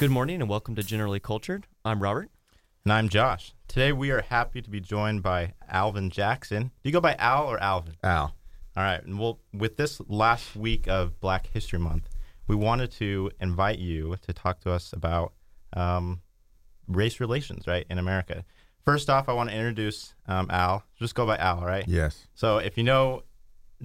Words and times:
Good 0.00 0.10
morning 0.10 0.40
and 0.40 0.48
welcome 0.48 0.74
to 0.76 0.82
Generally 0.82 1.20
Cultured. 1.20 1.66
I'm 1.84 2.02
Robert. 2.02 2.30
And 2.84 2.92
I'm 2.94 3.10
Josh. 3.10 3.52
Today 3.68 3.92
we 3.92 4.10
are 4.10 4.22
happy 4.22 4.62
to 4.62 4.70
be 4.70 4.80
joined 4.80 5.22
by 5.22 5.52
Alvin 5.68 6.08
Jackson. 6.08 6.62
Do 6.62 6.88
you 6.88 6.90
go 6.90 7.02
by 7.02 7.16
Al 7.16 7.48
or 7.48 7.62
Alvin? 7.62 7.96
Al. 8.02 8.34
All 8.78 8.82
right. 8.82 9.04
And 9.04 9.18
we'll, 9.18 9.40
with 9.52 9.76
this 9.76 10.00
last 10.08 10.56
week 10.56 10.88
of 10.88 11.20
Black 11.20 11.48
History 11.48 11.78
Month, 11.78 12.08
we 12.46 12.56
wanted 12.56 12.90
to 12.92 13.30
invite 13.42 13.78
you 13.78 14.16
to 14.22 14.32
talk 14.32 14.60
to 14.60 14.72
us 14.72 14.94
about 14.94 15.34
um, 15.74 16.22
race 16.88 17.20
relations, 17.20 17.66
right, 17.66 17.84
in 17.90 17.98
America. 17.98 18.46
First 18.86 19.10
off, 19.10 19.28
I 19.28 19.34
want 19.34 19.50
to 19.50 19.54
introduce 19.54 20.14
um, 20.26 20.46
Al. 20.48 20.82
Just 20.98 21.14
go 21.14 21.26
by 21.26 21.36
Al, 21.36 21.60
right? 21.60 21.84
Yes. 21.86 22.26
So 22.32 22.56
if 22.56 22.78
you 22.78 22.84
know, 22.84 23.24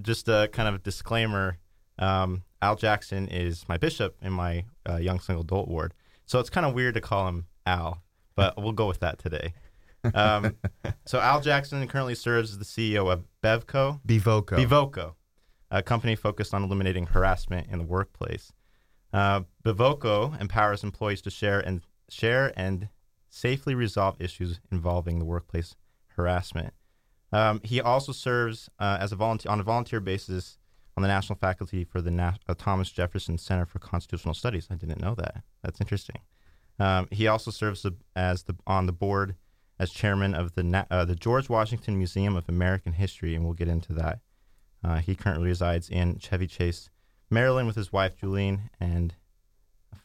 just 0.02 0.30
a 0.30 0.48
kind 0.54 0.74
of 0.74 0.82
disclaimer, 0.82 1.58
um, 2.00 2.44
Al 2.62 2.78
Jackson 2.78 3.28
is 3.28 3.68
my 3.68 3.76
bishop 3.76 4.16
in 4.22 4.32
my 4.32 4.64
uh, 4.90 4.96
young 4.96 5.20
single 5.20 5.44
adult 5.44 5.68
ward. 5.68 5.94
So 6.26 6.40
it's 6.40 6.50
kind 6.50 6.66
of 6.66 6.74
weird 6.74 6.96
to 6.96 7.02
call 7.02 7.28
him 7.28 7.48
Al, 7.66 8.04
but 8.36 8.58
we'll 8.58 8.72
go 8.72 8.88
with 8.88 9.00
that 9.00 9.20
today. 9.20 9.54
Um, 10.14 10.56
so 11.06 11.20
Al 11.20 11.42
Jackson 11.42 11.88
currently 11.88 12.16
serves 12.16 12.52
as 12.52 12.60
the 12.60 12.66
CEO 12.66 13.12
of 13.12 13.24
Bevco. 13.44 14.02
Bevoco. 14.06 14.58
Bevoco, 14.58 15.14
a 15.72 15.82
company 15.82 16.16
focused 16.16 16.54
on 16.54 16.64
eliminating 16.64 17.08
harassment 17.08 17.68
in 17.70 17.80
the 17.80 17.86
workplace. 17.86 18.52
Uh, 19.14 19.42
Bevoco 19.64 20.40
empowers 20.40 20.84
employees 20.84 21.22
to 21.22 21.30
share 21.30 21.60
and 21.60 21.82
share 22.10 22.54
and 22.58 22.90
safely 23.30 23.76
resolve 23.76 24.20
issues 24.20 24.60
involving 24.72 25.20
the 25.20 25.26
workplace 25.26 25.76
harassment. 26.16 26.74
Um, 27.32 27.62
he 27.64 27.82
also 27.82 28.12
serves 28.12 28.70
uh, 28.80 28.98
as 29.00 29.12
a 29.12 29.16
volunteer 29.16 29.52
on 29.52 29.60
a 29.60 29.64
volunteer 29.64 30.00
basis 30.00 30.58
on 30.98 31.02
the 31.02 31.08
national 31.08 31.38
faculty 31.38 31.84
for 31.84 32.02
the 32.02 32.12
Na- 32.12 32.34
uh, 32.48 32.54
Thomas 32.58 32.92
Jefferson 32.92 33.38
Center 33.38 33.66
for 33.66 33.80
Constitutional 33.80 34.34
Studies. 34.34 34.68
I 34.72 34.76
didn't 34.76 35.02
know 35.02 35.16
that. 35.16 35.44
That's 35.64 35.82
interesting. 35.82 36.22
Um, 36.80 37.08
he 37.12 37.28
also 37.28 37.52
serves 37.52 37.86
as 38.16 38.44
the 38.44 38.56
on 38.68 38.86
the 38.86 38.92
board 38.92 39.36
as 39.80 39.92
chairman 39.92 40.34
of 40.34 40.56
the 40.56 40.64
Na- 40.64 40.86
uh, 40.90 41.06
the 41.06 41.16
George 41.16 41.50
Washington 41.50 41.98
Museum 41.98 42.36
of 42.36 42.48
American 42.48 42.94
History, 42.94 43.36
and 43.36 43.44
we'll 43.44 43.54
get 43.54 43.68
into 43.68 43.94
that. 43.94 44.20
Uh, 44.84 44.98
he 44.98 45.16
currently 45.16 45.48
resides 45.48 45.90
in 45.90 46.20
Chevy 46.20 46.48
Chase, 46.48 46.90
Maryland, 47.30 47.68
with 47.68 47.76
his 47.76 47.92
wife 47.92 48.16
Julene 48.22 48.70
and 48.80 49.16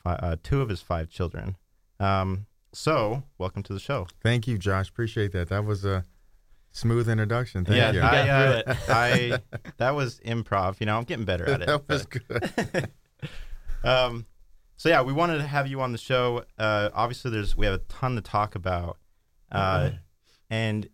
fi- 0.03 0.15
uh, 0.15 0.37
two 0.43 0.61
of 0.61 0.69
his 0.69 0.81
five 0.81 1.09
children. 1.09 1.57
Um, 1.99 2.47
so, 2.73 3.25
welcome 3.37 3.63
to 3.65 3.73
the 3.75 3.81
show. 3.81 4.07
Thank 4.23 4.47
you, 4.47 4.57
Josh. 4.57 4.89
Appreciate 4.89 5.33
that. 5.33 5.49
That 5.49 5.65
was 5.65 5.85
a 5.85 6.05
smooth 6.73 7.09
introduction. 7.09 7.65
Thank 7.65 7.77
yeah, 7.77 7.93
you. 7.93 8.01
I, 8.01 8.29
uh, 8.29 8.75
I 8.89 9.39
that 9.79 9.95
was 9.95 10.21
improv. 10.21 10.81
You 10.81 10.87
know, 10.87 10.97
I'm 10.97 11.05
getting 11.05 11.25
better 11.25 11.49
at 11.49 11.63
it. 11.63 11.67
that 11.67 11.89
was 11.89 12.07
good. 12.07 12.91
um, 13.85 14.27
so 14.77 14.89
yeah, 14.89 15.03
we 15.03 15.13
wanted 15.13 15.39
to 15.39 15.47
have 15.47 15.67
you 15.67 15.81
on 15.81 15.93
the 15.93 15.99
show. 15.99 16.45
Uh, 16.59 16.91
obviously, 16.95 17.31
there's 17.31 17.57
we 17.57 17.67
have 17.67 17.75
a 17.75 17.83
ton 17.85 18.15
to 18.17 18.23
talk 18.23 18.55
about, 18.55 18.99
uh, 19.53 19.91
and 20.49 20.89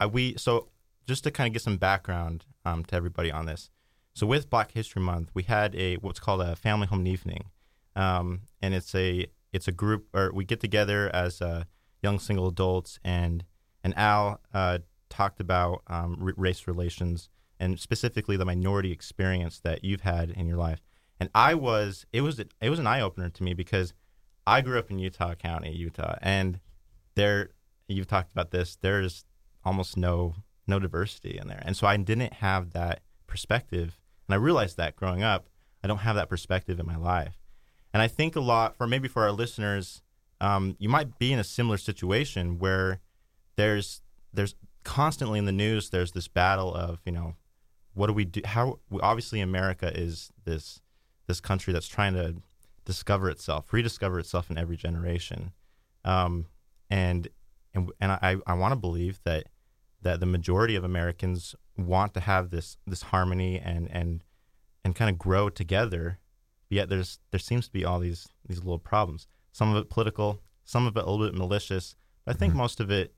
uh, 0.00 0.08
we 0.08 0.36
so 0.36 0.68
just 1.06 1.24
to 1.24 1.30
kind 1.30 1.48
of 1.48 1.52
get 1.52 1.62
some 1.62 1.76
background 1.76 2.44
um, 2.64 2.84
to 2.84 2.94
everybody 2.94 3.30
on 3.30 3.46
this. 3.46 3.70
So 4.14 4.26
with 4.26 4.50
Black 4.50 4.72
History 4.72 5.02
Month, 5.02 5.30
we 5.34 5.42
had 5.42 5.74
a 5.74 5.96
what's 5.96 6.20
called 6.20 6.40
a 6.40 6.56
family 6.56 6.86
home 6.86 7.06
evening, 7.06 7.50
um, 7.94 8.42
and 8.62 8.74
it's 8.74 8.94
a 8.94 9.26
it's 9.52 9.68
a 9.68 9.72
group 9.72 10.08
or 10.14 10.32
we 10.32 10.44
get 10.44 10.60
together 10.60 11.10
as 11.14 11.42
uh, 11.42 11.64
young 12.02 12.18
single 12.18 12.48
adults, 12.48 12.98
and 13.04 13.44
and 13.84 13.96
Al 13.96 14.40
uh, 14.52 14.78
talked 15.10 15.40
about 15.40 15.82
um, 15.88 16.18
r- 16.22 16.34
race 16.36 16.66
relations 16.66 17.28
and 17.58 17.78
specifically 17.78 18.36
the 18.36 18.46
minority 18.46 18.90
experience 18.90 19.60
that 19.60 19.84
you've 19.84 20.00
had 20.00 20.30
in 20.30 20.46
your 20.46 20.56
life. 20.56 20.80
And 21.20 21.28
I 21.34 21.54
was 21.54 22.06
it 22.12 22.22
was 22.22 22.38
it 22.38 22.70
was 22.70 22.78
an 22.78 22.86
eye 22.86 23.02
opener 23.02 23.28
to 23.28 23.42
me 23.42 23.52
because 23.52 23.92
I 24.46 24.62
grew 24.62 24.78
up 24.78 24.90
in 24.90 24.98
Utah 24.98 25.34
County, 25.34 25.70
Utah, 25.70 26.16
and 26.22 26.60
there 27.14 27.50
you've 27.88 28.06
talked 28.06 28.32
about 28.32 28.50
this. 28.50 28.76
There's 28.80 29.26
almost 29.62 29.98
no 29.98 30.34
no 30.66 30.78
diversity 30.78 31.38
in 31.38 31.48
there, 31.48 31.62
and 31.64 31.76
so 31.76 31.86
I 31.86 31.98
didn't 31.98 32.34
have 32.34 32.70
that 32.70 33.00
perspective. 33.26 34.00
And 34.26 34.34
I 34.34 34.38
realized 34.38 34.78
that 34.78 34.96
growing 34.96 35.22
up, 35.22 35.48
I 35.84 35.88
don't 35.88 35.98
have 35.98 36.16
that 36.16 36.30
perspective 36.30 36.80
in 36.80 36.86
my 36.86 36.96
life. 36.96 37.36
And 37.92 38.00
I 38.00 38.08
think 38.08 38.34
a 38.36 38.40
lot 38.40 38.76
for 38.76 38.86
maybe 38.86 39.08
for 39.08 39.22
our 39.22 39.32
listeners, 39.32 40.00
um, 40.40 40.76
you 40.78 40.88
might 40.88 41.18
be 41.18 41.32
in 41.32 41.38
a 41.38 41.44
similar 41.44 41.76
situation 41.76 42.58
where 42.58 43.00
there's 43.56 44.00
there's 44.32 44.54
constantly 44.84 45.38
in 45.38 45.44
the 45.44 45.52
news 45.52 45.90
there's 45.90 46.12
this 46.12 46.28
battle 46.28 46.74
of 46.74 47.00
you 47.04 47.12
know 47.12 47.34
what 47.94 48.06
do 48.06 48.12
we 48.12 48.24
do 48.24 48.40
how 48.44 48.78
obviously 49.02 49.40
America 49.40 49.90
is 49.94 50.30
this 50.44 50.80
this 51.26 51.40
country 51.40 51.72
that's 51.72 51.88
trying 51.88 52.14
to 52.14 52.36
discover 52.84 53.30
itself 53.30 53.72
rediscover 53.72 54.18
itself 54.18 54.50
in 54.50 54.58
every 54.58 54.76
generation. 54.76 55.52
Um, 56.04 56.46
and 56.88 57.28
and 57.72 57.90
and 58.00 58.12
I, 58.12 58.36
I 58.46 58.54
want 58.54 58.72
to 58.72 58.76
believe 58.76 59.20
that 59.24 59.44
that 60.02 60.18
the 60.18 60.26
majority 60.26 60.74
of 60.76 60.82
Americans 60.82 61.54
want 61.76 62.14
to 62.14 62.20
have 62.20 62.50
this 62.50 62.78
this 62.86 63.02
harmony 63.02 63.60
and 63.60 63.88
and 63.92 64.24
and 64.84 64.94
kind 64.94 65.10
of 65.10 65.18
grow 65.18 65.48
together 65.48 66.18
but 66.68 66.76
yet 66.76 66.88
there's 66.88 67.20
there 67.30 67.38
seems 67.38 67.66
to 67.66 67.72
be 67.72 67.84
all 67.84 68.00
these 68.00 68.28
these 68.48 68.58
little 68.58 68.78
problems. 68.78 69.28
Some 69.52 69.74
of 69.74 69.80
it 69.80 69.88
political 69.88 70.40
some 70.64 70.86
of 70.86 70.96
it 70.96 71.04
a 71.04 71.10
little 71.10 71.26
bit 71.26 71.38
malicious 71.38 71.94
but 72.24 72.34
I 72.34 72.38
think 72.38 72.54
most 72.54 72.80
of 72.80 72.90
it 72.90 73.14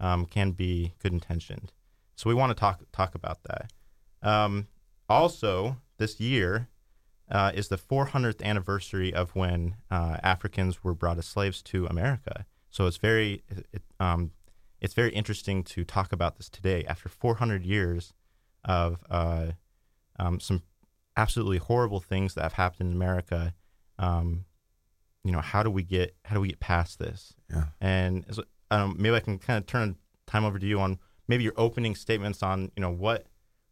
um, 0.00 0.26
can 0.26 0.52
be 0.52 0.94
good 1.02 1.12
intentioned. 1.12 1.72
So 2.16 2.28
we 2.28 2.34
want 2.34 2.50
to 2.50 2.54
talk 2.54 2.80
talk 2.92 3.14
about 3.14 3.38
that. 3.44 3.72
Um, 4.22 4.68
also, 5.08 5.76
this 5.98 6.20
year 6.20 6.68
uh, 7.30 7.52
is 7.54 7.68
the 7.68 7.76
400th 7.78 8.42
anniversary 8.42 9.12
of 9.12 9.34
when 9.34 9.76
uh, 9.90 10.18
Africans 10.22 10.82
were 10.82 10.94
brought 10.94 11.18
as 11.18 11.26
slaves 11.26 11.62
to 11.62 11.86
America. 11.86 12.46
So 12.70 12.86
it's 12.86 12.96
very 12.96 13.42
it, 13.48 13.82
um, 14.00 14.32
it's 14.80 14.94
very 14.94 15.10
interesting 15.10 15.62
to 15.64 15.84
talk 15.84 16.12
about 16.12 16.36
this 16.36 16.48
today 16.48 16.84
after 16.86 17.08
400 17.08 17.64
years 17.64 18.12
of 18.64 19.00
uh, 19.10 19.52
um, 20.18 20.40
some 20.40 20.62
absolutely 21.16 21.58
horrible 21.58 22.00
things 22.00 22.34
that 22.34 22.42
have 22.42 22.52
happened 22.54 22.90
in 22.90 22.96
America. 22.96 23.54
Um, 23.98 24.44
you 25.24 25.32
know, 25.32 25.40
how 25.40 25.62
do 25.62 25.70
we 25.70 25.82
get 25.82 26.14
how 26.24 26.34
do 26.34 26.40
we 26.40 26.48
get 26.48 26.60
past 26.60 26.98
this? 26.98 27.34
Yeah. 27.50 27.64
And 27.80 28.24
um, 28.70 28.96
maybe 28.98 29.16
I 29.16 29.20
can 29.20 29.38
kind 29.38 29.58
of 29.58 29.66
turn 29.66 29.96
time 30.26 30.44
over 30.44 30.58
to 30.58 30.66
you 30.66 30.80
on 30.80 30.98
maybe 31.26 31.44
your 31.44 31.54
opening 31.56 31.94
statements 31.94 32.42
on 32.42 32.70
you 32.76 32.80
know 32.80 32.90
what 32.90 33.26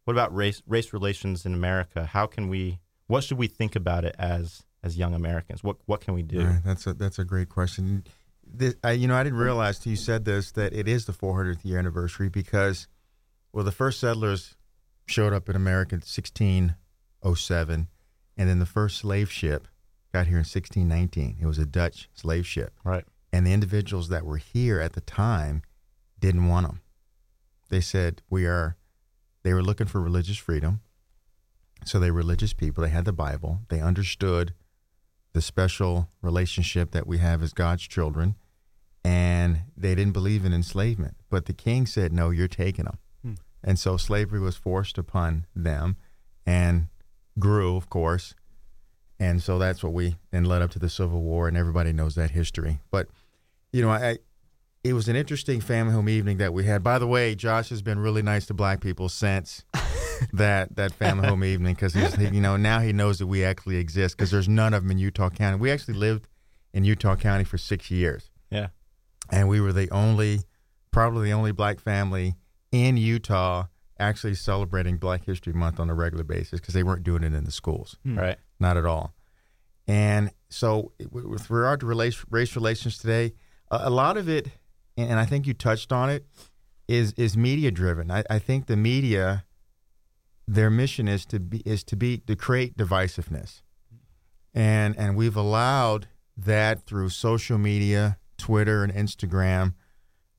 what 0.05 0.13
about 0.13 0.33
race 0.35 0.61
race 0.67 0.93
relations 0.93 1.45
in 1.45 1.53
America? 1.53 2.05
How 2.05 2.27
can 2.27 2.47
we 2.47 2.79
what 3.07 3.23
should 3.23 3.37
we 3.37 3.47
think 3.47 3.75
about 3.75 4.05
it 4.05 4.15
as 4.17 4.63
as 4.83 4.97
young 4.97 5.13
Americans? 5.13 5.63
What 5.63 5.77
what 5.85 6.01
can 6.01 6.13
we 6.13 6.23
do? 6.23 6.45
Right, 6.45 6.63
that's 6.63 6.87
a 6.87 6.93
that's 6.93 7.19
a 7.19 7.25
great 7.25 7.49
question. 7.49 8.03
This, 8.49 8.75
I, 8.83 8.91
you 8.91 9.07
know, 9.07 9.15
I 9.15 9.23
didn't 9.23 9.39
realize 9.39 9.79
till 9.79 9.89
you 9.89 9.97
said 9.97 10.23
this 10.23 10.51
that 10.53 10.73
it 10.73 10.87
is 10.87 11.05
the 11.05 11.11
400th 11.11 11.65
year 11.65 11.77
anniversary 11.77 12.29
because, 12.29 12.87
well, 13.51 13.65
the 13.65 13.73
first 13.73 13.99
settlers 13.99 14.55
showed 15.05 15.33
up 15.33 15.49
in 15.49 15.55
America 15.57 15.95
in 15.95 15.99
1607, 15.99 17.87
and 18.37 18.49
then 18.49 18.59
the 18.59 18.65
first 18.65 18.99
slave 18.99 19.29
ship 19.29 19.67
got 20.13 20.27
here 20.27 20.37
in 20.37 20.45
1619. 20.45 21.37
It 21.41 21.45
was 21.45 21.57
a 21.57 21.65
Dutch 21.65 22.09
slave 22.13 22.47
ship. 22.47 22.71
Right. 22.85 23.03
And 23.31 23.45
the 23.45 23.53
individuals 23.53 24.09
that 24.09 24.25
were 24.25 24.37
here 24.37 24.79
at 24.79 24.93
the 24.93 25.01
time 25.01 25.61
didn't 26.19 26.47
want 26.47 26.67
them. 26.67 26.81
They 27.69 27.81
said 27.81 28.21
we 28.29 28.45
are. 28.45 28.77
They 29.43 29.53
were 29.53 29.63
looking 29.63 29.87
for 29.87 30.01
religious 30.01 30.37
freedom, 30.37 30.81
so 31.85 31.99
they 31.99 32.11
were 32.11 32.17
religious 32.17 32.53
people. 32.53 32.83
They 32.83 32.89
had 32.89 33.05
the 33.05 33.13
Bible. 33.13 33.61
They 33.69 33.81
understood 33.81 34.53
the 35.33 35.41
special 35.41 36.09
relationship 36.21 36.91
that 36.91 37.07
we 37.07 37.19
have 37.19 37.43
as 37.43 37.53
God's 37.53 37.87
children, 37.87 38.35
and 39.03 39.61
they 39.75 39.95
didn't 39.95 40.13
believe 40.13 40.45
in 40.45 40.53
enslavement. 40.53 41.15
But 41.29 41.45
the 41.45 41.53
king 41.53 41.85
said, 41.85 42.11
"No, 42.11 42.29
you're 42.29 42.47
taking 42.47 42.85
them," 42.85 42.97
Hmm. 43.21 43.33
and 43.63 43.77
so 43.77 43.97
slavery 43.97 44.39
was 44.39 44.55
forced 44.55 44.97
upon 44.97 45.45
them, 45.55 45.97
and 46.45 46.87
grew, 47.37 47.75
of 47.75 47.89
course. 47.89 48.33
And 49.19 49.41
so 49.41 49.57
that's 49.57 49.83
what 49.83 49.93
we 49.93 50.17
then 50.31 50.45
led 50.45 50.61
up 50.61 50.69
to 50.71 50.79
the 50.79 50.89
Civil 50.89 51.21
War, 51.21 51.47
and 51.47 51.57
everybody 51.57 51.91
knows 51.91 52.15
that 52.15 52.31
history. 52.31 52.79
But 52.91 53.07
you 53.71 53.81
know, 53.81 53.89
I 53.89 54.17
it 54.83 54.93
was 54.93 55.09
an 55.09 55.15
interesting 55.15 55.59
family 55.59 55.93
home 55.93 56.07
evening 56.07 56.37
that 56.37 56.53
we 56.53 56.63
had. 56.65 56.83
By 56.83 56.99
the 56.99 57.07
way, 57.07 57.35
Josh 57.35 57.69
has 57.69 57.81
been 57.81 57.99
really 57.99 58.21
nice 58.21 58.45
to 58.45 58.53
black 58.53 58.79
people 58.79 59.09
since 59.09 59.65
that 60.33 60.75
that 60.75 60.93
family 60.93 61.27
home 61.27 61.43
evening 61.43 61.73
because 61.73 61.93
he's 61.93 62.15
he, 62.15 62.25
you 62.27 62.41
know 62.41 62.57
now 62.57 62.79
he 62.79 62.93
knows 62.93 63.19
that 63.19 63.27
we 63.27 63.43
actually 63.43 63.77
exist 63.77 64.15
because 64.15 64.31
there's 64.31 64.47
none 64.47 64.73
of 64.73 64.83
them 64.83 64.91
in 64.91 64.97
Utah 64.99 65.29
County. 65.29 65.57
We 65.57 65.71
actually 65.71 65.95
lived 65.95 66.27
in 66.73 66.83
Utah 66.83 67.15
County 67.15 67.43
for 67.43 67.57
six 67.57 67.89
years, 67.89 68.29
Yeah. 68.51 68.67
and 69.31 69.49
we 69.49 69.59
were 69.61 69.73
the 69.73 69.89
only, 69.89 70.41
probably 70.91 71.29
the 71.29 71.33
only 71.33 71.51
black 71.51 71.79
family 71.79 72.35
in 72.71 72.97
Utah 72.97 73.65
actually 73.99 74.35
celebrating 74.35 74.97
Black 74.97 75.25
History 75.25 75.53
Month 75.53 75.79
on 75.79 75.89
a 75.89 75.95
regular 75.95 76.23
basis 76.23 76.59
because 76.59 76.75
they 76.75 76.83
weren't 76.83 77.03
doing 77.03 77.23
it 77.23 77.33
in 77.33 77.45
the 77.45 77.51
schools 77.51 77.97
hmm. 78.03 78.17
Right. 78.19 78.37
Not 78.59 78.77
at 78.77 78.85
all. 78.85 79.13
And 79.87 80.31
so, 80.49 80.91
with 81.11 81.49
regard 81.49 81.79
to 81.81 81.85
race, 81.85 82.55
relations 82.55 82.97
today, 82.97 83.33
a, 83.71 83.81
a 83.83 83.89
lot 83.89 84.17
of 84.17 84.27
it, 84.27 84.49
and 84.97 85.19
I 85.19 85.25
think 85.25 85.47
you 85.47 85.53
touched 85.53 85.91
on 85.91 86.09
it, 86.09 86.25
is 86.87 87.13
is 87.13 87.37
media 87.37 87.71
driven. 87.71 88.09
I, 88.11 88.23
I 88.29 88.39
think 88.39 88.67
the 88.67 88.77
media, 88.77 89.45
their 90.47 90.69
mission 90.69 91.07
is 91.07 91.25
to 91.27 91.39
be 91.39 91.59
is 91.59 91.83
to 91.85 91.95
be 91.95 92.17
to 92.19 92.35
create 92.35 92.77
divisiveness, 92.77 93.61
and 94.53 94.97
and 94.97 95.15
we've 95.15 95.35
allowed 95.35 96.07
that 96.35 96.85
through 96.85 97.09
social 97.09 97.57
media, 97.57 98.17
Twitter 98.37 98.83
and 98.83 98.93
Instagram, 98.93 99.73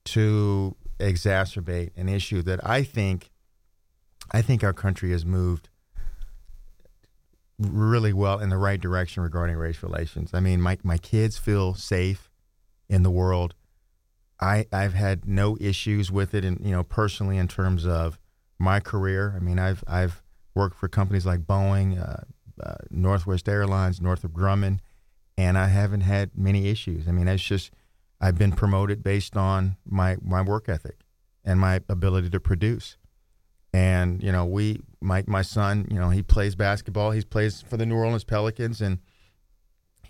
to 0.05 0.77
exacerbate 0.99 1.91
an 1.97 2.09
issue 2.09 2.43
that 2.43 2.61
I 2.67 2.83
think, 2.83 3.31
I 4.31 4.43
think 4.43 4.63
our 4.63 4.73
country 4.73 5.11
has 5.13 5.25
moved 5.25 5.69
really 7.59 8.13
well 8.13 8.39
in 8.39 8.49
the 8.49 8.57
right 8.57 8.81
direction 8.81 9.23
regarding 9.23 9.57
race 9.57 9.83
relations. 9.83 10.31
I 10.33 10.41
mean, 10.41 10.61
my 10.61 10.79
my 10.83 10.99
kids 10.99 11.39
feel 11.39 11.75
safe 11.75 12.31
in 12.89 13.03
the 13.03 13.11
world. 13.11 13.55
I 14.41 14.67
I've 14.73 14.95
had 14.95 15.27
no 15.27 15.57
issues 15.61 16.11
with 16.11 16.35
it, 16.35 16.45
and 16.45 16.61
you 16.65 16.71
know, 16.71 16.85
personally 16.85 17.37
in 17.37 17.49
terms 17.49 17.87
of 17.87 18.19
my 18.59 18.81
career. 18.81 19.35
I 19.37 19.41
mean, 19.41 19.59
I've 19.59 19.83
I've 19.87 20.23
worked 20.55 20.77
for 20.77 20.89
companies 20.89 21.27
like 21.27 21.41
Boeing, 21.41 22.01
uh, 22.01 22.25
uh, 22.63 22.75
Northwest 22.91 23.49
Airlines, 23.49 24.01
Northrop 24.01 24.33
Grumman, 24.33 24.81
and 25.37 25.57
I 25.57 25.69
haven't 25.69 26.03
had 26.03 26.37
many 26.37 26.69
issues. 26.69 27.09
I 27.09 27.13
mean, 27.13 27.29
it's 27.29 27.43
just 27.43 27.71
I've 28.21 28.39
been 28.39 28.53
promoted 28.53 29.03
based 29.03 29.37
on 29.37 29.77
my 29.85 30.17
my 30.23 30.43
work 30.43 30.69
ethic 30.69 31.01
and 31.45 31.59
my 31.59 31.81
ability 31.89 32.31
to 32.31 32.41
produce. 32.41 32.97
And 33.73 34.23
you 34.23 34.33
know, 34.33 34.47
we 34.47 34.81
my 35.01 35.25
my 35.27 35.43
son, 35.43 35.87
you 35.91 35.99
know, 35.99 36.11
he 36.11 36.23
plays 36.23 36.55
basketball. 36.55 37.11
He 37.11 37.23
plays 37.23 37.63
for 37.63 37.77
the 37.77 37.87
New 37.87 37.97
Orleans 37.97 38.25
Pelicans, 38.25 38.81
and 38.81 38.99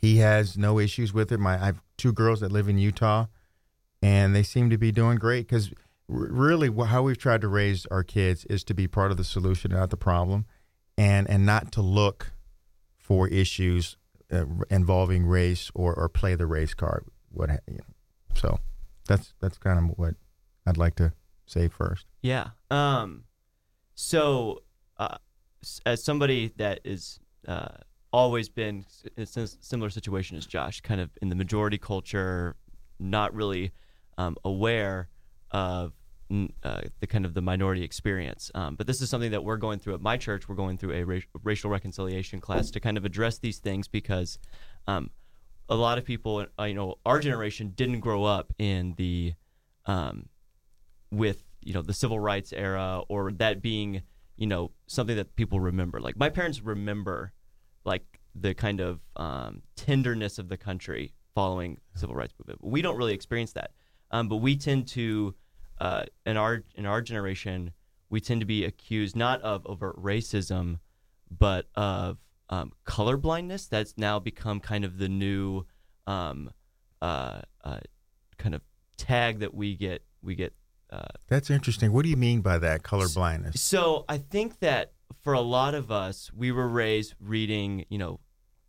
he 0.00 0.18
has 0.18 0.56
no 0.56 0.78
issues 0.78 1.12
with 1.12 1.32
it. 1.32 1.40
My 1.40 1.54
I 1.54 1.66
have 1.66 1.82
two 1.96 2.12
girls 2.12 2.40
that 2.40 2.52
live 2.52 2.68
in 2.68 2.78
Utah, 2.78 3.26
and 4.02 4.34
they 4.34 4.42
seem 4.42 4.70
to 4.70 4.78
be 4.78 4.92
doing 4.92 5.18
great 5.18 5.48
because 5.48 5.72
really 6.08 6.72
how 6.86 7.02
we've 7.02 7.18
tried 7.18 7.40
to 7.42 7.48
raise 7.48 7.84
our 7.86 8.02
kids 8.02 8.44
is 8.46 8.64
to 8.64 8.74
be 8.74 8.86
part 8.86 9.10
of 9.10 9.16
the 9.16 9.24
solution, 9.24 9.72
not 9.72 9.90
the 9.90 9.96
problem, 9.96 10.46
and 10.96 11.28
and 11.28 11.44
not 11.44 11.72
to 11.72 11.82
look 11.82 12.32
for 12.96 13.28
issues 13.28 13.96
uh, 14.32 14.44
involving 14.70 15.26
race 15.26 15.70
or 15.74 15.94
or 15.94 16.08
play 16.08 16.34
the 16.34 16.46
race 16.46 16.74
card. 16.74 17.04
What 17.30 17.50
you 17.66 17.78
know. 17.78 17.84
so 18.34 18.58
that's 19.06 19.34
that's 19.40 19.58
kind 19.58 19.78
of 19.78 19.98
what 19.98 20.14
I'd 20.66 20.76
like 20.76 20.94
to 20.96 21.12
say 21.46 21.68
first. 21.68 22.06
Yeah. 22.22 22.48
Um 22.70 23.24
so, 24.00 24.62
uh, 24.96 25.18
as 25.84 26.04
somebody 26.04 26.52
that 26.56 26.78
is 26.84 27.18
uh, 27.48 27.78
always 28.12 28.48
been 28.48 28.84
in 29.16 29.24
a 29.24 29.26
similar 29.26 29.90
situation 29.90 30.36
as 30.36 30.46
Josh, 30.46 30.80
kind 30.82 31.00
of 31.00 31.10
in 31.20 31.30
the 31.30 31.34
majority 31.34 31.78
culture, 31.78 32.54
not 33.00 33.34
really 33.34 33.72
um, 34.16 34.36
aware 34.44 35.08
of 35.50 35.94
uh, 36.62 36.82
the 37.00 37.08
kind 37.08 37.24
of 37.24 37.34
the 37.34 37.42
minority 37.42 37.82
experience. 37.82 38.52
Um, 38.54 38.76
but 38.76 38.86
this 38.86 39.02
is 39.02 39.10
something 39.10 39.32
that 39.32 39.42
we're 39.42 39.56
going 39.56 39.80
through 39.80 39.94
at 39.94 40.00
my 40.00 40.16
church. 40.16 40.48
We're 40.48 40.54
going 40.54 40.78
through 40.78 40.92
a 40.92 41.02
ra- 41.02 41.18
racial 41.42 41.68
reconciliation 41.68 42.40
class 42.40 42.70
to 42.70 42.78
kind 42.78 42.98
of 42.98 43.04
address 43.04 43.40
these 43.40 43.58
things 43.58 43.88
because 43.88 44.38
um, 44.86 45.10
a 45.68 45.74
lot 45.74 45.98
of 45.98 46.04
people, 46.04 46.46
uh, 46.56 46.62
you 46.62 46.74
know, 46.74 46.98
our 47.04 47.18
generation 47.18 47.72
didn't 47.74 47.98
grow 47.98 48.22
up 48.22 48.52
in 48.60 48.94
the 48.96 49.34
um, 49.86 50.28
with 51.10 51.47
you 51.60 51.74
know 51.74 51.82
the 51.82 51.92
civil 51.92 52.20
rights 52.20 52.52
era 52.52 53.02
or 53.08 53.32
that 53.32 53.62
being 53.62 54.02
you 54.36 54.46
know 54.46 54.70
something 54.86 55.16
that 55.16 55.36
people 55.36 55.60
remember. 55.60 56.00
Like 56.00 56.16
my 56.16 56.30
parents 56.30 56.62
remember 56.62 57.32
like 57.84 58.20
the 58.34 58.54
kind 58.54 58.80
of 58.80 59.00
um, 59.16 59.62
tenderness 59.76 60.38
of 60.38 60.48
the 60.48 60.56
country 60.56 61.14
following 61.34 61.78
civil 61.94 62.14
rights 62.14 62.34
movement. 62.38 62.60
We 62.62 62.82
don't 62.82 62.96
really 62.96 63.14
experience 63.14 63.52
that. 63.52 63.72
Um, 64.10 64.28
but 64.28 64.36
we 64.36 64.56
tend 64.56 64.88
to 64.88 65.34
uh, 65.80 66.04
in 66.26 66.36
our 66.36 66.64
in 66.74 66.86
our 66.86 67.00
generation 67.02 67.72
we 68.10 68.20
tend 68.20 68.40
to 68.40 68.46
be 68.46 68.64
accused 68.64 69.14
not 69.16 69.40
of 69.42 69.66
overt 69.66 69.96
racism 70.02 70.78
but 71.36 71.66
of 71.74 72.18
um, 72.50 72.72
color 72.84 73.16
blindness 73.16 73.66
that's 73.66 73.94
now 73.98 74.18
become 74.18 74.60
kind 74.60 74.84
of 74.84 74.98
the 74.98 75.08
new 75.08 75.64
um, 76.06 76.50
uh, 77.02 77.42
uh, 77.62 77.80
kind 78.38 78.54
of 78.54 78.62
tag 78.96 79.40
that 79.40 79.54
we 79.54 79.74
get 79.74 80.02
we 80.22 80.34
get 80.34 80.54
uh, 80.90 81.02
That's 81.28 81.50
interesting. 81.50 81.92
What 81.92 82.04
do 82.04 82.08
you 82.08 82.16
mean 82.16 82.40
by 82.40 82.58
that, 82.58 82.82
color 82.82 83.06
blindness? 83.12 83.60
So 83.60 84.04
I 84.08 84.18
think 84.18 84.60
that 84.60 84.92
for 85.22 85.32
a 85.32 85.40
lot 85.40 85.74
of 85.74 85.90
us, 85.90 86.30
we 86.34 86.52
were 86.52 86.68
raised 86.68 87.14
reading, 87.20 87.84
you 87.88 87.98
know, 87.98 88.20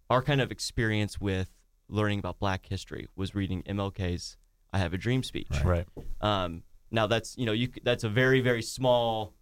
our 0.10 0.22
kind 0.22 0.42
of 0.42 0.52
experience 0.52 1.20
with 1.20 1.50
learning 1.88 2.20
about 2.20 2.40
Black 2.40 2.66
history 2.66 3.08
was 3.16 3.36
reading 3.36 3.64
MLK's 3.64 4.38
"I 4.74 4.80
Have 4.80 4.94
a 4.94 4.98
Dream" 4.98 5.24
speech. 5.24 5.48
Right. 5.64 5.86
Um, 6.22 6.64
now 6.92 7.08
that's 7.08 7.38
you 7.38 7.46
know 7.46 7.52
you 7.52 7.70
that's 7.84 8.04
a 8.04 8.10
very 8.10 8.42
very 8.42 8.62
small 8.62 9.34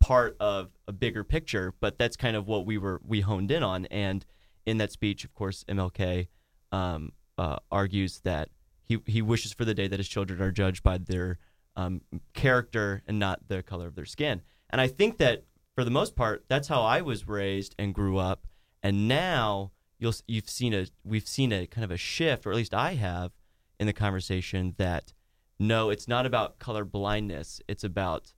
part 0.00 0.36
of 0.40 0.70
a 0.86 0.92
bigger 0.92 1.24
picture, 1.24 1.74
but 1.80 1.98
that's 1.98 2.16
kind 2.16 2.36
of 2.36 2.46
what 2.46 2.66
we 2.66 2.78
were 2.78 3.00
we 3.04 3.20
honed 3.20 3.50
in 3.50 3.62
on. 3.62 3.86
And 3.86 4.24
in 4.64 4.78
that 4.78 4.92
speech, 4.92 5.24
of 5.24 5.34
course, 5.34 5.64
MLK 5.68 6.28
um, 6.72 7.12
uh, 7.38 7.56
argues 7.70 8.20
that 8.20 8.48
he 8.84 8.98
he 9.06 9.22
wishes 9.22 9.52
for 9.52 9.64
the 9.64 9.74
day 9.74 9.88
that 9.88 9.98
his 9.98 10.08
children 10.08 10.40
are 10.40 10.52
judged 10.52 10.82
by 10.82 10.98
their 10.98 11.38
um, 11.76 12.00
character 12.32 13.02
and 13.06 13.18
not 13.18 13.48
the 13.48 13.62
color 13.62 13.86
of 13.86 13.94
their 13.94 14.06
skin. 14.06 14.42
And 14.70 14.80
I 14.80 14.88
think 14.88 15.18
that 15.18 15.44
for 15.74 15.84
the 15.84 15.90
most 15.90 16.16
part, 16.16 16.44
that's 16.48 16.68
how 16.68 16.82
I 16.82 17.02
was 17.02 17.28
raised 17.28 17.74
and 17.78 17.94
grew 17.94 18.18
up. 18.18 18.46
And 18.82 19.08
now 19.08 19.72
you'll 19.98 20.14
you've 20.26 20.48
seen 20.48 20.74
a 20.74 20.86
we've 21.04 21.28
seen 21.28 21.52
a 21.52 21.66
kind 21.66 21.84
of 21.84 21.90
a 21.90 21.96
shift, 21.96 22.46
or 22.46 22.50
at 22.50 22.56
least 22.56 22.74
I 22.74 22.94
have, 22.94 23.32
in 23.78 23.86
the 23.86 23.92
conversation 23.92 24.74
that 24.78 25.12
no, 25.58 25.90
it's 25.90 26.08
not 26.08 26.26
about 26.26 26.58
color 26.58 26.84
blindness. 26.84 27.60
It's 27.68 27.84
about 27.84 28.32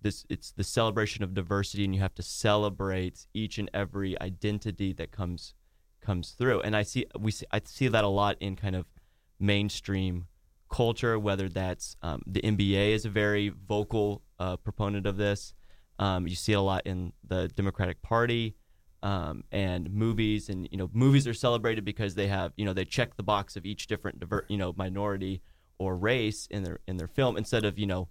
this. 0.00 0.24
It's 0.28 0.52
the 0.52 0.64
celebration 0.64 1.24
of 1.24 1.34
diversity, 1.34 1.84
and 1.84 1.94
you 1.94 2.00
have 2.00 2.14
to 2.14 2.22
celebrate 2.22 3.26
each 3.34 3.58
and 3.58 3.70
every 3.74 4.20
identity 4.20 4.92
that 4.94 5.10
comes 5.10 5.54
comes 6.00 6.30
through. 6.30 6.60
And 6.60 6.76
I 6.76 6.82
see 6.82 7.06
we 7.18 7.30
see, 7.30 7.46
I 7.50 7.60
see 7.64 7.88
that 7.88 8.04
a 8.04 8.08
lot 8.08 8.36
in 8.40 8.56
kind 8.56 8.76
of 8.76 8.86
mainstream 9.38 10.26
culture, 10.74 11.16
whether 11.20 11.48
that's 11.48 11.96
um, 12.02 12.20
the 12.26 12.40
NBA 12.40 12.90
is 12.90 13.04
a 13.04 13.08
very 13.08 13.48
vocal 13.48 14.22
uh, 14.40 14.56
proponent 14.56 15.06
of 15.06 15.16
this. 15.16 15.54
Um, 16.00 16.26
you 16.26 16.34
see 16.34 16.52
it 16.52 16.56
a 16.56 16.60
lot 16.60 16.82
in 16.84 17.12
the 17.22 17.46
Democratic 17.46 18.02
Party 18.02 18.56
um, 19.00 19.44
and 19.52 19.88
movies, 19.94 20.48
and 20.48 20.68
you 20.72 20.76
know 20.76 20.90
movies 20.92 21.28
are 21.28 21.34
celebrated 21.34 21.84
because 21.84 22.16
they 22.16 22.26
have 22.26 22.52
you 22.56 22.64
know 22.64 22.72
they 22.72 22.84
check 22.84 23.16
the 23.16 23.22
box 23.22 23.54
of 23.54 23.64
each 23.64 23.86
different 23.86 24.18
diver- 24.18 24.46
you 24.48 24.56
know 24.56 24.74
minority 24.76 25.42
or 25.78 25.96
race 25.96 26.48
in 26.50 26.64
their 26.64 26.80
in 26.88 26.96
their 26.96 27.06
film 27.06 27.36
instead 27.36 27.64
of 27.64 27.78
you 27.78 27.86
know 27.86 28.08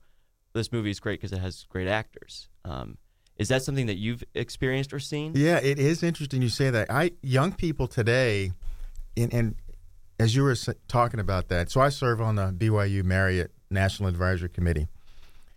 this 0.54 0.72
movie 0.72 0.90
is 0.90 1.02
great 1.02 1.20
because 1.20 1.34
it 1.34 1.42
has 1.42 1.66
great 1.68 1.90
actors. 1.90 2.48
Um, 2.64 2.98
is 3.36 3.50
that 3.50 3.64
something 3.64 3.88
that 3.88 3.98
you've 3.98 4.24
experienced 4.36 4.94
or 4.94 5.00
seen? 5.00 5.34
Yeah, 5.36 5.58
it 5.58 5.80
is 5.80 6.02
interesting 6.02 6.42
you 6.42 6.48
say 6.48 6.70
that. 6.70 6.90
I 6.90 7.12
young 7.22 7.52
people 7.52 7.88
today, 7.88 8.54
and, 9.18 9.34
and 9.34 9.56
as 10.20 10.36
you 10.36 10.44
were 10.44 10.56
talking 10.88 11.20
about 11.20 11.50
that, 11.50 11.72
so 11.72 11.82
I 11.82 11.90
serve 11.90 12.22
on 12.22 12.36
the 12.36 12.52
BYU 12.52 13.04
Marriott 13.04 13.52
National 13.70 14.10
Advisory 14.10 14.50
Committee. 14.50 14.88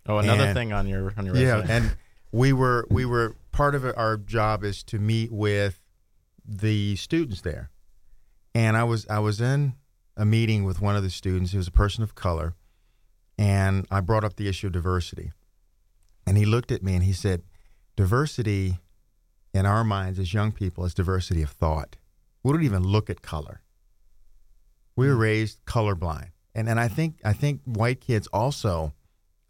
Oh, 0.06 0.18
another 0.18 0.44
and, 0.44 0.54
thing 0.54 0.72
on 0.72 0.86
your 0.86 1.12
on 1.16 1.26
your 1.26 1.36
yeah, 1.36 1.64
and 1.68 1.96
we 2.32 2.52
were 2.52 2.86
we 2.90 3.04
were 3.04 3.36
part 3.52 3.74
of 3.74 3.84
it, 3.84 3.96
our 3.96 4.16
job 4.16 4.64
is 4.64 4.82
to 4.84 4.98
meet 4.98 5.32
with 5.32 5.80
the 6.46 6.96
students 6.96 7.40
there, 7.42 7.70
and 8.54 8.76
I 8.76 8.84
was 8.84 9.06
I 9.08 9.18
was 9.18 9.40
in 9.40 9.74
a 10.16 10.24
meeting 10.24 10.64
with 10.64 10.80
one 10.80 10.96
of 10.96 11.02
the 11.02 11.10
students 11.10 11.52
who 11.52 11.58
was 11.58 11.68
a 11.68 11.72
person 11.72 12.02
of 12.02 12.14
color, 12.14 12.54
and 13.36 13.86
I 13.90 14.00
brought 14.00 14.24
up 14.24 14.36
the 14.36 14.48
issue 14.48 14.68
of 14.68 14.72
diversity, 14.72 15.32
and 16.26 16.36
he 16.36 16.46
looked 16.46 16.72
at 16.72 16.82
me 16.82 16.94
and 16.94 17.04
he 17.04 17.12
said, 17.12 17.42
"Diversity 17.96 18.78
in 19.52 19.66
our 19.66 19.84
minds 19.84 20.18
as 20.18 20.32
young 20.32 20.52
people 20.52 20.84
is 20.84 20.94
diversity 20.94 21.42
of 21.42 21.50
thought. 21.50 21.96
We 22.42 22.52
don't 22.52 22.62
even 22.62 22.84
look 22.84 23.10
at 23.10 23.22
color." 23.22 23.60
We 24.96 25.08
were 25.08 25.14
mm. 25.14 25.20
raised 25.20 25.64
colorblind, 25.66 26.30
and 26.54 26.68
and 26.68 26.80
I 26.80 26.88
think 26.88 27.20
I 27.24 27.32
think 27.32 27.60
white 27.64 28.00
kids 28.00 28.26
also, 28.28 28.94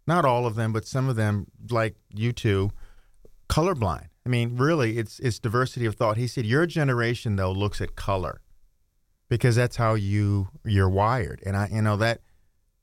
not 0.05 0.25
all 0.25 0.45
of 0.45 0.55
them, 0.55 0.73
but 0.73 0.85
some 0.85 1.09
of 1.09 1.15
them, 1.15 1.47
like 1.69 1.95
you 2.13 2.33
two, 2.33 2.71
colorblind. 3.49 4.07
I 4.25 4.29
mean, 4.29 4.57
really, 4.57 4.97
it's 4.97 5.19
it's 5.19 5.39
diversity 5.39 5.85
of 5.85 5.95
thought. 5.95 6.17
He 6.17 6.27
said 6.27 6.45
your 6.45 6.65
generation 6.65 7.37
though 7.37 7.51
looks 7.51 7.79
at 7.79 7.95
color 7.95 8.41
because 9.29 9.55
that's 9.55 9.77
how 9.77 9.95
you 9.95 10.49
you're 10.65 10.89
wired, 10.89 11.41
and 11.45 11.55
I 11.55 11.69
you 11.71 11.81
know 11.81 11.95
that 11.97 12.21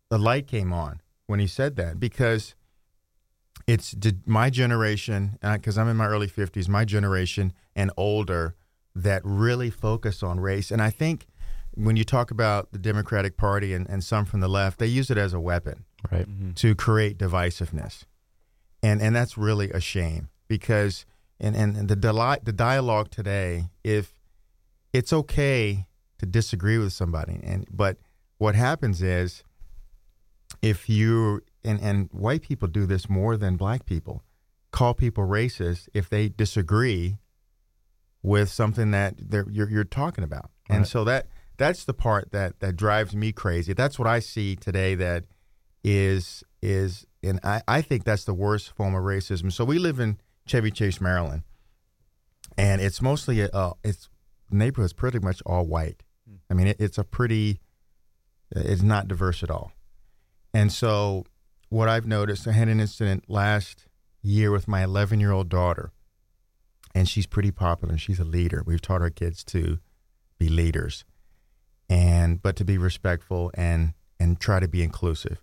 the 0.08 0.18
light 0.18 0.46
came 0.46 0.72
on 0.72 1.00
when 1.26 1.40
he 1.40 1.46
said 1.46 1.76
that 1.76 2.00
because 2.00 2.54
it's 3.66 3.92
did 3.92 4.26
my 4.26 4.50
generation 4.50 5.38
because 5.42 5.78
I'm 5.78 5.88
in 5.88 5.96
my 5.96 6.06
early 6.06 6.28
50s, 6.28 6.68
my 6.68 6.84
generation 6.84 7.52
and 7.74 7.90
older 7.96 8.54
that 8.94 9.22
really 9.24 9.70
focus 9.70 10.22
on 10.22 10.40
race, 10.40 10.70
and 10.70 10.80
I 10.80 10.90
think 10.90 11.26
when 11.76 11.96
you 11.96 12.04
talk 12.04 12.30
about 12.30 12.72
the 12.72 12.78
Democratic 12.78 13.36
Party 13.36 13.74
and, 13.74 13.88
and 13.88 14.02
some 14.02 14.24
from 14.24 14.40
the 14.40 14.48
left, 14.48 14.78
they 14.78 14.86
use 14.86 15.10
it 15.10 15.18
as 15.18 15.32
a 15.32 15.40
weapon 15.40 15.84
right. 16.10 16.28
mm-hmm. 16.28 16.52
to 16.52 16.74
create 16.74 17.18
divisiveness. 17.18 18.04
And 18.82 19.00
and 19.00 19.16
that's 19.16 19.38
really 19.38 19.70
a 19.70 19.80
shame 19.80 20.28
because 20.46 21.06
and, 21.40 21.56
and, 21.56 21.76
and 21.76 21.88
the 21.88 21.96
di- 21.96 22.38
the 22.42 22.52
dialogue 22.52 23.10
today, 23.10 23.70
if 23.82 24.14
it's 24.92 25.12
okay 25.12 25.86
to 26.18 26.26
disagree 26.26 26.78
with 26.78 26.92
somebody, 26.92 27.40
and 27.42 27.66
but 27.70 27.96
what 28.38 28.54
happens 28.54 29.02
is 29.02 29.42
if 30.60 30.88
you 30.88 31.42
and, 31.64 31.80
and 31.80 32.10
white 32.12 32.42
people 32.42 32.68
do 32.68 32.84
this 32.86 33.08
more 33.08 33.36
than 33.36 33.56
black 33.56 33.86
people, 33.86 34.22
call 34.70 34.92
people 34.92 35.24
racist 35.24 35.88
if 35.94 36.08
they 36.08 36.28
disagree 36.28 37.16
with 38.22 38.48
something 38.50 38.90
that 38.90 39.14
you're, 39.50 39.70
you're 39.70 39.84
talking 39.84 40.24
about. 40.24 40.50
And 40.68 40.86
so 40.86 41.04
that 41.04 41.26
that's 41.56 41.84
the 41.84 41.94
part 41.94 42.32
that 42.32 42.60
that 42.60 42.76
drives 42.76 43.14
me 43.14 43.32
crazy. 43.32 43.72
That's 43.72 43.98
what 43.98 44.08
I 44.08 44.18
see 44.18 44.56
today. 44.56 44.94
That 44.94 45.24
is 45.82 46.42
is, 46.62 47.06
and 47.22 47.38
I, 47.44 47.62
I 47.68 47.82
think 47.82 48.04
that's 48.04 48.24
the 48.24 48.34
worst 48.34 48.74
form 48.74 48.94
of 48.94 49.02
racism. 49.02 49.52
So 49.52 49.64
we 49.64 49.78
live 49.78 50.00
in 50.00 50.18
Chevy 50.46 50.70
Chase, 50.70 51.00
Maryland, 51.00 51.42
and 52.56 52.80
it's 52.80 53.02
mostly 53.02 53.40
a, 53.40 53.48
uh, 53.48 53.72
it's 53.84 54.08
neighborhood's 54.50 54.92
pretty 54.92 55.18
much 55.18 55.42
all 55.44 55.66
white. 55.66 56.02
I 56.50 56.54
mean, 56.54 56.68
it, 56.68 56.76
it's 56.80 56.98
a 56.98 57.04
pretty, 57.04 57.60
it's 58.50 58.82
not 58.82 59.08
diverse 59.08 59.42
at 59.42 59.50
all. 59.50 59.72
And 60.52 60.72
so, 60.72 61.24
what 61.68 61.88
I've 61.88 62.06
noticed, 62.06 62.46
I 62.46 62.52
had 62.52 62.68
an 62.68 62.80
incident 62.80 63.24
last 63.28 63.86
year 64.22 64.50
with 64.50 64.68
my 64.68 64.84
11 64.84 65.20
year 65.20 65.32
old 65.32 65.48
daughter, 65.48 65.92
and 66.94 67.08
she's 67.08 67.26
pretty 67.26 67.50
popular. 67.50 67.98
She's 67.98 68.20
a 68.20 68.24
leader. 68.24 68.62
We've 68.64 68.80
taught 68.80 69.02
our 69.02 69.10
kids 69.10 69.44
to 69.44 69.78
be 70.38 70.48
leaders, 70.48 71.04
and 71.88 72.42
but 72.42 72.56
to 72.56 72.64
be 72.64 72.78
respectful 72.78 73.50
and 73.54 73.94
and 74.18 74.40
try 74.40 74.60
to 74.60 74.68
be 74.68 74.82
inclusive. 74.82 75.42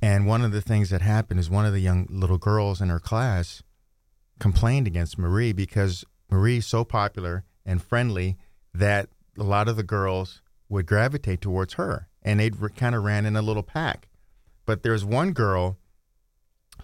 And 0.00 0.26
one 0.26 0.42
of 0.42 0.52
the 0.52 0.60
things 0.60 0.90
that 0.90 1.02
happened 1.02 1.40
is 1.40 1.50
one 1.50 1.66
of 1.66 1.72
the 1.72 1.80
young 1.80 2.06
little 2.08 2.38
girls 2.38 2.80
in 2.80 2.88
her 2.88 3.00
class 3.00 3.62
complained 4.38 4.86
against 4.86 5.18
Marie 5.18 5.52
because 5.52 6.04
Marie's 6.30 6.66
so 6.66 6.84
popular 6.84 7.44
and 7.66 7.82
friendly 7.82 8.36
that 8.72 9.08
a 9.38 9.42
lot 9.42 9.68
of 9.68 9.76
the 9.76 9.82
girls 9.82 10.40
would 10.68 10.86
gravitate 10.86 11.40
towards 11.40 11.74
her 11.74 12.08
and 12.22 12.38
they'd 12.38 12.56
kind 12.76 12.94
of 12.94 13.02
ran 13.02 13.26
in 13.26 13.36
a 13.36 13.42
little 13.42 13.62
pack. 13.62 14.08
But 14.66 14.82
there's 14.82 15.04
one 15.04 15.32
girl 15.32 15.78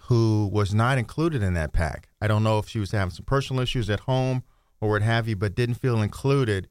who 0.01 0.49
was 0.51 0.73
not 0.73 0.97
included 0.97 1.41
in 1.41 1.53
that 1.53 1.73
pack. 1.73 2.09
I 2.21 2.27
don't 2.27 2.43
know 2.43 2.59
if 2.59 2.67
she 2.67 2.79
was 2.79 2.91
having 2.91 3.11
some 3.11 3.25
personal 3.25 3.61
issues 3.61 3.89
at 3.89 4.01
home 4.01 4.43
or 4.81 4.89
what 4.89 5.01
have 5.01 5.27
you, 5.27 5.35
but 5.35 5.55
didn't 5.55 5.75
feel 5.75 6.01
included. 6.01 6.67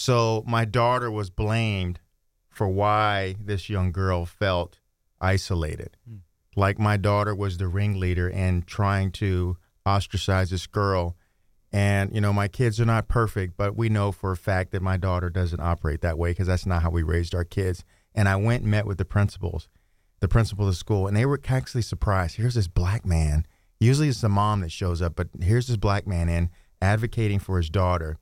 So 0.00 0.42
my 0.46 0.64
daughter 0.64 1.10
was 1.10 1.28
blamed 1.28 2.00
for 2.48 2.66
why 2.66 3.34
this 3.38 3.68
young 3.68 3.92
girl 3.92 4.24
felt 4.24 4.78
isolated. 5.20 5.98
Mm. 6.10 6.20
Like 6.56 6.78
my 6.78 6.96
daughter 6.96 7.34
was 7.34 7.58
the 7.58 7.68
ringleader 7.68 8.30
and 8.30 8.66
trying 8.66 9.10
to 9.12 9.58
ostracize 9.86 10.48
this 10.48 10.66
girl. 10.66 11.16
And, 11.70 12.14
you 12.14 12.22
know, 12.22 12.32
my 12.32 12.48
kids 12.48 12.80
are 12.80 12.86
not 12.86 13.08
perfect, 13.08 13.58
but 13.58 13.76
we 13.76 13.90
know 13.90 14.10
for 14.10 14.32
a 14.32 14.38
fact 14.38 14.72
that 14.72 14.80
my 14.80 14.96
daughter 14.96 15.28
doesn't 15.28 15.60
operate 15.60 16.00
that 16.00 16.16
way 16.16 16.30
because 16.30 16.46
that's 16.46 16.64
not 16.64 16.80
how 16.80 16.88
we 16.88 17.02
raised 17.02 17.34
our 17.34 17.44
kids. 17.44 17.84
And 18.14 18.26
I 18.26 18.36
went 18.36 18.62
and 18.62 18.70
met 18.70 18.86
with 18.86 18.96
the 18.96 19.04
principals, 19.04 19.68
the 20.20 20.28
principal 20.28 20.64
of 20.64 20.70
the 20.70 20.76
school, 20.76 21.08
and 21.08 21.14
they 21.14 21.26
were 21.26 21.38
actually 21.46 21.82
surprised. 21.82 22.36
Here's 22.36 22.54
this 22.54 22.68
black 22.68 23.04
man. 23.04 23.46
Usually 23.78 24.08
it's 24.08 24.22
the 24.22 24.30
mom 24.30 24.62
that 24.62 24.72
shows 24.72 25.02
up, 25.02 25.14
but 25.14 25.28
here's 25.42 25.66
this 25.66 25.76
black 25.76 26.06
man 26.06 26.30
in 26.30 26.48
advocating 26.80 27.38
for 27.38 27.58
his 27.58 27.68
daughter. 27.68 28.16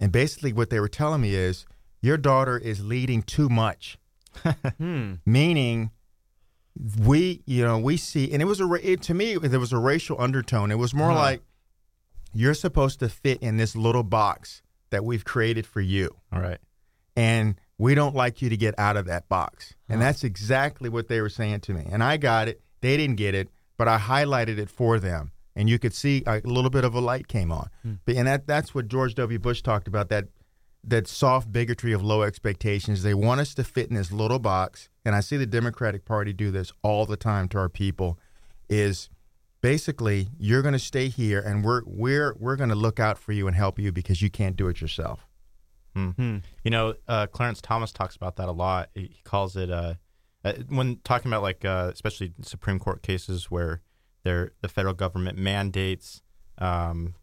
And 0.00 0.10
basically, 0.10 0.52
what 0.52 0.70
they 0.70 0.80
were 0.80 0.88
telling 0.88 1.20
me 1.20 1.34
is, 1.34 1.66
your 2.00 2.16
daughter 2.16 2.56
is 2.56 2.84
leading 2.84 3.22
too 3.22 3.48
much. 3.48 3.98
hmm. 4.78 5.14
Meaning, 5.26 5.90
we 6.98 7.42
you 7.46 7.64
know 7.64 7.78
we 7.78 7.96
see 7.96 8.32
and 8.32 8.40
it 8.40 8.44
was 8.44 8.60
a 8.60 8.72
it, 8.82 9.02
to 9.02 9.14
me 9.14 9.36
there 9.36 9.60
was 9.60 9.72
a 9.72 9.78
racial 9.78 10.20
undertone 10.20 10.70
it 10.70 10.78
was 10.78 10.94
more 10.94 11.10
uh-huh. 11.10 11.20
like 11.20 11.42
you're 12.32 12.54
supposed 12.54 13.00
to 13.00 13.08
fit 13.08 13.42
in 13.42 13.56
this 13.56 13.74
little 13.74 14.02
box 14.02 14.62
that 14.90 15.04
we've 15.04 15.24
created 15.24 15.66
for 15.66 15.80
you 15.80 16.14
all 16.32 16.40
right 16.40 16.58
and 17.16 17.56
we 17.76 17.94
don't 17.94 18.14
like 18.14 18.40
you 18.40 18.48
to 18.48 18.56
get 18.56 18.74
out 18.78 18.96
of 18.96 19.06
that 19.06 19.28
box 19.28 19.70
uh-huh. 19.72 19.94
and 19.94 20.02
that's 20.02 20.24
exactly 20.24 20.88
what 20.88 21.08
they 21.08 21.20
were 21.20 21.28
saying 21.28 21.60
to 21.60 21.74
me 21.74 21.86
and 21.90 22.02
i 22.02 22.16
got 22.16 22.48
it 22.48 22.60
they 22.80 22.96
didn't 22.96 23.16
get 23.16 23.34
it 23.34 23.48
but 23.76 23.88
i 23.88 23.98
highlighted 23.98 24.58
it 24.58 24.70
for 24.70 24.98
them 24.98 25.32
and 25.56 25.68
you 25.68 25.78
could 25.78 25.94
see 25.94 26.22
a 26.26 26.40
little 26.44 26.70
bit 26.70 26.84
of 26.84 26.94
a 26.94 27.00
light 27.00 27.28
came 27.28 27.50
on 27.52 27.68
but, 28.04 28.16
and 28.16 28.26
that 28.26 28.46
that's 28.46 28.74
what 28.74 28.88
george 28.88 29.14
w 29.14 29.38
bush 29.38 29.62
talked 29.62 29.88
about 29.88 30.08
that 30.08 30.26
that 30.84 31.06
soft 31.06 31.52
bigotry 31.52 31.92
of 31.92 32.02
low 32.02 32.22
expectations. 32.22 33.02
They 33.02 33.14
want 33.14 33.40
us 33.40 33.54
to 33.54 33.64
fit 33.64 33.88
in 33.88 33.96
this 33.96 34.12
little 34.12 34.38
box, 34.38 34.88
and 35.04 35.14
I 35.14 35.20
see 35.20 35.36
the 35.36 35.46
Democratic 35.46 36.04
Party 36.04 36.32
do 36.32 36.50
this 36.50 36.72
all 36.82 37.06
the 37.06 37.16
time 37.16 37.48
to 37.48 37.58
our 37.58 37.68
people. 37.68 38.18
Is 38.68 39.10
basically 39.60 40.28
you're 40.38 40.62
going 40.62 40.72
to 40.72 40.78
stay 40.78 41.08
here, 41.08 41.40
and 41.40 41.64
we're 41.64 41.82
we're 41.84 42.34
we're 42.38 42.56
going 42.56 42.70
to 42.70 42.74
look 42.76 42.98
out 42.98 43.18
for 43.18 43.32
you 43.32 43.46
and 43.46 43.56
help 43.56 43.78
you 43.78 43.92
because 43.92 44.22
you 44.22 44.30
can't 44.30 44.56
do 44.56 44.68
it 44.68 44.80
yourself. 44.80 45.26
Mm-hmm. 45.96 46.38
You 46.64 46.70
know, 46.70 46.94
uh, 47.08 47.26
Clarence 47.26 47.60
Thomas 47.60 47.92
talks 47.92 48.16
about 48.16 48.36
that 48.36 48.48
a 48.48 48.52
lot. 48.52 48.90
He 48.94 49.16
calls 49.24 49.56
it 49.56 49.70
uh, 49.70 49.94
uh, 50.44 50.54
when 50.68 51.00
talking 51.04 51.30
about 51.30 51.42
like 51.42 51.64
uh, 51.64 51.90
especially 51.92 52.32
Supreme 52.42 52.78
Court 52.78 53.02
cases 53.02 53.50
where 53.50 53.82
the 54.24 54.68
federal 54.68 54.94
government 54.94 55.38
mandates 55.38 56.22
um, 56.58 57.14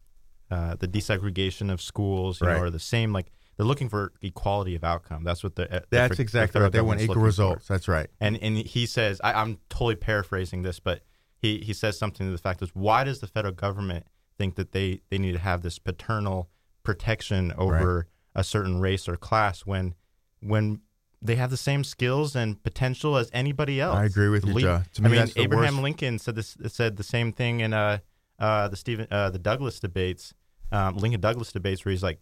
uh, 0.50 0.76
the 0.76 0.88
desegregation 0.88 1.72
of 1.72 1.82
schools, 1.82 2.42
you 2.42 2.48
right. 2.48 2.58
know, 2.58 2.64
are 2.64 2.70
the 2.70 2.80
same 2.80 3.14
like 3.14 3.32
they're 3.56 3.66
looking 3.66 3.90
for 3.90 4.14
equality 4.22 4.76
of 4.76 4.84
outcome. 4.84 5.24
That's 5.24 5.44
what 5.44 5.56
the 5.56 5.84
that's 5.90 6.18
the, 6.18 6.22
exactly 6.22 6.60
the 6.60 6.64
right. 6.64 6.72
They 6.72 6.82
want 6.82 7.02
equal 7.02 7.16
results. 7.16 7.68
For. 7.68 7.74
That's 7.74 7.88
right. 7.88 8.08
And 8.20 8.38
and 8.42 8.58
he 8.58 8.86
says, 8.86 9.20
I, 9.24 9.42
am 9.42 9.58
totally 9.70 9.96
paraphrasing 9.96 10.62
this, 10.62 10.80
but 10.80 11.02
he 11.38 11.60
he 11.60 11.74
says 11.74 11.98
something 11.98 12.26
to 12.26 12.32
the 12.32 12.38
fact 12.38 12.62
is 12.62 12.70
why 12.74 13.04
does 13.04 13.20
the 13.20 13.28
federal 13.28 13.54
government 13.54 14.06
think 14.38 14.56
that 14.56 14.72
they 14.72 15.02
they 15.10 15.18
need 15.18 15.34
to 15.34 15.40
have 15.40 15.64
this 15.64 15.80
paternal 15.80 16.50
protection 16.84 17.52
over 17.58 17.96
right. 17.98 18.06
a 18.36 18.44
certain 18.44 18.80
race 18.80 19.10
or 19.10 19.18
class 19.18 19.62
when 19.62 19.96
when 20.40 20.82
they 21.22 21.36
have 21.36 21.50
the 21.50 21.58
same 21.58 21.84
skills 21.84 22.36
and 22.36 22.62
potential 22.62 23.18
as 23.18 23.30
anybody 23.34 23.82
else. 23.82 23.96
I 23.96 24.06
agree 24.06 24.30
with 24.30 24.46
you, 24.46 24.54
Le- 24.54 24.62
Joe. 24.62 24.82
I 25.04 25.08
mean, 25.08 25.28
Abraham 25.36 25.82
Lincoln 25.82 26.20
said 26.20 26.36
this 26.36 26.58
said 26.68 26.98
the 26.98 27.04
same 27.04 27.32
thing 27.32 27.62
in 27.62 27.74
uh, 27.74 28.00
uh, 28.40 28.68
the 28.68 28.76
Stephen 28.76 29.08
uh, 29.10 29.30
the 29.30 29.40
Douglas 29.40 29.80
debates, 29.80 30.34
um, 30.72 30.98
Lincoln 30.98 31.22
Douglas 31.22 31.52
debates, 31.52 31.84
where 31.84 31.92
he's 31.92 32.04
like, 32.04 32.20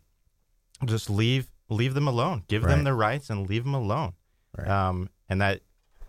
just 0.85 1.09
leave 1.09 1.51
leave 1.69 1.93
them 1.93 2.07
alone. 2.07 2.43
Give 2.47 2.63
right. 2.63 2.71
them 2.71 2.83
their 2.83 2.95
rights 2.95 3.29
and 3.29 3.49
leave 3.49 3.63
them 3.63 3.73
alone. 3.73 4.13
Right. 4.57 4.67
Um, 4.67 5.09
and 5.27 5.41
that 5.41 5.61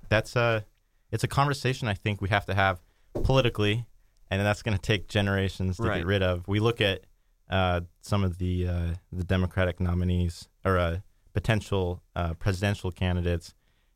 that's 0.08 0.36
a 0.36 0.64
it's 1.10 1.24
a 1.24 1.28
conversation 1.28 1.88
I 1.88 1.94
think 1.94 2.20
we 2.20 2.28
have 2.28 2.46
to 2.46 2.54
have 2.54 2.80
politically, 3.24 3.86
and 4.30 4.40
that's 4.40 4.62
going 4.62 4.76
to 4.76 4.82
take 4.82 5.08
generations 5.08 5.78
to 5.78 5.84
right. 5.84 5.98
get 5.98 6.06
rid 6.06 6.22
of. 6.22 6.46
We 6.46 6.60
look 6.60 6.80
at 6.80 7.02
uh, 7.50 7.80
some 8.00 8.24
of 8.24 8.38
the 8.38 8.68
uh, 8.68 8.94
the 9.12 9.24
Democratic 9.24 9.80
nominees 9.80 10.48
or 10.64 10.78
uh, 10.78 10.98
potential 11.36 12.02
uh, 12.16 12.32
presidential 12.32 12.90
candidates, 12.90 13.52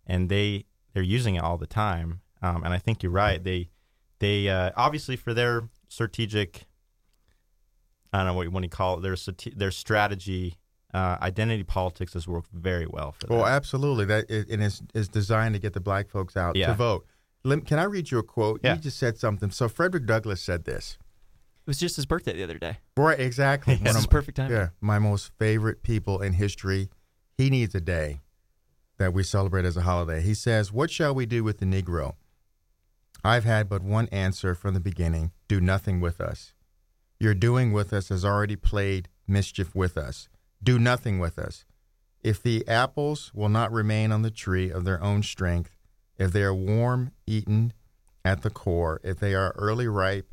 and 0.07 0.29
they 0.29 0.67
they're 0.93 1.03
using 1.03 1.37
it 1.37 1.43
all 1.43 1.57
the 1.57 1.67
time. 1.67 2.21
Um, 2.43 2.63
and 2.65 2.75
I 2.75 2.79
think 2.79 3.03
you're 3.03 3.11
right. 3.11 3.43
They 3.43 3.71
they 4.19 4.51
uh, 4.51 4.73
obviously 4.77 5.17
for 5.17 5.33
their 5.33 5.71
strategic 5.89 6.67
I 8.13 8.19
don't 8.19 8.27
know 8.27 8.35
what 8.35 8.43
you 8.43 8.51
want 8.51 8.65
to 8.65 8.69
call 8.69 8.99
it. 8.99 9.01
Their 9.01 9.17
their 9.57 9.71
strategy, 9.71 10.59
uh, 10.93 11.17
identity 11.23 11.63
politics 11.63 12.13
has 12.13 12.29
worked 12.29 12.51
very 12.53 12.87
well 12.87 13.13
for 13.13 13.27
them. 13.27 13.39
Well, 13.39 13.47
absolutely. 13.47 14.05
That 14.05 14.29
and 14.29 14.63
it's 14.63 14.83
is 14.93 15.09
designed 15.09 15.55
to 15.55 15.61
get 15.61 15.73
the 15.73 15.81
black 15.81 16.11
folks 16.11 16.37
out 16.37 16.57
yeah. 16.57 16.67
to 16.67 16.75
vote. 16.75 17.07
Can 17.45 17.79
I 17.79 17.85
read 17.85 18.11
you 18.11 18.19
a 18.19 18.23
quote? 18.23 18.61
Yeah. 18.63 18.75
You 18.75 18.81
just 18.81 18.99
said 18.99 19.17
something. 19.17 19.51
So 19.51 19.67
Frederick 19.67 20.05
Douglass 20.05 20.43
said 20.43 20.65
this. 20.65 20.99
It 21.01 21.67
was 21.67 21.79
just 21.79 21.97
his 21.97 22.05
birthday 22.05 22.35
the 22.35 22.43
other 22.43 22.59
day. 22.59 22.79
Right, 22.99 23.19
exactly. 23.19 23.77
This 23.83 23.97
is 23.97 24.07
perfect 24.07 24.37
time. 24.37 24.51
Yeah, 24.51 24.69
my 24.81 24.99
most 24.99 25.31
favorite 25.39 25.83
people 25.83 26.21
in 26.21 26.35
history. 26.35 26.91
He 27.41 27.49
needs 27.49 27.75
a 27.75 27.81
day 27.81 28.21
that 28.99 29.15
we 29.15 29.23
celebrate 29.23 29.65
as 29.65 29.77
a 29.77 29.83
holiday. 29.83 30.21
He 30.21 30.35
says, 30.35 30.73
"What 30.73 30.91
shall 30.91 31.15
we 31.15 31.25
do 31.25 31.43
with 31.43 31.59
the 31.59 31.67
Negro?" 31.67 32.17
I've 33.25 33.45
had 33.45 33.69
but 33.69 33.83
one 33.83 34.09
answer 34.09 34.55
from 34.55 34.75
the 34.75 34.81
beginning: 34.81 35.33
do 35.49 35.61
nothing 35.61 36.01
with 36.01 36.21
us 36.21 36.53
your 37.21 37.35
doing 37.35 37.73
with 37.73 37.93
us 37.93 38.09
has 38.09 38.25
already 38.25 38.57
played 38.57 39.09
mischief 39.29 39.75
with 39.75 39.97
us. 39.99 40.29
Do 40.63 40.79
nothing 40.79 41.19
with 41.19 41.39
us. 41.39 41.67
If 42.23 42.43
the 42.43 42.67
apples 42.67 43.31
will 43.35 43.51
not 43.51 43.71
remain 43.71 44.11
on 44.11 44.23
the 44.23 44.31
tree 44.31 44.71
of 44.71 44.85
their 44.85 45.03
own 45.03 45.23
strength, 45.23 45.77
if 46.19 46.33
they 46.33 46.43
are 46.43 46.55
warm, 46.55 47.13
eaten 47.27 47.75
at 48.25 48.43
the 48.43 48.51
core, 48.51 49.01
if 49.05 49.19
they 49.19 49.35
are 49.35 49.53
early 49.57 49.87
ripe 49.87 50.33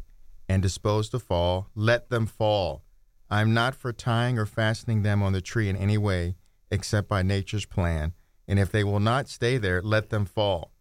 and 0.50 0.62
disposed 0.62 1.12
to 1.12 1.20
fall, 1.20 1.70
let 1.76 2.10
them 2.10 2.26
fall. 2.26 2.84
I 3.30 3.42
am 3.42 3.54
not 3.54 3.76
for 3.76 3.92
tying 3.92 4.40
or 4.40 4.46
fastening 4.46 5.04
them 5.04 5.22
on 5.22 5.34
the 5.34 5.42
tree 5.42 5.70
in 5.70 5.76
any 5.76 5.98
way 5.98 6.36
except 6.72 7.08
by 7.08 7.22
nature's 7.22 7.66
plan. 7.66 8.14
And 8.48 8.60
if 8.60 8.72
they 8.72 8.84
will 8.84 9.00
not 9.00 9.28
stay 9.28 9.58
there, 9.58 9.82
let 9.82 10.10
them 10.10 10.26
fall. 10.26 10.72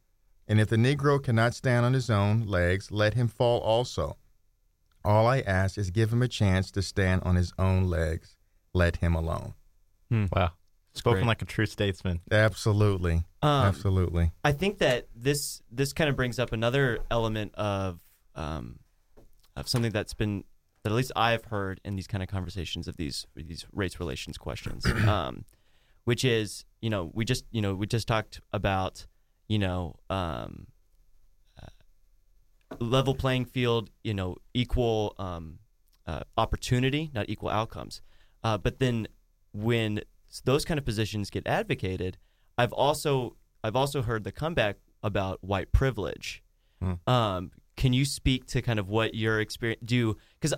And 0.49 0.61
if 0.61 0.69
the 0.69 0.77
Negro 0.77 1.23
cannot 1.23 1.55
stand 1.55 1.85
on 1.85 1.93
his 1.93 2.09
own 2.09 2.47
legs, 2.47 2.93
let 2.93 3.15
him 3.15 3.29
fall 3.29 3.61
also. 3.61 4.17
All 5.05 5.27
I 5.27 5.41
ask 5.41 5.77
is 5.79 5.91
give 5.91 6.13
him 6.13 6.23
a 6.23 6.29
chance 6.29 6.71
to 6.73 6.83
stand 6.83 7.23
on 7.25 7.37
his 7.37 7.53
own 7.59 7.89
legs. 7.89 8.37
Let 8.73 8.97
him 8.97 9.15
alone. 9.15 9.55
Hmm. 10.11 10.27
Wow. 10.33 10.53
Spoken 10.95 11.21
great. 11.21 11.29
like 11.29 11.43
a 11.43 11.45
true 11.45 11.67
statesman. 11.67 12.21
Absolutely. 12.31 13.25
Um, 13.43 13.67
Absolutely. 13.67 14.33
I 14.45 14.53
think 14.53 14.79
that 14.79 15.09
this 15.15 15.63
this 15.71 15.93
kind 15.93 16.09
of 16.09 16.17
brings 16.17 16.39
up 16.39 16.53
another 16.53 17.01
element 17.11 17.55
of 17.55 18.01
um, 18.35 18.79
of 19.57 19.69
something 19.69 19.93
that's 19.93 20.15
been 20.15 20.45
that 20.83 20.91
at 20.91 20.97
least 20.97 21.13
I've 21.15 21.45
heard 21.47 21.81
in 21.85 21.97
these 21.97 22.07
kind 22.07 22.23
of 22.23 22.29
conversations 22.29 22.89
of 22.89 22.97
these 22.97 23.27
these 23.35 23.67
race 23.73 24.01
relations 24.01 24.39
questions, 24.39 24.87
um, 25.07 25.45
which 26.07 26.25
is 26.25 26.65
you 26.81 26.91
know 26.91 27.11
we 27.13 27.25
just 27.25 27.45
you 27.53 27.61
know 27.61 27.75
we 27.75 27.87
just 27.87 28.09
talked 28.09 28.41
about 28.53 29.07
you 29.47 29.59
know 29.59 29.95
um, 30.11 30.67
level 32.81 33.15
playing 33.15 33.45
field, 33.45 33.91
you 34.03 34.15
know, 34.15 34.37
equal 34.55 35.15
um, 35.19 35.59
uh, 36.07 36.21
opportunity, 36.37 37.11
not 37.15 37.29
equal 37.29 37.49
outcomes. 37.49 38.03
Uh, 38.43 38.59
but 38.59 38.79
then 38.79 39.09
when 39.53 40.01
those 40.45 40.65
kind 40.65 40.79
of 40.79 40.85
positions 40.85 41.31
get 41.31 41.47
advocated, 41.47 42.19
I've 42.59 42.73
also 42.73 43.37
I've 43.63 43.77
also 43.77 44.03
heard 44.03 44.25
the 44.25 44.33
comeback 44.33 44.77
about 45.03 45.43
white 45.43 45.73
privilege. 45.73 46.43
Hmm. 46.81 46.95
Um, 47.11 47.51
can 47.77 47.93
you 47.93 48.05
speak 48.05 48.47
to 48.47 48.63
kind 48.63 48.79
of 48.79 48.89
what 48.89 49.15
your 49.15 49.41
experience 49.41 49.83
do? 49.85 50.17
Because 50.41 50.55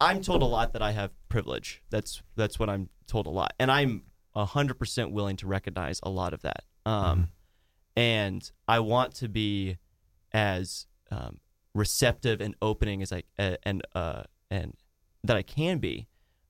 I'm 0.00 0.22
told 0.22 0.42
a 0.42 0.46
lot 0.46 0.72
that 0.72 0.82
I 0.82 0.92
have 0.92 1.10
privilege. 1.28 1.82
That's 1.90 2.22
that's 2.36 2.58
what 2.58 2.68
I'm 2.68 2.88
told 3.06 3.26
a 3.26 3.30
lot, 3.30 3.54
and 3.58 3.70
I'm 3.70 4.02
hundred 4.34 4.78
percent 4.78 5.12
willing 5.12 5.36
to 5.36 5.46
recognize 5.46 6.00
a 6.02 6.10
lot 6.10 6.32
of 6.32 6.42
that. 6.42 6.64
Um, 6.86 7.28
and 7.96 8.50
I 8.66 8.80
want 8.80 9.14
to 9.16 9.28
be 9.28 9.76
as 10.32 10.86
um, 11.10 11.38
receptive 11.74 12.40
and 12.40 12.54
opening 12.62 13.02
as 13.02 13.12
I 13.12 13.22
uh, 13.38 13.56
and 13.64 13.82
uh, 13.94 14.22
and 14.50 14.74
that 15.24 15.36
I 15.36 15.42
can 15.42 15.78
be. 15.78 16.06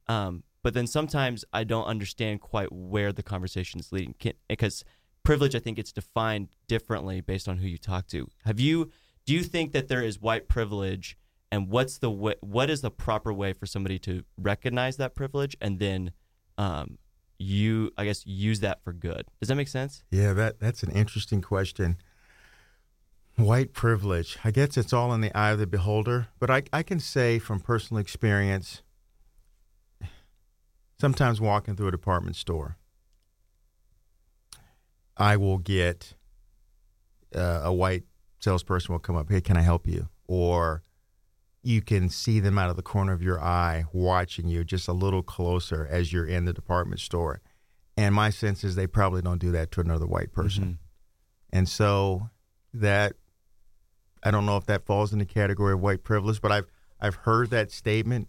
Um, 0.07 0.45
but 0.63 0.75
then 0.75 0.87
sometimes 0.87 1.45
I 1.53 1.65
don't 1.65 1.87
understand 1.87 2.41
quite 2.41 2.71
where 2.73 3.13
the 3.13 3.23
conversation 3.23 3.81
is 3.81 3.93
leading 3.93 4.15
because 4.49 4.85
privilege 5.23 5.55
I 5.55 5.59
think 5.59 5.79
it's 5.79 5.93
defined 5.93 6.49
differently 6.69 7.21
based 7.21 7.49
on 7.49 7.59
who 7.59 7.67
you 7.67 7.79
talk 7.79 8.07
to. 8.09 8.29
Have 8.45 8.61
you 8.61 8.91
do 9.27 9.35
you 9.35 9.43
think 9.43 9.73
that 9.73 9.89
there 9.89 10.03
is 10.03 10.21
white 10.21 10.49
privilege 10.49 11.17
and 11.53 11.69
what's 11.69 11.99
the 11.99 12.11
way, 12.11 12.35
what 12.41 12.71
is 12.71 12.81
the 12.81 12.91
proper 12.91 13.33
way 13.33 13.53
for 13.53 13.67
somebody 13.67 13.99
to 14.01 14.25
recognize 14.39 14.97
that 14.99 15.15
privilege 15.15 15.57
and 15.61 15.79
then 15.79 16.13
um, 16.59 16.99
you 17.41 17.93
I 17.97 18.05
guess 18.05 18.27
use 18.27 18.61
that 18.61 18.83
for 18.85 18.93
good? 18.93 19.27
Does 19.41 19.49
that 19.49 19.55
make 19.55 19.69
sense? 19.69 20.03
Yeah, 20.11 20.33
that 20.35 20.61
that's 20.61 20.83
an 20.83 20.91
interesting 20.93 21.41
question. 21.41 21.97
White 23.37 23.73
privilege. 23.73 24.39
I 24.45 24.51
guess 24.51 24.77
it's 24.77 24.93
all 24.93 25.15
in 25.15 25.23
the 25.23 25.35
eye 25.37 25.51
of 25.51 25.59
the 25.59 25.67
beholder, 25.67 26.29
but 26.39 26.51
I, 26.51 26.65
I 26.73 26.83
can 26.83 27.01
say 27.01 27.39
from 27.39 27.61
personal 27.61 27.99
experience, 28.01 28.83
sometimes 31.01 31.41
walking 31.41 31.75
through 31.75 31.89
a 31.89 31.93
department 31.93 32.37
store, 32.37 32.77
I 35.17 35.39
will 35.39 35.57
get 35.57 36.15
uh, 37.35 37.63
a 37.65 37.73
white 37.73 38.03
salesperson 38.41 38.93
will 38.93 38.99
come 38.99 39.17
up, 39.17 39.31
hey, 39.31 39.41
can 39.41 39.57
I 39.57 39.63
help 39.63 39.87
you? 39.87 40.09
Or 40.27 40.83
you 41.63 41.83
can 41.83 42.09
see 42.09 42.41
them 42.41 42.59
out 42.59 42.71
of 42.71 42.77
the 42.77 42.83
corner 42.83 43.13
of 43.13 43.23
your 43.23 43.41
eye 43.41 43.85
watching 43.93 44.49
you 44.49 44.65
just 44.65 44.89
a 44.89 44.93
little 44.93 45.23
closer 45.23 45.87
as 45.91 46.13
you're 46.13 46.27
in 46.27 46.47
the 46.47 46.53
department 46.53 47.01
store. 47.01 47.43
And 47.97 48.15
my 48.15 48.31
sense 48.31 48.65
is 48.65 48.77
they 48.77 48.87
probably 48.87 49.21
don't 49.21 49.41
do 49.41 49.53
that 49.53 49.71
to 49.73 49.81
another 49.81 50.07
white 50.07 50.33
person. 50.33 50.65
Mm-hmm. 50.65 51.59
And 51.59 51.69
so 51.69 52.31
that 52.73 53.15
I 54.23 54.31
don't 54.31 54.47
know 54.47 54.57
if 54.57 54.67
that 54.67 54.87
falls 54.87 55.13
in 55.13 55.19
the 55.19 55.25
category 55.25 55.75
of 55.75 55.81
white 55.81 56.05
privilege, 56.05 56.41
but 56.41 56.53
I've 56.53 56.67
I've 57.01 57.15
heard 57.15 57.51
that 57.51 57.71
statement, 57.73 58.29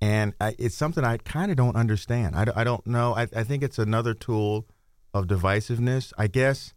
and 0.00 0.34
I, 0.40 0.54
it's 0.58 0.74
something 0.74 1.02
I 1.02 1.16
kind 1.16 1.50
of 1.50 1.56
don't 1.56 1.76
understand. 1.76 2.36
I, 2.36 2.46
I 2.54 2.64
don't 2.64 2.86
know. 2.86 3.14
I, 3.14 3.22
I 3.34 3.42
think 3.42 3.62
it's 3.62 3.78
another 3.78 4.12
tool 4.12 4.66
of 5.14 5.26
divisiveness. 5.26 6.12
I 6.18 6.26
guess 6.26 6.74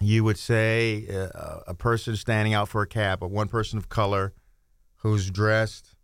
you 0.00 0.24
would 0.24 0.38
say 0.38 1.06
uh, 1.08 1.60
a 1.66 1.74
person 1.74 2.16
standing 2.16 2.54
out 2.54 2.68
for 2.68 2.82
a 2.82 2.86
cab, 2.86 3.20
but 3.20 3.30
one 3.30 3.48
person 3.48 3.78
of 3.78 3.88
color 3.88 4.32
who's 5.00 5.30
dressed 5.30 5.94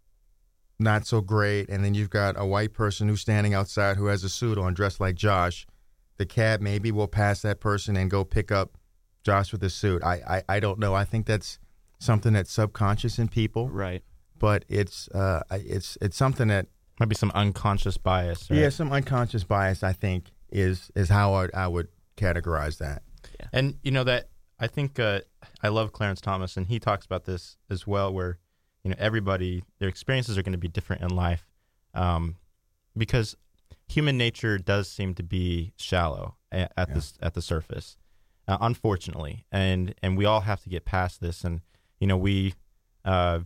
not 0.79 1.07
so 1.07 1.23
great, 1.23 1.69
and 1.71 1.83
then 1.83 1.95
you've 1.95 2.11
got 2.11 2.39
a 2.39 2.45
white 2.45 2.75
person 2.75 3.09
who's 3.09 3.23
standing 3.23 3.55
outside 3.55 3.97
who 3.97 4.07
has 4.07 4.23
a 4.25 4.29
suit 4.29 4.59
on, 4.59 4.75
dressed 4.75 5.01
like 5.01 5.15
Josh. 5.15 5.67
The 6.19 6.27
cab 6.27 6.61
maybe 6.61 6.93
will 6.93 7.09
pass 7.09 7.41
that 7.43 7.61
person 7.61 7.97
and 7.97 8.11
go 8.11 8.25
pick 8.25 8.53
up 8.53 8.77
Josh 9.25 9.53
with 9.53 9.63
a 9.65 9.71
suit. 9.71 10.03
I, 10.05 10.43
I, 10.49 10.57
I 10.57 10.61
don't 10.61 10.79
know. 10.79 10.95
I 10.95 11.05
think 11.05 11.25
that's 11.27 11.59
something 11.99 12.35
that's 12.35 12.53
subconscious 12.53 13.19
in 13.19 13.29
people, 13.29 13.71
Right. 13.71 14.03
but 14.39 14.67
it's 14.69 15.09
uh, 15.09 15.43
it's 15.51 15.97
it's 16.03 16.17
something 16.17 16.49
that 16.49 16.67
Might 17.01 17.09
be 17.09 17.15
some 17.15 17.33
unconscious 17.35 17.97
bias. 17.97 18.51
Right? 18.51 18.61
yeah, 18.61 18.69
some 18.69 18.93
unconscious 18.93 19.45
bias. 19.45 19.83
I 19.83 19.93
think 19.95 20.31
is 20.51 20.91
is 20.95 21.09
how 21.09 21.33
I, 21.35 21.49
I 21.55 21.69
would 21.69 21.89
categorize 22.19 22.77
that. 22.79 23.03
And 23.53 23.79
you 23.83 23.91
know 23.93 24.05
that 24.05 24.29
I 24.61 24.67
think 24.67 24.99
uh, 24.99 25.21
I 25.63 25.69
love 25.69 25.93
Clarence 25.93 26.21
Thomas, 26.21 26.57
and 26.59 26.67
he 26.67 26.79
talks 26.79 27.07
about 27.07 27.25
this 27.25 27.57
as 27.71 27.87
well, 27.87 28.13
where 28.13 28.39
you 28.87 28.91
know 28.91 28.97
everybody 29.01 29.65
their 29.81 29.89
experiences 29.89 30.39
are 30.39 30.43
going 30.43 30.53
to 30.53 30.59
be 30.59 30.69
different 30.69 31.03
in 31.03 31.09
life, 31.09 31.45
um, 31.93 32.37
because 32.97 33.37
human 33.89 34.17
nature 34.17 34.59
does 34.59 34.89
seem 34.89 35.13
to 35.15 35.25
be 35.25 35.73
shallow 35.77 36.37
at, 36.53 36.73
at 36.77 36.89
Yeah. 36.91 36.95
the 36.95 37.13
at 37.21 37.35
the 37.35 37.43
surface, 37.43 37.97
uh, 38.47 38.59
unfortunately, 38.61 39.45
and 39.51 39.93
and 40.05 40.17
we 40.17 40.25
all 40.25 40.43
have 40.43 40.63
to 40.63 40.69
get 40.69 40.85
past 40.85 41.21
this. 41.21 41.43
And 41.43 41.63
you 41.99 42.07
know 42.07 42.17
we, 42.17 42.55
uh, 43.05 43.41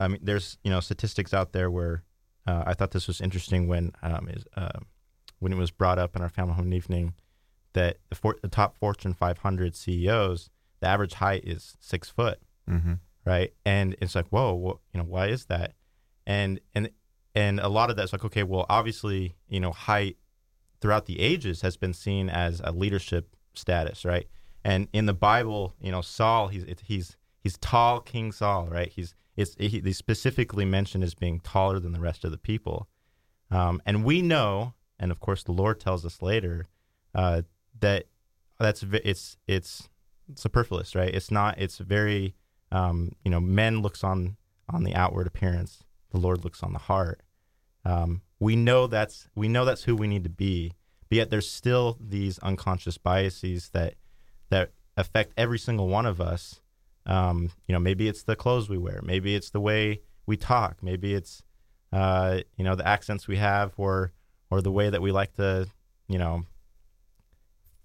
I 0.00 0.08
mean, 0.08 0.20
there's 0.22 0.56
you 0.64 0.70
know 0.70 0.80
statistics 0.80 1.34
out 1.34 1.52
there 1.52 1.70
where 1.70 2.02
uh, 2.46 2.62
I 2.66 2.72
thought 2.72 2.92
this 2.92 3.06
was 3.06 3.20
interesting 3.20 3.68
when 3.68 3.92
um, 4.02 4.26
is 4.30 4.46
uh, 4.56 4.78
when 5.38 5.52
it 5.52 5.56
was 5.58 5.70
brought 5.70 5.98
up 5.98 6.16
in 6.16 6.22
our 6.22 6.30
family 6.30 6.54
home 6.54 6.72
evening 6.72 7.12
that 7.74 7.98
the, 8.08 8.14
for, 8.16 8.36
the 8.40 8.48
top 8.48 8.74
Fortune 8.78 9.12
500 9.12 9.76
CEOs, 9.76 10.48
the 10.80 10.86
average 10.86 11.12
height 11.14 11.44
is 11.44 11.76
six 11.78 12.08
foot, 12.08 12.40
Mm-hmm. 12.70 12.94
Right? 13.28 13.52
And 13.66 13.94
it's 14.00 14.14
like, 14.14 14.26
whoa, 14.28 14.54
wha- 14.54 14.78
you 14.92 14.98
know, 14.98 15.04
why 15.04 15.26
is 15.26 15.44
that? 15.46 15.74
And 16.26 16.60
and 16.74 16.90
and 17.34 17.60
a 17.60 17.68
lot 17.68 17.90
of 17.90 17.96
that's 17.96 18.12
like, 18.12 18.24
okay, 18.24 18.42
well, 18.42 18.64
obviously, 18.70 19.36
you 19.48 19.60
know, 19.60 19.70
height 19.70 20.16
throughout 20.80 21.04
the 21.04 21.20
ages 21.20 21.60
has 21.60 21.76
been 21.76 21.92
seen 21.92 22.30
as 22.30 22.62
a 22.64 22.72
leadership 22.72 23.36
status, 23.52 24.06
right? 24.06 24.26
And 24.64 24.88
in 24.94 25.04
the 25.04 25.12
Bible, 25.12 25.74
you 25.78 25.92
know, 25.92 26.00
Saul, 26.00 26.48
he's 26.48 26.64
he's 26.82 27.16
he's 27.38 27.58
tall, 27.58 28.00
King 28.00 28.32
Saul, 28.32 28.66
right? 28.66 28.88
He's 28.88 29.14
it's 29.36 29.54
he, 29.58 29.68
he's 29.68 29.98
specifically 29.98 30.64
mentioned 30.64 31.04
as 31.04 31.14
being 31.14 31.40
taller 31.40 31.78
than 31.78 31.92
the 31.92 32.00
rest 32.00 32.24
of 32.24 32.30
the 32.30 32.38
people, 32.38 32.88
um, 33.50 33.82
and 33.84 34.04
we 34.04 34.22
know, 34.22 34.72
and 34.98 35.12
of 35.12 35.20
course, 35.20 35.42
the 35.42 35.52
Lord 35.52 35.80
tells 35.80 36.06
us 36.06 36.22
later 36.22 36.64
uh, 37.14 37.42
that 37.78 38.06
that's 38.58 38.82
it's 38.82 39.36
it's 39.46 39.90
superfluous, 40.34 40.94
right? 40.94 41.14
It's 41.14 41.30
not. 41.30 41.58
It's 41.58 41.76
very 41.76 42.34
um, 42.70 43.12
you 43.24 43.30
know, 43.30 43.40
men 43.40 43.80
looks 43.80 44.04
on 44.04 44.36
on 44.68 44.84
the 44.84 44.94
outward 44.94 45.26
appearance. 45.26 45.84
The 46.10 46.18
Lord 46.18 46.44
looks 46.44 46.62
on 46.62 46.72
the 46.72 46.78
heart. 46.78 47.22
Um, 47.84 48.22
we 48.38 48.56
know 48.56 48.86
that's 48.86 49.28
we 49.34 49.48
know 49.48 49.64
that's 49.64 49.84
who 49.84 49.96
we 49.96 50.06
need 50.06 50.24
to 50.24 50.30
be, 50.30 50.74
but 51.08 51.16
yet 51.16 51.30
there's 51.30 51.50
still 51.50 51.96
these 52.00 52.38
unconscious 52.40 52.98
biases 52.98 53.70
that 53.70 53.94
that 54.50 54.72
affect 54.96 55.32
every 55.36 55.58
single 55.58 55.88
one 55.88 56.06
of 56.06 56.20
us. 56.20 56.60
Um, 57.06 57.50
you 57.66 57.72
know, 57.72 57.78
maybe 57.78 58.08
it's 58.08 58.22
the 58.22 58.36
clothes 58.36 58.68
we 58.68 58.76
wear, 58.76 59.00
maybe 59.02 59.34
it's 59.34 59.50
the 59.50 59.60
way 59.60 60.02
we 60.26 60.36
talk, 60.36 60.82
maybe 60.82 61.14
it's 61.14 61.42
uh, 61.92 62.40
you 62.56 62.64
know 62.64 62.74
the 62.74 62.86
accents 62.86 63.26
we 63.26 63.38
have, 63.38 63.72
or 63.76 64.12
or 64.50 64.60
the 64.60 64.72
way 64.72 64.90
that 64.90 65.00
we 65.00 65.10
like 65.12 65.34
to, 65.34 65.66
you 66.08 66.18
know, 66.18 66.44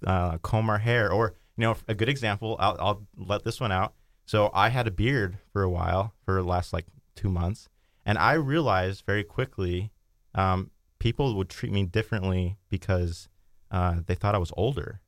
uh, 0.06 0.38
comb 0.40 0.70
our 0.70 0.80
hair. 0.80 1.12
Or 1.12 1.34
you 1.58 1.62
know, 1.62 1.76
a 1.88 1.94
good 1.94 2.10
example. 2.10 2.58
I'll, 2.60 2.78
I'll 2.80 3.08
let 3.18 3.44
this 3.44 3.62
one 3.62 3.72
out. 3.72 3.94
So 4.26 4.50
I 4.54 4.70
had 4.70 4.88
a 4.88 4.92
beard 4.92 5.38
for 5.52 5.64
a 5.64 5.70
while, 5.70 6.14
for 6.26 6.36
the 6.36 6.44
last 6.44 6.74
like 6.74 6.86
two 7.16 7.30
months, 7.30 7.70
and 8.06 8.18
I 8.18 8.34
realized 8.34 9.04
very 9.06 9.24
quickly 9.24 9.92
um, 10.36 10.72
people 11.00 11.36
would 11.36 11.50
treat 11.50 11.72
me 11.72 11.84
differently 11.84 12.58
because 12.70 13.28
uh, 13.72 14.00
they 14.06 14.16
thought 14.16 14.36
I 14.36 14.40
was 14.40 14.54
older. 14.56 15.02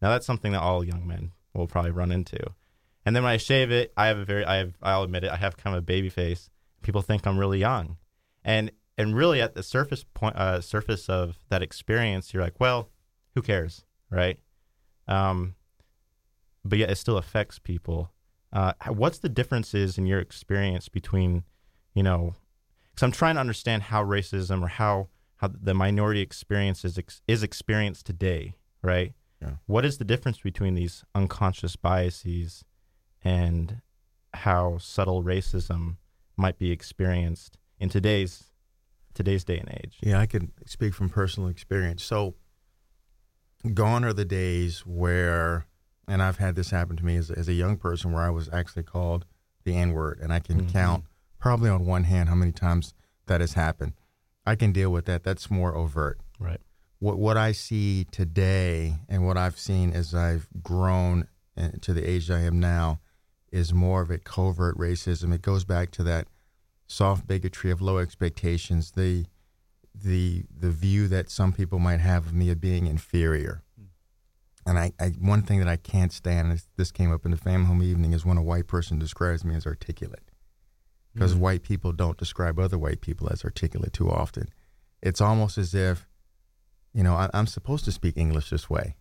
Now 0.00 0.10
that's 0.10 0.26
something 0.26 0.52
that 0.52 0.62
all 0.62 0.84
young 0.84 1.06
men 1.06 1.32
will 1.54 1.66
probably 1.66 1.90
run 1.90 2.12
into. 2.12 2.38
And 3.04 3.14
then 3.16 3.24
when 3.24 3.32
I 3.32 3.36
shave 3.36 3.70
it, 3.70 3.92
I 3.96 4.06
have 4.06 4.18
a 4.18 4.24
very, 4.24 4.44
I 4.44 4.56
have, 4.56 4.74
I'll 4.82 5.02
admit 5.02 5.24
it, 5.24 5.30
I 5.30 5.36
have 5.36 5.56
kind 5.56 5.76
of 5.76 5.82
a 5.82 5.86
baby 5.86 6.08
face. 6.08 6.50
People 6.82 7.02
think 7.02 7.26
I'm 7.26 7.38
really 7.38 7.58
young, 7.58 7.96
and 8.44 8.70
and 8.98 9.16
really 9.16 9.40
at 9.40 9.54
the 9.54 9.62
surface 9.62 10.04
point, 10.14 10.36
uh, 10.36 10.60
surface 10.60 11.08
of 11.08 11.38
that 11.48 11.62
experience, 11.62 12.32
you're 12.32 12.42
like, 12.42 12.60
well, 12.60 12.90
who 13.34 13.42
cares, 13.42 13.84
right? 14.10 14.38
Um, 15.08 15.54
but 16.64 16.78
yet 16.78 16.90
it 16.90 16.96
still 16.96 17.16
affects 17.16 17.58
people. 17.58 18.10
Uh, 18.52 18.72
what's 18.88 19.18
the 19.18 19.28
differences 19.28 19.96
in 19.96 20.06
your 20.06 20.20
experience 20.20 20.88
between, 20.88 21.44
you 21.94 22.02
know, 22.02 22.34
because 22.90 23.02
I'm 23.02 23.12
trying 23.12 23.36
to 23.36 23.40
understand 23.40 23.84
how 23.84 24.04
racism 24.04 24.62
or 24.62 24.68
how 24.68 25.08
how 25.36 25.50
the 25.60 25.74
minority 25.74 26.20
experience 26.20 26.84
is 26.84 26.98
ex- 26.98 27.22
is 27.26 27.42
experienced 27.42 28.06
today, 28.06 28.54
right? 28.82 29.14
Yeah. 29.40 29.54
What 29.66 29.84
is 29.84 29.98
the 29.98 30.04
difference 30.04 30.38
between 30.38 30.74
these 30.74 31.04
unconscious 31.14 31.74
biases 31.74 32.64
and 33.24 33.80
how 34.34 34.78
subtle 34.78 35.24
racism 35.24 35.96
might 36.36 36.58
be 36.58 36.70
experienced 36.70 37.58
in 37.78 37.88
today's 37.88 38.44
today's 39.14 39.44
day 39.44 39.58
and 39.58 39.68
age? 39.82 39.98
Yeah, 40.02 40.20
I 40.20 40.26
can 40.26 40.52
speak 40.66 40.94
from 40.94 41.08
personal 41.08 41.48
experience. 41.48 42.04
So, 42.04 42.34
gone 43.74 44.04
are 44.04 44.12
the 44.12 44.24
days 44.24 44.86
where, 44.86 45.66
and 46.08 46.22
I've 46.22 46.38
had 46.38 46.54
this 46.56 46.70
happen 46.70 46.96
to 46.96 47.04
me 47.04 47.16
as, 47.16 47.30
as 47.30 47.48
a 47.48 47.52
young 47.52 47.76
person, 47.76 48.12
where 48.12 48.22
I 48.22 48.30
was 48.30 48.48
actually 48.52 48.82
called 48.84 49.24
the 49.64 49.76
N 49.76 49.92
word, 49.92 50.18
and 50.20 50.32
I 50.32 50.40
can 50.40 50.62
Mhm. 50.66 50.72
count 50.72 51.04
probably 51.38 51.70
on 51.70 51.84
one 51.86 52.04
hand 52.04 52.28
how 52.28 52.34
many 52.34 52.52
times 52.52 52.94
that 53.26 53.40
has 53.40 53.54
happened. 53.54 53.92
I 54.44 54.56
can 54.56 54.72
deal 54.72 54.90
with 54.90 55.04
that. 55.06 55.22
That's 55.22 55.50
more 55.50 55.74
overt. 55.76 56.20
Right. 56.38 56.60
What 56.98 57.18
what 57.18 57.36
I 57.36 57.52
see 57.52 58.04
today, 58.10 58.98
and 59.08 59.24
what 59.26 59.36
I've 59.36 59.58
seen 59.58 59.92
as 59.92 60.14
I've 60.14 60.48
grown 60.62 61.28
uh, 61.56 61.70
to 61.82 61.92
the 61.92 62.04
age 62.08 62.30
I 62.30 62.40
am 62.40 62.58
now, 62.58 63.00
is 63.50 63.72
more 63.72 64.00
of 64.02 64.10
a 64.10 64.18
covert 64.18 64.76
racism. 64.78 65.32
It 65.34 65.42
goes 65.42 65.64
back 65.64 65.90
to 65.92 66.02
that 66.04 66.26
soft 66.86 67.26
bigotry 67.26 67.70
of 67.70 67.80
low 67.82 67.98
expectations. 67.98 68.92
The 68.92 69.26
the 69.94 70.44
the 70.58 70.70
view 70.70 71.06
that 71.08 71.28
some 71.30 71.52
people 71.52 71.78
might 71.78 72.00
have 72.00 72.26
of 72.26 72.32
me 72.34 72.50
of 72.50 72.60
being 72.60 72.86
inferior. 72.86 73.62
And 74.66 74.78
I, 74.78 74.92
I 75.00 75.08
one 75.20 75.42
thing 75.42 75.58
that 75.58 75.68
I 75.68 75.76
can't 75.76 76.12
stand 76.12 76.52
is 76.52 76.68
this 76.76 76.92
came 76.92 77.12
up 77.12 77.24
in 77.24 77.30
the 77.30 77.36
family 77.36 77.66
home 77.66 77.82
evening 77.82 78.12
is 78.12 78.24
when 78.24 78.36
a 78.36 78.42
white 78.42 78.66
person 78.66 78.98
describes 78.98 79.44
me 79.44 79.54
as 79.54 79.66
articulate. 79.66 80.30
Because 81.14 81.34
mm. 81.34 81.40
white 81.40 81.62
people 81.62 81.92
don't 81.92 82.16
describe 82.16 82.58
other 82.58 82.78
white 82.78 83.00
people 83.00 83.28
as 83.30 83.44
articulate 83.44 83.92
too 83.92 84.10
often. 84.10 84.48
It's 85.02 85.20
almost 85.20 85.58
as 85.58 85.74
if, 85.74 86.06
you 86.94 87.02
know, 87.02 87.14
I, 87.14 87.28
I'm 87.34 87.46
supposed 87.46 87.84
to 87.86 87.92
speak 87.92 88.16
English 88.16 88.50
this 88.50 88.70
way. 88.70 88.96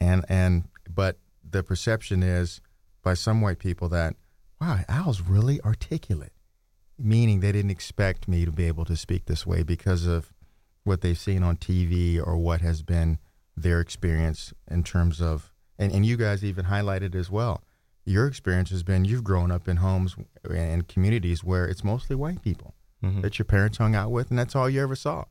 And 0.00 0.24
and 0.28 0.68
but 0.88 1.18
the 1.48 1.62
perception 1.62 2.22
is 2.22 2.60
by 3.02 3.14
some 3.14 3.40
white 3.40 3.58
people 3.58 3.88
that, 3.88 4.14
wow, 4.60 4.80
Al's 4.88 5.20
really 5.20 5.60
articulate 5.62 6.32
meaning 7.02 7.40
they 7.40 7.52
didn't 7.52 7.70
expect 7.70 8.28
me 8.28 8.44
to 8.44 8.52
be 8.52 8.66
able 8.66 8.84
to 8.84 8.96
speak 8.96 9.26
this 9.26 9.46
way 9.46 9.62
because 9.62 10.06
of 10.06 10.32
what 10.84 11.00
they've 11.00 11.18
seen 11.18 11.42
on 11.42 11.56
TV 11.56 12.24
or 12.24 12.36
what 12.36 12.60
has 12.60 12.82
been 12.82 13.18
their 13.56 13.80
experience 13.80 14.52
in 14.70 14.82
terms 14.84 15.20
of, 15.20 15.52
and, 15.78 15.92
and 15.92 16.04
you 16.06 16.16
guys 16.16 16.44
even 16.44 16.66
highlighted 16.66 17.14
as 17.14 17.30
well. 17.30 17.62
Your 18.04 18.26
experience 18.26 18.70
has 18.70 18.82
been 18.82 19.04
you've 19.04 19.22
grown 19.24 19.50
up 19.52 19.68
in 19.68 19.76
homes 19.78 20.16
and 20.48 20.88
communities 20.88 21.44
where 21.44 21.66
it's 21.66 21.84
mostly 21.84 22.16
white 22.16 22.42
people 22.42 22.74
Mhm. 23.02 23.22
that 23.22 23.38
your 23.38 23.46
parents 23.46 23.78
hung 23.78 23.94
out 23.94 24.10
with, 24.10 24.30
and 24.30 24.38
that's 24.38 24.54
all 24.56 24.68
you 24.70 24.80
ever 24.82 24.96
saw. 24.96 25.24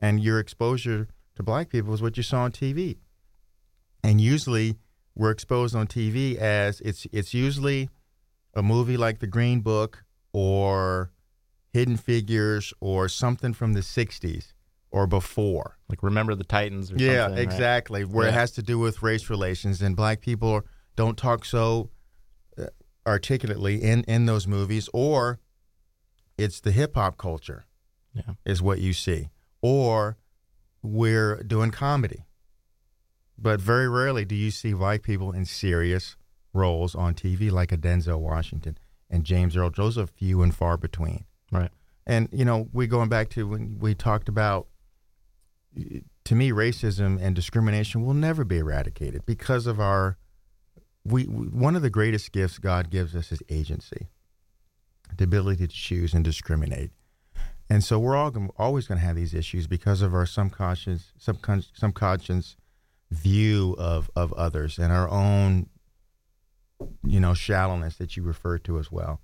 And 0.00 0.22
your 0.22 0.38
exposure 0.38 1.08
to 1.36 1.42
black 1.42 1.68
people 1.70 1.92
is 1.94 2.00
what 2.02 2.16
you 2.16 2.22
saw 2.22 2.42
on 2.44 2.52
TV. 2.52 2.98
And 4.02 4.20
usually, 4.20 4.78
we're 5.14 5.30
exposed 5.30 5.74
on 5.74 5.86
TV 5.86 6.36
as 6.36 6.80
it's 6.80 7.06
it's 7.12 7.34
usually 7.34 7.90
a 8.54 8.62
movie 8.62 8.96
like 8.96 9.18
The 9.18 9.26
Green 9.26 9.60
Book 9.60 10.04
or 10.32 11.10
Hidden 11.72 11.96
Figures 11.98 12.72
or 12.80 13.08
something 13.08 13.52
from 13.52 13.72
the 13.74 13.82
'60s 13.82 14.52
or 14.90 15.06
before. 15.06 15.76
Like 15.88 16.02
remember 16.02 16.34
the 16.34 16.44
Titans 16.44 16.90
or 16.92 16.96
Yeah, 16.96 17.24
something. 17.26 17.36
right? 17.36 17.42
exactly. 17.54 18.04
Where 18.04 18.28
it 18.28 18.34
has 18.34 18.50
to 18.52 18.62
do 18.62 18.78
with 18.78 19.02
race 19.02 19.28
relations, 19.30 19.82
and 19.82 19.94
black 19.96 20.20
people 20.20 20.62
don't 20.96 21.16
talk 21.18 21.44
so 21.44 21.90
uh, 22.58 22.66
articulately 23.06 23.82
in 23.82 24.02
in 24.04 24.26
those 24.26 24.46
movies, 24.46 24.88
or 24.92 25.38
it's 26.36 26.60
the 26.60 26.72
hip 26.72 26.94
hop 26.94 27.16
culture 27.18 27.66
Yeah. 28.14 28.34
is 28.44 28.62
what 28.62 28.78
you 28.80 28.92
see, 28.92 29.28
or 29.62 30.16
we're 30.82 31.42
doing 31.42 31.70
comedy. 31.70 32.24
But 33.40 33.60
very 33.60 33.88
rarely 33.88 34.24
do 34.24 34.34
you 34.34 34.50
see 34.50 34.74
white 34.74 35.02
people 35.02 35.32
in 35.32 35.44
serious 35.44 36.16
roles 36.52 36.94
on 36.94 37.14
TV 37.14 37.50
like 37.50 37.70
a 37.72 37.76
Denzel 37.78 38.18
Washington 38.20 38.78
and 39.10 39.22
James 39.24 39.56
Earl. 39.56 39.70
Those 39.70 39.96
are 39.96 40.06
few 40.06 40.42
and 40.42 40.54
far 40.54 40.76
between. 40.76 41.24
Right. 41.52 41.70
And 42.06 42.28
you 42.32 42.44
know, 42.44 42.68
we 42.72 42.86
going 42.86 43.08
back 43.08 43.28
to 43.30 43.46
when 43.46 43.78
we 43.78 43.94
talked 43.94 44.28
about 44.28 44.66
to 46.24 46.34
me 46.34 46.50
racism 46.50 47.20
and 47.20 47.34
discrimination 47.34 48.04
will 48.04 48.14
never 48.14 48.44
be 48.44 48.58
eradicated 48.58 49.24
because 49.26 49.66
of 49.66 49.80
our 49.80 50.18
we, 51.04 51.24
one 51.24 51.74
of 51.74 51.82
the 51.82 51.90
greatest 51.90 52.32
gifts 52.32 52.58
God 52.58 52.90
gives 52.90 53.16
us 53.16 53.32
is 53.32 53.42
agency. 53.48 54.08
The 55.16 55.24
ability 55.24 55.66
to 55.66 55.72
choose 55.72 56.12
and 56.12 56.22
discriminate. 56.22 56.90
And 57.70 57.82
so 57.82 57.98
we're 57.98 58.16
all 58.16 58.32
always 58.56 58.86
going 58.86 59.00
to 59.00 59.06
have 59.06 59.16
these 59.16 59.34
issues 59.34 59.66
because 59.66 60.02
of 60.02 60.14
our 60.14 60.26
subconscious 60.26 61.12
subcon- 61.20 61.68
subconscious 61.74 62.56
view 63.10 63.74
of 63.78 64.10
of 64.14 64.32
others 64.34 64.78
and 64.78 64.92
our 64.92 65.08
own 65.08 65.66
you 67.02 67.18
know 67.18 67.32
shallowness 67.32 67.96
that 67.96 68.16
you 68.16 68.22
referred 68.22 68.64
to 68.64 68.78
as 68.78 68.90
well. 68.90 69.20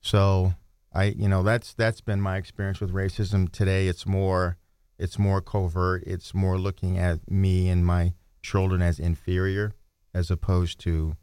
So 0.00 0.54
I 0.92 1.04
you 1.04 1.28
know 1.28 1.42
that's 1.42 1.74
that's 1.74 2.00
been 2.00 2.20
my 2.20 2.36
experience 2.36 2.80
with 2.80 2.92
racism 2.92 3.50
today. 3.50 3.86
It's 3.88 4.06
more 4.06 4.58
it's 4.98 5.18
more 5.18 5.40
covert. 5.40 6.04
It's 6.06 6.34
more 6.34 6.58
looking 6.58 6.98
at 6.98 7.30
me 7.30 7.68
and 7.68 7.84
my 7.84 8.14
children 8.42 8.82
as 8.82 8.98
inferior 8.98 9.72
as 10.12 10.30
opposed 10.30 10.78
to 10.80 11.16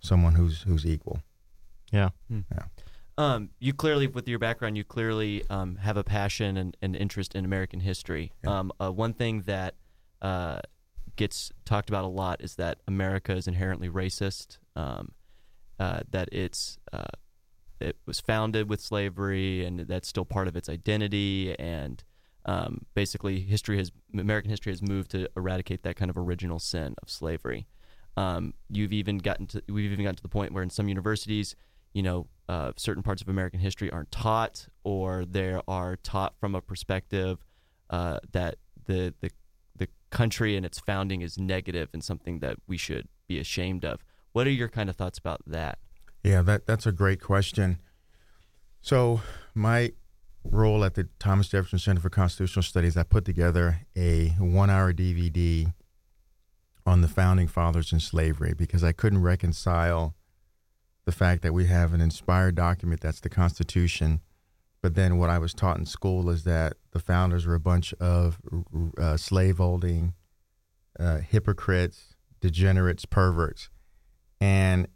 someone 0.00 0.34
who's 0.34 0.62
who's 0.62 0.84
equal. 0.84 1.22
Yeah. 1.90 2.10
Um, 3.16 3.50
you 3.58 3.72
clearly, 3.72 4.06
with 4.06 4.28
your 4.28 4.38
background, 4.38 4.76
you 4.76 4.84
clearly 4.84 5.42
um, 5.50 5.76
have 5.76 5.96
a 5.96 6.04
passion 6.04 6.56
and, 6.56 6.76
and 6.80 6.94
interest 6.94 7.34
in 7.34 7.44
American 7.44 7.80
history. 7.80 8.32
Yeah. 8.44 8.58
Um, 8.58 8.72
uh, 8.80 8.92
one 8.92 9.12
thing 9.12 9.42
that 9.42 9.74
uh, 10.22 10.60
gets 11.16 11.50
talked 11.64 11.88
about 11.88 12.04
a 12.04 12.08
lot 12.08 12.40
is 12.40 12.54
that 12.56 12.78
America 12.86 13.34
is 13.34 13.48
inherently 13.48 13.88
racist. 13.88 14.58
Um, 14.76 15.12
uh, 15.80 16.00
that 16.10 16.28
it's 16.32 16.78
uh, 16.92 17.04
it 17.80 17.96
was 18.06 18.20
founded 18.20 18.68
with 18.68 18.80
slavery, 18.80 19.64
and 19.64 19.80
that's 19.80 20.08
still 20.08 20.24
part 20.24 20.46
of 20.46 20.56
its 20.56 20.68
identity. 20.68 21.58
And 21.58 22.02
um, 22.48 22.86
basically, 22.94 23.40
history 23.40 23.76
has 23.76 23.92
American 24.14 24.50
history 24.50 24.72
has 24.72 24.80
moved 24.80 25.10
to 25.10 25.28
eradicate 25.36 25.82
that 25.82 25.96
kind 25.96 26.10
of 26.10 26.16
original 26.16 26.58
sin 26.58 26.94
of 27.02 27.10
slavery. 27.10 27.66
Um, 28.16 28.54
you've 28.70 28.94
even 28.94 29.18
gotten 29.18 29.46
to 29.48 29.62
we've 29.68 29.92
even 29.92 30.04
gotten 30.04 30.16
to 30.16 30.22
the 30.22 30.30
point 30.30 30.52
where 30.52 30.62
in 30.62 30.70
some 30.70 30.88
universities, 30.88 31.54
you 31.92 32.02
know, 32.02 32.26
uh, 32.48 32.72
certain 32.76 33.02
parts 33.02 33.20
of 33.20 33.28
American 33.28 33.60
history 33.60 33.90
aren't 33.90 34.10
taught, 34.10 34.66
or 34.82 35.26
they 35.26 35.60
are 35.68 35.96
taught 35.96 36.36
from 36.40 36.54
a 36.54 36.62
perspective 36.62 37.44
uh, 37.90 38.18
that 38.32 38.56
the 38.86 39.12
the 39.20 39.30
the 39.76 39.88
country 40.08 40.56
and 40.56 40.64
its 40.64 40.78
founding 40.78 41.20
is 41.20 41.36
negative 41.36 41.90
and 41.92 42.02
something 42.02 42.38
that 42.38 42.56
we 42.66 42.78
should 42.78 43.08
be 43.26 43.38
ashamed 43.38 43.84
of. 43.84 44.02
What 44.32 44.46
are 44.46 44.50
your 44.50 44.68
kind 44.70 44.88
of 44.88 44.96
thoughts 44.96 45.18
about 45.18 45.42
that? 45.46 45.80
Yeah, 46.24 46.40
that 46.40 46.66
that's 46.66 46.86
a 46.86 46.92
great 46.92 47.20
question. 47.20 47.78
So 48.80 49.20
my 49.54 49.92
role 50.44 50.84
at 50.84 50.94
the 50.94 51.08
Thomas 51.18 51.48
Jefferson 51.48 51.78
Center 51.78 52.00
for 52.00 52.10
Constitutional 52.10 52.62
Studies, 52.62 52.96
I 52.96 53.02
put 53.02 53.24
together 53.24 53.86
a 53.96 54.28
one-hour 54.38 54.92
DVD 54.92 55.72
on 56.86 57.00
the 57.02 57.08
founding 57.08 57.48
fathers 57.48 57.92
and 57.92 58.00
slavery 58.00 58.54
because 58.54 58.82
I 58.82 58.92
couldn't 58.92 59.22
reconcile 59.22 60.14
the 61.04 61.12
fact 61.12 61.42
that 61.42 61.52
we 61.52 61.66
have 61.66 61.92
an 61.92 62.00
inspired 62.00 62.54
document 62.54 63.00
that's 63.00 63.20
the 63.20 63.28
Constitution, 63.28 64.20
but 64.82 64.94
then 64.94 65.18
what 65.18 65.30
I 65.30 65.38
was 65.38 65.54
taught 65.54 65.78
in 65.78 65.86
school 65.86 66.28
is 66.30 66.44
that 66.44 66.74
the 66.92 67.00
founders 67.00 67.46
were 67.46 67.54
a 67.54 67.60
bunch 67.60 67.92
of 67.94 68.38
uh, 68.98 69.16
slave-holding 69.16 70.14
uh, 70.98 71.18
hypocrites, 71.18 72.14
degenerates, 72.40 73.04
perverts, 73.04 73.70
and 74.40 74.88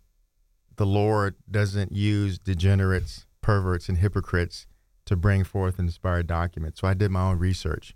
the 0.77 0.87
Lord 0.87 1.37
doesn't 1.51 1.93
use 1.93 2.39
degenerates, 2.39 3.27
perverts, 3.41 3.89
and 3.89 3.99
hypocrites 3.99 4.67
to 5.07 5.17
bring 5.17 5.45
forth 5.45 5.79
inspired 5.79 6.27
document. 6.27 6.79
So 6.79 6.87
I 6.87 6.95
did 6.95 7.11
my 7.11 7.23
own 7.23 7.39
research 7.39 7.95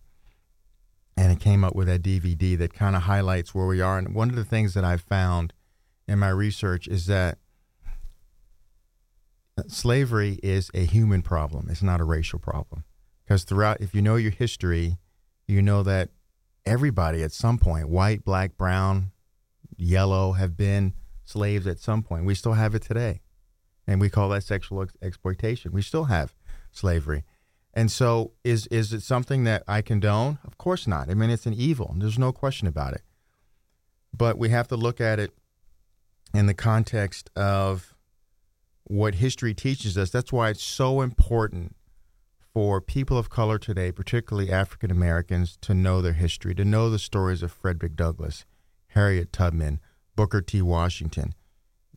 and 1.16 1.32
it 1.32 1.40
came 1.40 1.64
up 1.64 1.74
with 1.74 1.86
that 1.86 2.02
DVD 2.02 2.58
that 2.58 2.74
kind 2.74 2.94
of 2.94 3.02
highlights 3.02 3.54
where 3.54 3.66
we 3.66 3.80
are. 3.80 3.98
And 3.98 4.14
one 4.14 4.28
of 4.28 4.36
the 4.36 4.44
things 4.44 4.74
that 4.74 4.84
I 4.84 4.96
found 4.96 5.52
in 6.06 6.18
my 6.18 6.28
research 6.28 6.86
is 6.86 7.06
that 7.06 7.38
slavery 9.66 10.38
is 10.42 10.70
a 10.74 10.84
human 10.84 11.22
problem, 11.22 11.68
it's 11.70 11.82
not 11.82 12.00
a 12.00 12.04
racial 12.04 12.38
problem. 12.38 12.84
Because 13.24 13.44
throughout, 13.44 13.80
if 13.80 13.94
you 13.94 14.02
know 14.02 14.16
your 14.16 14.30
history, 14.30 14.98
you 15.48 15.62
know 15.62 15.82
that 15.82 16.10
everybody 16.64 17.22
at 17.22 17.32
some 17.32 17.58
point, 17.58 17.88
white, 17.88 18.24
black, 18.24 18.56
brown, 18.56 19.10
yellow, 19.76 20.32
have 20.32 20.56
been 20.56 20.92
slaves 21.24 21.66
at 21.66 21.80
some 21.80 22.02
point. 22.02 22.24
We 22.24 22.34
still 22.36 22.52
have 22.52 22.74
it 22.74 22.82
today. 22.82 23.22
And 23.84 24.00
we 24.00 24.10
call 24.10 24.28
that 24.28 24.44
sexual 24.44 24.82
ex- 24.82 24.96
exploitation. 25.02 25.72
We 25.72 25.82
still 25.82 26.04
have 26.04 26.35
slavery. 26.76 27.24
And 27.74 27.90
so 27.90 28.32
is 28.42 28.66
is 28.68 28.92
it 28.92 29.02
something 29.02 29.44
that 29.44 29.62
I 29.68 29.82
condone? 29.82 30.38
Of 30.44 30.58
course 30.58 30.86
not. 30.86 31.10
I 31.10 31.14
mean 31.14 31.30
it's 31.30 31.46
an 31.46 31.54
evil. 31.54 31.94
There's 31.98 32.18
no 32.18 32.32
question 32.32 32.66
about 32.66 32.94
it. 32.94 33.02
But 34.16 34.38
we 34.38 34.48
have 34.48 34.68
to 34.68 34.76
look 34.76 35.00
at 35.00 35.18
it 35.18 35.32
in 36.32 36.46
the 36.46 36.54
context 36.54 37.30
of 37.36 37.94
what 38.84 39.16
history 39.16 39.52
teaches 39.52 39.98
us. 39.98 40.10
That's 40.10 40.32
why 40.32 40.50
it's 40.50 40.62
so 40.62 41.00
important 41.00 41.76
for 42.54 42.80
people 42.80 43.18
of 43.18 43.28
color 43.28 43.58
today, 43.58 43.92
particularly 43.92 44.50
African 44.50 44.90
Americans, 44.90 45.58
to 45.60 45.74
know 45.74 46.00
their 46.00 46.14
history, 46.14 46.54
to 46.54 46.64
know 46.64 46.88
the 46.88 46.98
stories 46.98 47.42
of 47.42 47.52
Frederick 47.52 47.96
Douglass, 47.96 48.46
Harriet 48.88 49.32
Tubman, 49.32 49.80
Booker 50.14 50.40
T. 50.40 50.62
Washington, 50.62 51.34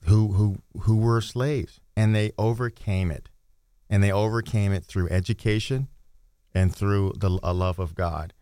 who 0.04 0.34
who 0.34 0.58
who 0.82 0.98
were 0.98 1.22
slaves, 1.22 1.80
and 1.96 2.14
they 2.14 2.32
overcame 2.38 3.12
it, 3.12 3.30
and 3.90 4.04
they 4.04 4.12
overcame 4.12 4.72
it 4.72 4.86
through 4.86 5.10
education, 5.10 5.88
and 6.54 6.76
through 6.76 7.14
the 7.18 7.40
a 7.44 7.54
love 7.54 7.80
of 7.80 7.96
God, 7.96 8.34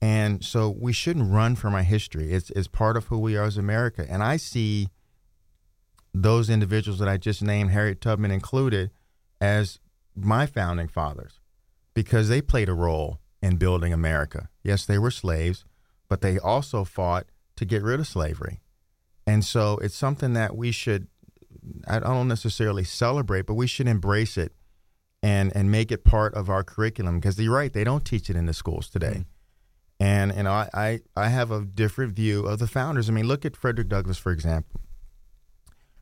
and 0.00 0.44
so 0.44 0.68
we 0.68 0.92
shouldn't 0.92 1.30
run 1.30 1.56
from 1.56 1.74
our 1.74 1.82
history. 1.82 2.32
It's 2.32 2.50
it's 2.50 2.68
part 2.68 2.96
of 2.96 3.06
who 3.06 3.18
we 3.18 3.36
are 3.36 3.44
as 3.44 3.56
America, 3.56 4.06
and 4.08 4.22
I 4.22 4.36
see 4.36 4.88
those 6.12 6.48
individuals 6.48 7.00
that 7.00 7.08
I 7.08 7.16
just 7.16 7.42
named, 7.42 7.70
Harriet 7.70 8.00
Tubman 8.00 8.30
included, 8.30 8.90
as 9.40 9.80
my 10.14 10.46
founding 10.46 10.88
fathers, 10.88 11.40
because 11.92 12.28
they 12.28 12.40
played 12.40 12.68
a 12.68 12.74
role 12.74 13.18
in 13.42 13.56
building 13.56 13.92
America. 13.92 14.48
Yes, 14.62 14.86
they 14.86 14.96
were 14.96 15.10
slaves, 15.10 15.64
but 16.08 16.20
they 16.20 16.38
also 16.38 16.84
fought 16.84 17.26
to 17.56 17.64
get 17.64 17.82
rid 17.82 17.98
of 17.98 18.06
slavery. 18.06 18.60
And 19.26 19.44
so 19.44 19.78
it's 19.78 19.96
something 19.96 20.34
that 20.34 20.56
we 20.56 20.70
should, 20.70 21.08
I 21.88 21.98
don't 21.98 22.28
necessarily 22.28 22.84
celebrate, 22.84 23.46
but 23.46 23.54
we 23.54 23.66
should 23.66 23.88
embrace 23.88 24.36
it 24.36 24.52
and 25.24 25.56
and 25.56 25.70
make 25.70 25.90
it 25.90 26.04
part 26.04 26.34
of 26.34 26.50
our 26.50 26.62
curriculum 26.62 27.18
because 27.18 27.40
you're 27.40 27.54
right 27.54 27.72
they 27.72 27.82
don't 27.82 28.04
teach 28.04 28.28
it 28.28 28.36
in 28.36 28.44
the 28.44 28.52
schools 28.52 28.90
today. 28.90 29.24
Mm-hmm. 29.24 30.04
And 30.04 30.32
and 30.32 30.46
I, 30.46 30.68
I 30.74 31.00
I 31.16 31.28
have 31.28 31.50
a 31.50 31.64
different 31.64 32.14
view 32.14 32.44
of 32.46 32.58
the 32.58 32.66
founders. 32.66 33.08
I 33.08 33.12
mean 33.12 33.26
look 33.26 33.46
at 33.46 33.56
Frederick 33.56 33.88
Douglass 33.88 34.18
for 34.18 34.32
example. 34.32 34.82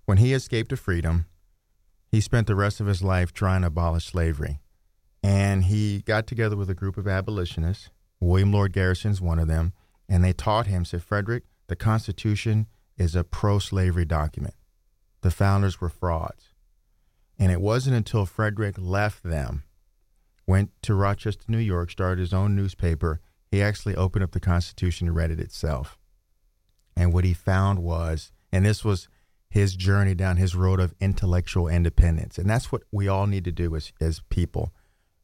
When 0.06 0.18
he 0.18 0.32
escaped 0.34 0.70
to 0.70 0.76
freedom 0.76 1.26
he 2.10 2.20
spent 2.20 2.48
the 2.48 2.56
rest 2.56 2.80
of 2.80 2.88
his 2.88 3.02
life 3.02 3.32
trying 3.32 3.60
to 3.60 3.68
abolish 3.68 4.06
slavery. 4.06 4.58
And 5.22 5.64
he 5.64 6.02
got 6.02 6.26
together 6.26 6.56
with 6.56 6.68
a 6.68 6.74
group 6.74 6.98
of 6.98 7.06
abolitionists. 7.06 7.90
William 8.20 8.52
Lloyd 8.52 8.72
Garrison's 8.72 9.20
one 9.20 9.38
of 9.38 9.46
them. 9.46 9.72
And 10.08 10.24
they 10.24 10.32
taught 10.32 10.66
him 10.66 10.84
said 10.84 11.04
Frederick 11.04 11.44
the 11.68 11.76
Constitution 11.76 12.66
is 12.98 13.14
a 13.14 13.22
pro-slavery 13.22 14.04
document. 14.04 14.54
The 15.20 15.30
founders 15.30 15.80
were 15.80 15.88
frauds 15.88 16.51
and 17.42 17.50
it 17.50 17.60
wasn't 17.60 17.96
until 17.96 18.24
Frederick 18.24 18.76
left 18.78 19.24
them, 19.24 19.64
went 20.46 20.70
to 20.82 20.94
Rochester, 20.94 21.42
New 21.48 21.58
York, 21.58 21.90
started 21.90 22.20
his 22.20 22.32
own 22.32 22.54
newspaper, 22.54 23.20
he 23.50 23.60
actually 23.60 23.96
opened 23.96 24.22
up 24.22 24.30
the 24.30 24.38
Constitution 24.38 25.08
and 25.08 25.16
read 25.16 25.32
it 25.32 25.40
itself. 25.40 25.98
And 26.96 27.12
what 27.12 27.24
he 27.24 27.34
found 27.34 27.80
was, 27.80 28.30
and 28.52 28.64
this 28.64 28.84
was 28.84 29.08
his 29.50 29.74
journey 29.74 30.14
down 30.14 30.36
his 30.36 30.54
road 30.54 30.78
of 30.78 30.94
intellectual 31.00 31.66
independence. 31.66 32.38
And 32.38 32.48
that's 32.48 32.70
what 32.70 32.84
we 32.92 33.08
all 33.08 33.26
need 33.26 33.42
to 33.46 33.50
do 33.50 33.74
as, 33.74 33.92
as 34.00 34.20
people, 34.30 34.72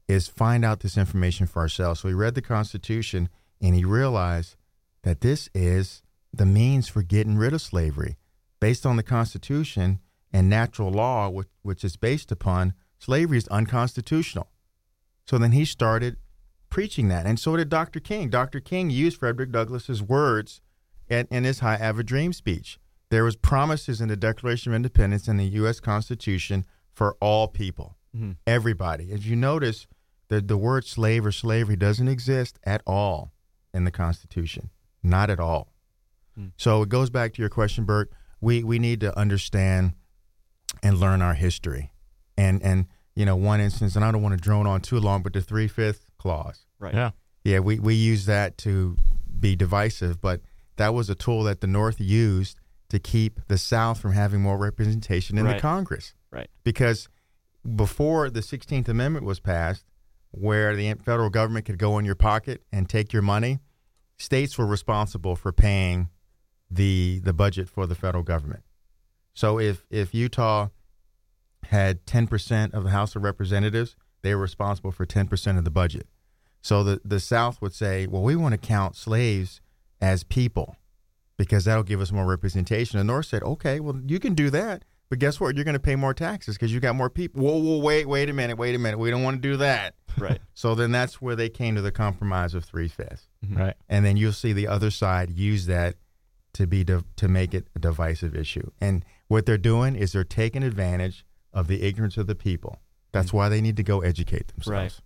is 0.08 0.26
find 0.26 0.64
out 0.64 0.80
this 0.80 0.98
information 0.98 1.46
for 1.46 1.60
ourselves. 1.60 2.00
So 2.00 2.08
he 2.08 2.14
read 2.14 2.34
the 2.34 2.42
Constitution 2.42 3.28
and 3.62 3.76
he 3.76 3.84
realized 3.84 4.56
that 5.04 5.20
this 5.20 5.48
is 5.54 6.02
the 6.32 6.46
means 6.46 6.88
for 6.88 7.04
getting 7.04 7.36
rid 7.38 7.52
of 7.52 7.62
slavery. 7.62 8.16
Based 8.58 8.84
on 8.84 8.96
the 8.96 9.04
Constitution, 9.04 10.00
and 10.38 10.48
natural 10.48 10.90
law, 10.90 11.28
which, 11.28 11.48
which 11.62 11.82
is 11.82 11.96
based 11.96 12.30
upon 12.30 12.72
slavery, 12.96 13.38
is 13.38 13.48
unconstitutional. 13.48 14.48
So 15.26 15.36
then 15.36 15.50
he 15.50 15.64
started 15.64 16.16
preaching 16.70 17.08
that, 17.08 17.26
and 17.26 17.40
so 17.40 17.56
did 17.56 17.68
Dr. 17.68 17.98
King. 17.98 18.30
Dr. 18.30 18.60
King 18.60 18.88
used 18.88 19.18
Frederick 19.18 19.50
Douglass's 19.50 20.00
words 20.00 20.60
in, 21.08 21.26
in 21.28 21.42
his 21.42 21.60
"I 21.60 21.76
Have 21.76 21.98
a 21.98 22.04
Dream" 22.04 22.32
speech. 22.32 22.78
There 23.10 23.24
was 23.24 23.34
promises 23.34 24.00
in 24.00 24.08
the 24.08 24.16
Declaration 24.16 24.70
of 24.72 24.76
Independence 24.76 25.26
and 25.26 25.40
the 25.40 25.46
U.S. 25.60 25.80
Constitution 25.80 26.64
for 26.92 27.16
all 27.20 27.48
people, 27.48 27.96
mm-hmm. 28.14 28.32
everybody. 28.46 29.10
As 29.10 29.28
you 29.28 29.34
notice, 29.34 29.88
the 30.28 30.40
the 30.40 30.56
word 30.56 30.84
slave 30.86 31.26
or 31.26 31.32
slavery 31.32 31.76
doesn't 31.76 32.08
exist 32.08 32.60
at 32.62 32.80
all 32.86 33.32
in 33.74 33.82
the 33.82 33.90
Constitution, 33.90 34.70
not 35.02 35.30
at 35.30 35.40
all. 35.40 35.72
Mm. 36.38 36.52
So 36.56 36.82
it 36.82 36.88
goes 36.88 37.10
back 37.10 37.34
to 37.34 37.42
your 37.42 37.50
question, 37.50 37.84
Bert. 37.84 38.12
We 38.40 38.62
we 38.62 38.78
need 38.78 39.00
to 39.00 39.18
understand 39.18 39.94
and 40.82 40.98
learn 40.98 41.22
our 41.22 41.34
history. 41.34 41.92
And 42.36 42.62
and 42.62 42.86
you 43.14 43.24
know, 43.24 43.36
one 43.36 43.60
instance, 43.60 43.96
and 43.96 44.04
I 44.04 44.12
don't 44.12 44.22
want 44.22 44.36
to 44.36 44.40
drone 44.40 44.66
on 44.66 44.80
too 44.80 45.00
long, 45.00 45.22
but 45.22 45.32
the 45.32 45.40
three 45.40 45.68
fifth 45.68 46.10
clause. 46.18 46.66
Right. 46.78 46.94
Yeah. 46.94 47.10
Yeah, 47.44 47.60
we, 47.60 47.78
we 47.78 47.94
use 47.94 48.26
that 48.26 48.58
to 48.58 48.96
be 49.40 49.56
divisive, 49.56 50.20
but 50.20 50.40
that 50.76 50.92
was 50.92 51.08
a 51.08 51.14
tool 51.14 51.44
that 51.44 51.60
the 51.60 51.66
North 51.66 52.00
used 52.00 52.60
to 52.90 52.98
keep 52.98 53.40
the 53.48 53.58
South 53.58 54.00
from 54.00 54.12
having 54.12 54.40
more 54.40 54.58
representation 54.58 55.38
in 55.38 55.44
right. 55.44 55.54
the 55.54 55.60
Congress. 55.60 56.14
Right. 56.30 56.48
Because 56.62 57.08
before 57.76 58.30
the 58.30 58.40
16th 58.40 58.88
Amendment 58.88 59.24
was 59.24 59.40
passed, 59.40 59.84
where 60.30 60.76
the 60.76 60.94
federal 60.94 61.30
government 61.30 61.66
could 61.66 61.78
go 61.78 61.98
in 61.98 62.04
your 62.04 62.14
pocket 62.14 62.62
and 62.72 62.88
take 62.88 63.12
your 63.12 63.22
money, 63.22 63.60
states 64.18 64.58
were 64.58 64.66
responsible 64.66 65.36
for 65.36 65.52
paying 65.52 66.08
the 66.70 67.20
the 67.24 67.32
budget 67.32 67.68
for 67.68 67.86
the 67.86 67.94
federal 67.94 68.22
government. 68.22 68.62
So 69.38 69.60
if 69.60 69.84
if 69.88 70.12
Utah 70.16 70.70
had 71.66 72.04
10% 72.06 72.74
of 72.74 72.82
the 72.82 72.90
House 72.90 73.14
of 73.14 73.22
Representatives, 73.22 73.94
they 74.22 74.34
were 74.34 74.40
responsible 74.40 74.90
for 74.90 75.06
10% 75.06 75.56
of 75.56 75.62
the 75.62 75.70
budget. 75.70 76.08
So 76.60 76.82
the 76.82 77.00
the 77.04 77.20
South 77.20 77.62
would 77.62 77.72
say, 77.72 78.08
"Well, 78.08 78.22
we 78.22 78.34
want 78.34 78.54
to 78.54 78.58
count 78.58 78.96
slaves 78.96 79.60
as 80.00 80.24
people 80.24 80.74
because 81.36 81.66
that'll 81.66 81.84
give 81.84 82.00
us 82.00 82.10
more 82.10 82.26
representation." 82.26 82.98
The 82.98 83.04
North 83.04 83.26
said, 83.26 83.44
"Okay, 83.44 83.78
well, 83.78 84.00
you 84.04 84.18
can 84.18 84.34
do 84.34 84.50
that, 84.50 84.84
but 85.08 85.20
guess 85.20 85.38
what? 85.38 85.54
You're 85.54 85.64
going 85.64 85.74
to 85.74 85.88
pay 85.90 85.94
more 85.94 86.14
taxes 86.14 86.56
because 86.56 86.74
you 86.74 86.80
got 86.80 86.96
more 86.96 87.08
people." 87.08 87.40
Whoa, 87.40 87.58
whoa, 87.58 87.78
wait, 87.78 88.08
wait 88.08 88.28
a 88.28 88.32
minute, 88.32 88.58
wait 88.58 88.74
a 88.74 88.78
minute. 88.80 88.98
We 88.98 89.08
don't 89.08 89.22
want 89.22 89.40
to 89.40 89.48
do 89.48 89.56
that. 89.58 89.94
Right. 90.18 90.40
so 90.54 90.74
then 90.74 90.90
that's 90.90 91.22
where 91.22 91.36
they 91.36 91.48
came 91.48 91.76
to 91.76 91.80
the 91.80 91.92
compromise 91.92 92.54
of 92.54 92.64
three 92.64 92.88
fifths. 92.88 93.28
Mm-hmm. 93.46 93.56
Right. 93.56 93.74
And 93.88 94.04
then 94.04 94.16
you'll 94.16 94.32
see 94.32 94.52
the 94.52 94.66
other 94.66 94.90
side 94.90 95.30
use 95.30 95.66
that 95.66 95.94
to 96.54 96.66
be 96.66 96.84
to, 96.86 97.04
to 97.14 97.28
make 97.28 97.54
it 97.54 97.68
a 97.76 97.78
divisive 97.78 98.34
issue. 98.34 98.72
And 98.80 99.04
what 99.28 99.46
they're 99.46 99.56
doing 99.58 99.94
is 99.94 100.12
they're 100.12 100.24
taking 100.24 100.62
advantage 100.62 101.24
of 101.52 101.68
the 101.68 101.82
ignorance 101.82 102.16
of 102.16 102.26
the 102.26 102.34
people. 102.34 102.80
That's 103.12 103.32
why 103.32 103.48
they 103.48 103.60
need 103.60 103.76
to 103.76 103.82
go 103.82 104.00
educate 104.00 104.48
themselves. 104.48 104.68
Right. 104.68 105.00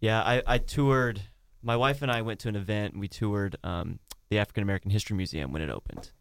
Yeah, 0.00 0.22
I, 0.22 0.42
I 0.46 0.58
toured. 0.58 1.20
My 1.62 1.76
wife 1.76 2.02
and 2.02 2.10
I 2.10 2.22
went 2.22 2.40
to 2.40 2.48
an 2.48 2.56
event. 2.56 2.92
and 2.94 3.00
We 3.00 3.08
toured 3.08 3.56
um, 3.64 3.98
the 4.28 4.38
African 4.38 4.62
American 4.62 4.90
History 4.90 5.16
Museum 5.16 5.52
when 5.52 5.62
it 5.62 5.68
opened, 5.70 6.12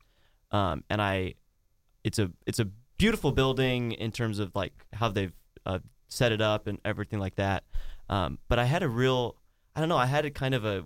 um, 0.51 0.83
and 0.89 1.01
I, 1.01 1.35
it's 2.03 2.19
a 2.19 2.31
it's 2.45 2.59
a 2.59 2.65
beautiful 2.97 3.31
building 3.31 3.93
in 3.93 4.11
terms 4.11 4.39
of 4.39 4.53
like 4.55 4.73
how 4.93 5.07
they've 5.09 5.31
uh, 5.65 5.79
set 6.07 6.31
it 6.31 6.41
up 6.41 6.67
and 6.67 6.79
everything 6.83 7.19
like 7.19 7.35
that. 7.35 7.63
Um, 8.09 8.39
but 8.47 8.59
I 8.59 8.65
had 8.65 8.83
a 8.83 8.89
real, 8.89 9.35
I 9.75 9.79
don't 9.79 9.87
know, 9.87 9.97
I 9.97 10.07
had 10.07 10.25
a 10.25 10.31
kind 10.31 10.55
of 10.55 10.65
a 10.65 10.83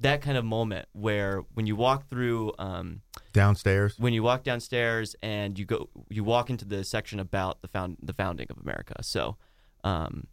that 0.00 0.20
kind 0.20 0.36
of 0.36 0.44
moment 0.44 0.88
where 0.92 1.42
when 1.54 1.66
you 1.66 1.76
walk 1.76 2.08
through 2.08 2.52
um, 2.58 3.00
downstairs 3.32 3.94
when 3.98 4.12
you 4.12 4.22
walk 4.22 4.42
downstairs 4.42 5.16
and 5.22 5.58
you 5.58 5.64
go 5.64 5.88
you 6.08 6.22
walk 6.22 6.50
into 6.50 6.64
the 6.64 6.84
section 6.84 7.18
about 7.18 7.62
the 7.62 7.68
found 7.68 7.96
the 8.02 8.12
founding 8.12 8.46
of 8.50 8.58
America. 8.58 8.94
So, 9.02 9.36
um, 9.84 10.26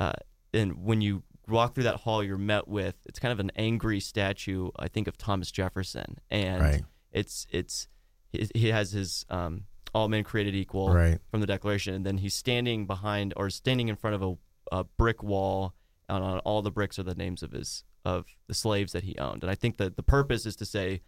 uh, 0.00 0.12
and 0.52 0.84
when 0.84 1.00
you 1.00 1.22
walk 1.48 1.74
through 1.74 1.84
that 1.84 1.96
hall, 1.96 2.22
you're 2.22 2.38
met 2.38 2.66
with 2.68 2.96
it's 3.06 3.18
kind 3.18 3.32
of 3.32 3.40
an 3.40 3.52
angry 3.56 4.00
statue, 4.00 4.70
I 4.78 4.88
think, 4.88 5.06
of 5.06 5.16
Thomas 5.16 5.50
Jefferson, 5.50 6.18
and 6.30 6.62
right. 6.62 6.82
it's 7.12 7.46
it's 7.50 7.88
he 8.32 8.68
has 8.68 8.92
his 8.92 9.24
um, 9.30 9.64
all 9.94 10.08
men 10.08 10.24
created 10.24 10.54
equal 10.54 10.92
right. 10.92 11.18
from 11.30 11.40
the 11.40 11.46
Declaration, 11.46 11.94
and 11.94 12.04
then 12.04 12.18
he's 12.18 12.34
standing 12.34 12.86
behind 12.86 13.32
or 13.36 13.50
standing 13.50 13.88
in 13.88 13.96
front 13.96 14.14
of 14.16 14.22
a, 14.22 14.76
a 14.76 14.84
brick 14.84 15.22
wall, 15.22 15.74
and 16.08 16.22
on 16.22 16.38
all 16.40 16.62
the 16.62 16.70
bricks 16.70 16.98
are 16.98 17.04
the 17.04 17.14
names 17.14 17.42
of 17.42 17.52
his 17.52 17.84
of 18.06 18.24
the 18.46 18.54
slaves 18.54 18.92
that 18.92 19.02
he 19.02 19.18
owned. 19.18 19.42
And 19.42 19.50
I 19.50 19.56
think 19.56 19.78
that 19.78 19.96
the 19.96 20.02
purpose 20.02 20.46
is 20.46 20.54
to 20.56 20.64
say 20.64 21.02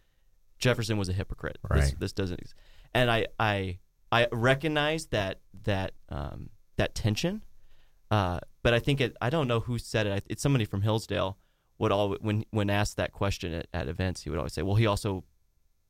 Jefferson 0.58 0.98
was 0.98 1.08
a 1.08 1.12
hypocrite. 1.12 1.56
Right. 1.70 1.80
This, 1.80 1.94
this 1.98 2.12
doesn't. 2.12 2.52
And 2.92 3.08
I 3.08 3.26
I 3.38 3.78
I 4.10 4.26
recognize 4.32 5.06
that 5.06 5.40
that 5.62 5.92
um, 6.08 6.50
that 6.76 6.96
tension. 6.96 7.44
Uh, 8.10 8.40
but 8.64 8.74
I 8.74 8.80
think 8.80 9.00
it. 9.00 9.16
I 9.20 9.30
don't 9.30 9.46
know 9.46 9.60
who 9.60 9.78
said 9.78 10.08
it. 10.08 10.24
It's 10.28 10.42
somebody 10.42 10.64
from 10.64 10.82
Hillsdale. 10.82 11.38
Would 11.78 11.92
all 11.92 12.16
when 12.20 12.44
when 12.50 12.68
asked 12.68 12.96
that 12.96 13.12
question 13.12 13.52
at, 13.54 13.68
at 13.72 13.86
events, 13.86 14.24
he 14.24 14.30
would 14.30 14.38
always 14.38 14.52
say, 14.52 14.62
"Well, 14.62 14.74
he 14.74 14.86
also 14.86 15.22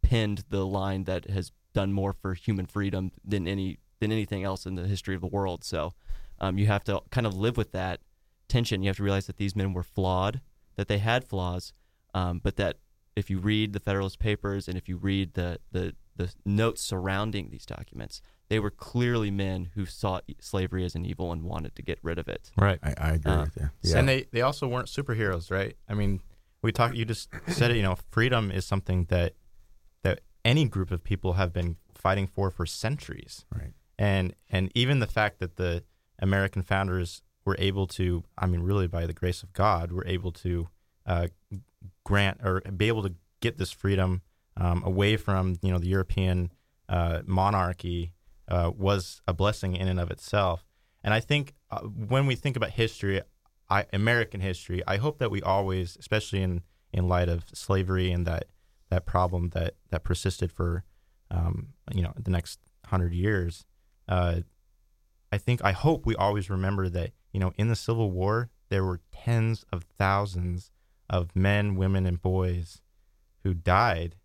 pinned 0.02 0.44
the 0.50 0.66
line 0.66 1.04
that 1.04 1.30
has 1.30 1.52
done 1.72 1.94
more 1.94 2.12
for 2.12 2.34
human 2.34 2.66
freedom 2.66 3.12
than 3.24 3.48
any 3.48 3.78
than 4.00 4.12
anything 4.12 4.44
else 4.44 4.66
in 4.66 4.74
the 4.74 4.86
history 4.86 5.14
of 5.14 5.22
the 5.22 5.26
world." 5.26 5.64
So 5.64 5.94
um, 6.38 6.58
you 6.58 6.66
have 6.66 6.84
to 6.84 7.00
kind 7.10 7.26
of 7.26 7.34
live 7.34 7.56
with 7.56 7.72
that 7.72 8.00
tension. 8.48 8.82
You 8.82 8.90
have 8.90 8.98
to 8.98 9.02
realize 9.02 9.26
that 9.28 9.38
these 9.38 9.56
men 9.56 9.72
were 9.72 9.82
flawed 9.82 10.42
that 10.78 10.88
they 10.88 10.98
had 10.98 11.24
flaws, 11.24 11.74
um, 12.14 12.40
but 12.42 12.56
that 12.56 12.76
if 13.16 13.28
you 13.28 13.38
read 13.38 13.72
the 13.74 13.80
Federalist 13.80 14.18
Papers 14.18 14.68
and 14.68 14.78
if 14.78 14.88
you 14.88 14.96
read 14.96 15.34
the, 15.34 15.58
the, 15.72 15.94
the 16.16 16.32
notes 16.46 16.80
surrounding 16.80 17.50
these 17.50 17.66
documents, 17.66 18.22
they 18.48 18.60
were 18.60 18.70
clearly 18.70 19.30
men 19.30 19.70
who 19.74 19.84
saw 19.84 20.20
slavery 20.40 20.84
as 20.84 20.94
an 20.94 21.04
evil 21.04 21.32
and 21.32 21.42
wanted 21.42 21.74
to 21.74 21.82
get 21.82 21.98
rid 22.02 22.18
of 22.18 22.28
it. 22.28 22.50
Right. 22.56 22.78
I, 22.82 22.94
I 22.96 23.10
agree 23.14 23.32
Uh, 23.32 23.40
with 23.42 23.56
you. 23.60 23.70
Yeah. 23.82 23.98
And 23.98 24.08
they, 24.08 24.26
they 24.32 24.40
also 24.40 24.68
weren't 24.68 24.86
superheroes, 24.86 25.50
right? 25.50 25.76
I 25.88 25.94
mean, 25.94 26.20
we 26.62 26.70
talk. 26.72 26.94
You 26.94 27.04
just 27.04 27.28
said 27.48 27.70
it. 27.72 27.76
You 27.76 27.82
know, 27.82 27.96
freedom 28.10 28.50
is 28.50 28.64
something 28.64 29.04
that 29.10 29.34
that 30.02 30.20
any 30.44 30.64
group 30.66 30.90
of 30.90 31.02
people 31.04 31.34
have 31.34 31.52
been 31.52 31.76
fighting 31.92 32.26
for 32.26 32.50
for 32.50 32.66
centuries. 32.66 33.44
right. 33.54 33.72
And 33.98 34.34
and 34.48 34.70
even 34.74 35.00
the 35.00 35.06
fact 35.08 35.40
that 35.40 35.56
the 35.56 35.82
American 36.20 36.62
founders 36.62 37.22
were 37.48 37.56
able 37.58 37.86
to, 37.88 38.22
I 38.36 38.46
mean, 38.46 38.60
really 38.60 38.86
by 38.86 39.06
the 39.06 39.12
grace 39.12 39.42
of 39.42 39.52
God, 39.52 39.90
we 39.90 39.96
were 39.96 40.06
able 40.06 40.32
to 40.32 40.68
uh, 41.06 41.28
grant 42.04 42.40
or 42.44 42.60
be 42.60 42.88
able 42.88 43.02
to 43.02 43.14
get 43.40 43.58
this 43.58 43.72
freedom 43.72 44.22
um, 44.56 44.82
away 44.84 45.16
from 45.16 45.56
you 45.62 45.72
know 45.72 45.78
the 45.78 45.88
European 45.88 46.52
uh, 46.88 47.20
monarchy 47.26 48.12
uh, 48.48 48.70
was 48.76 49.22
a 49.26 49.32
blessing 49.32 49.76
in 49.76 49.88
and 49.88 50.00
of 50.00 50.10
itself. 50.10 50.64
And 51.04 51.14
I 51.14 51.20
think 51.20 51.54
uh, 51.70 51.80
when 51.80 52.26
we 52.26 52.34
think 52.34 52.56
about 52.56 52.70
history, 52.70 53.22
I, 53.70 53.86
American 53.92 54.40
history, 54.40 54.82
I 54.86 54.96
hope 54.96 55.18
that 55.18 55.30
we 55.30 55.42
always, 55.42 55.96
especially 55.98 56.42
in, 56.42 56.62
in 56.92 57.08
light 57.08 57.28
of 57.28 57.44
slavery 57.52 58.10
and 58.10 58.26
that 58.26 58.46
that 58.90 59.06
problem 59.06 59.50
that 59.50 59.74
that 59.90 60.02
persisted 60.02 60.50
for 60.50 60.84
um, 61.30 61.68
you 61.94 62.02
know 62.02 62.12
the 62.18 62.30
next 62.30 62.58
hundred 62.86 63.12
years, 63.12 63.64
uh, 64.08 64.40
I 65.30 65.38
think 65.38 65.62
I 65.62 65.72
hope 65.72 66.06
we 66.06 66.16
always 66.16 66.50
remember 66.50 66.88
that 66.88 67.12
you 67.38 67.44
know 67.44 67.52
in 67.56 67.68
the 67.68 67.76
Civil 67.76 68.10
War 68.10 68.50
there 68.68 68.84
were 68.84 68.98
tens 69.12 69.64
of 69.72 69.84
thousands 69.96 70.72
of 71.08 71.36
men, 71.36 71.76
women, 71.76 72.04
and 72.04 72.20
boys 72.20 72.82
who 73.44 73.54
died 73.54 74.16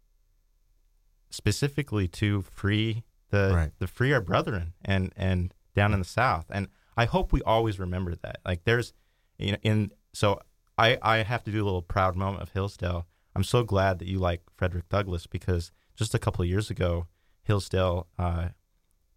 specifically 1.30 2.08
to 2.08 2.42
free 2.42 3.04
the 3.30 3.52
Right. 3.54 3.72
the 3.78 3.86
free 3.86 4.12
our 4.14 4.20
brethren 4.20 4.74
and 4.84 5.14
and 5.16 5.54
down 5.76 5.94
in 5.94 6.00
the 6.00 6.06
South. 6.06 6.48
And 6.50 6.70
I 6.98 7.06
hope 7.06 7.32
we 7.32 7.44
always 7.44 7.80
remember 7.80 8.16
that. 8.16 8.40
Like 8.44 8.64
there's, 8.64 8.94
you 9.38 9.52
know, 9.52 9.60
in 9.62 9.92
so 10.12 10.40
I 10.80 10.98
I 11.04 11.18
have 11.18 11.44
to 11.44 11.52
do 11.52 11.62
a 11.62 11.66
little 11.66 11.84
proud 11.84 12.16
moment 12.16 12.42
of 12.42 12.50
Hillsdale. 12.50 13.06
I'm 13.36 13.44
so 13.44 13.64
glad 13.64 14.00
that 14.00 14.08
you 14.08 14.18
like 14.18 14.42
Frederick 14.56 14.90
Douglass 14.90 15.28
because 15.28 15.72
just 15.96 16.16
a 16.16 16.20
couple 16.20 16.42
of 16.42 16.50
years 16.50 16.72
ago, 16.72 17.06
Hillsdale 17.44 18.08
uh, 18.18 18.50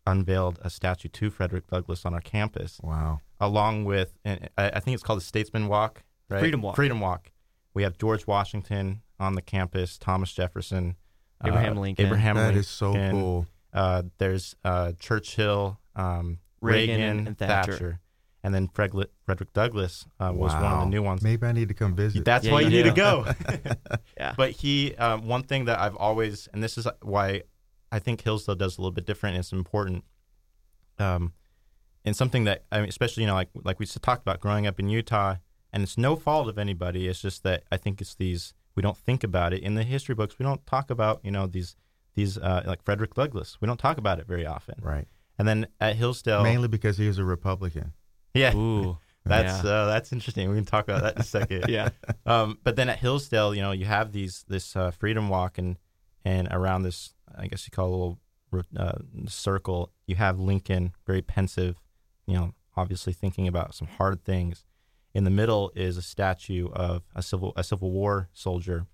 unveiled 0.07 0.59
a 0.62 0.71
statue 0.71 1.09
to 1.09 1.31
Frederick 1.31 1.66
Douglass 1.66 2.05
on 2.07 2.14
our 2.14 2.21
campus, 2.21 2.81
Wow. 2.83 3.21
along 3.40 3.85
with 3.85 4.12
and 4.25 4.49
I, 4.57 4.71
I 4.71 4.81
think 4.81 4.95
it's 4.95 5.03
called 5.03 5.21
the 5.21 5.25
Statesman 5.25 5.69
Walk, 5.69 6.03
right? 6.29 6.40
Freedom 6.40 6.62
Walk. 6.62 6.77
Freedom 6.77 7.01
Walk. 7.01 7.31
We 7.75 7.83
have 7.83 7.99
George 7.99 8.27
Washington 8.27 9.03
on 9.21 9.35
the 9.35 9.42
campus, 9.42 9.99
Thomas 9.99 10.33
Jefferson, 10.33 10.97
uh, 11.45 11.49
Abraham 11.49 11.77
Lincoln. 11.77 12.07
Abraham 12.07 12.37
That 12.37 12.45
Lincoln. 12.45 12.61
is 12.61 12.69
so 12.69 12.92
cool. 13.11 13.47
Uh, 13.73 14.05
there's 14.19 14.55
uh, 14.64 14.92
Churchill, 14.99 15.79
um, 15.95 16.38
Reagan 16.61 16.97
Reagan, 17.01 17.19
and- 17.19 17.27
and 17.29 17.38
Thatcher. 17.38 17.73
Thatcher. 17.73 18.01
and 18.42 18.55
then 18.55 18.69
Fred- 18.69 18.92
Frederick 19.25 19.53
Douglass 19.53 20.07
uh, 20.21 20.31
was 20.35 20.53
one 20.55 20.62
of 20.64 20.81
the 20.81 20.87
new 20.87 21.03
ones. 21.03 21.21
Maybe 21.23 21.47
I 21.47 21.53
need 21.53 21.69
to 21.69 21.75
come 21.75 21.95
visit. 21.97 22.25
That's 22.25 22.47
Yeah, 22.47 22.53
why 22.53 22.61
you 22.61 22.69
you 22.71 22.83
need 22.85 22.90
to 22.90 22.95
go. 22.97 23.27
Yeah. 24.16 24.35
But 24.37 24.53
he, 24.53 24.95
um, 24.97 25.27
one 25.27 25.42
thing 25.42 25.66
that 25.66 25.79
I've 25.79 25.97
always, 25.97 26.49
and 26.55 26.62
this 26.62 26.79
is 26.79 26.87
why 27.03 27.42
I 27.92 27.99
think 27.99 28.22
Hillsdale 28.22 28.55
does 28.55 28.79
a 28.79 28.81
little 28.81 28.92
bit 28.92 29.07
different. 29.07 29.37
It's 29.37 29.53
important, 29.53 30.05
um, 30.99 31.33
and 32.05 32.16
something 32.16 32.44
that 32.44 32.64
I 32.70 32.81
mean, 32.81 32.88
especially 32.88 33.22
you 33.22 33.29
know, 33.29 33.35
like 33.35 33.51
like 33.64 33.79
we 33.79 33.87
talked 33.87 34.22
about 34.22 34.40
growing 34.40 34.66
up 34.66 34.81
in 34.81 34.88
Utah, 34.88 35.37
and 35.72 35.83
it's 35.83 35.96
no 35.96 36.16
fault 36.16 36.49
of 36.49 36.59
anybody. 36.59 37.09
It's 37.09 37.20
just 37.20 37.42
that 37.44 37.64
I 37.70 37.77
think 37.77 38.01
it's 38.01 38.14
these 38.14 38.55
we 38.75 38.83
don't 38.83 38.96
think 38.96 39.25
about 39.25 39.53
it 39.53 39.62
in 39.62 39.75
the 39.75 39.83
history 39.83 40.14
books. 40.14 40.38
We 40.38 40.44
don't 40.44 40.64
talk 40.66 40.90
about 40.90 41.20
you 41.25 41.31
know 41.31 41.46
these 41.46 41.77
these 42.14 42.38
uh, 42.38 42.62
like 42.66 42.83
Frederick 42.83 43.14
Douglass. 43.14 43.59
We 43.61 43.66
don't 43.66 43.79
talk 43.79 43.99
about 43.99 44.18
it 44.18 44.27
very 44.27 44.46
often. 44.46 44.77
right. 44.83 45.07
And 45.38 45.46
then 45.46 45.66
at 45.81 45.96
Hillsdale, 45.96 46.42
Mainly 46.42 46.68
because 46.68 46.96
he 46.96 47.07
was 47.07 47.18
a 47.18 47.25
Republican. 47.25 47.92
yeah, 48.33 48.57
Ooh. 48.57 48.96
that's 49.27 49.62
yeah. 49.64 49.70
uh, 49.70 49.87
that's 49.87 50.12
interesting. 50.12 50.49
We 50.49 50.57
can 50.57 50.64
talk 50.64 50.88
about 50.88 51.03
that 51.03 51.16
in 51.16 51.20
a 51.20 51.25
second. 51.25 51.64
yeah. 51.68 51.90
Um, 52.25 52.59
but 52.64 52.77
then 52.77 52.88
at 52.88 52.99
Hillsdale, 52.99 53.55
you 53.55 53.61
know, 53.61 53.72
you 53.72 53.85
have 53.85 54.12
these 54.12 54.44
this 54.49 54.75
uh, 54.77 54.90
freedom 54.90 55.29
walk 55.29 55.59
and 55.59 55.77
and 56.25 56.49
around 56.51 56.83
this, 56.83 57.12
I 57.37 57.46
guess 57.46 57.66
you 57.66 57.70
call 57.70 57.87
it 57.87 57.90
a 57.90 57.96
little 57.96 58.18
uh, 58.79 58.99
circle. 59.29 59.92
You 60.07 60.16
have 60.16 60.38
Lincoln, 60.38 60.92
very 61.07 61.22
pensive, 61.22 61.77
you 62.27 62.35
know, 62.35 62.55
obviously 62.77 63.12
thinking 63.12 63.46
about 63.49 63.75
some 63.75 63.88
hard 63.88 64.25
things. 64.25 64.64
In 65.14 65.25
the 65.25 65.31
middle 65.31 65.72
is 65.75 65.96
a 65.96 66.03
statue 66.03 66.68
of 66.72 67.03
a 67.14 67.22
civil 67.22 67.53
a 67.57 67.64
Civil 67.64 67.90
War 67.90 68.29
soldier 68.33 68.87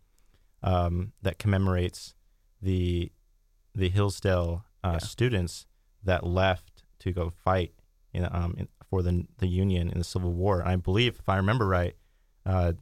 um, 0.62 1.12
that 1.22 1.38
commemorates 1.38 2.14
the 2.60 3.10
the 3.74 3.88
Hillsdale 3.88 4.64
uh, 4.84 4.92
Yeah. 4.94 4.98
students 4.98 5.66
that 6.04 6.24
left 6.26 6.84
to 7.00 7.12
go 7.12 7.30
fight 7.30 7.72
in, 8.12 8.28
um, 8.30 8.54
in, 8.58 8.68
for 8.88 9.02
the 9.02 9.26
the 9.38 9.48
Union 9.48 9.88
in 9.90 9.98
the 9.98 10.04
Civil 10.04 10.32
War. 10.32 10.60
And 10.60 10.68
I 10.68 10.76
believe, 10.76 11.18
if 11.18 11.28
I 11.28 11.36
remember 11.36 11.66
right, 11.66 11.96
uh, 12.46 12.74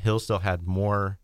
Hillsdale 0.00 0.38
had 0.40 0.66
more 0.66 1.18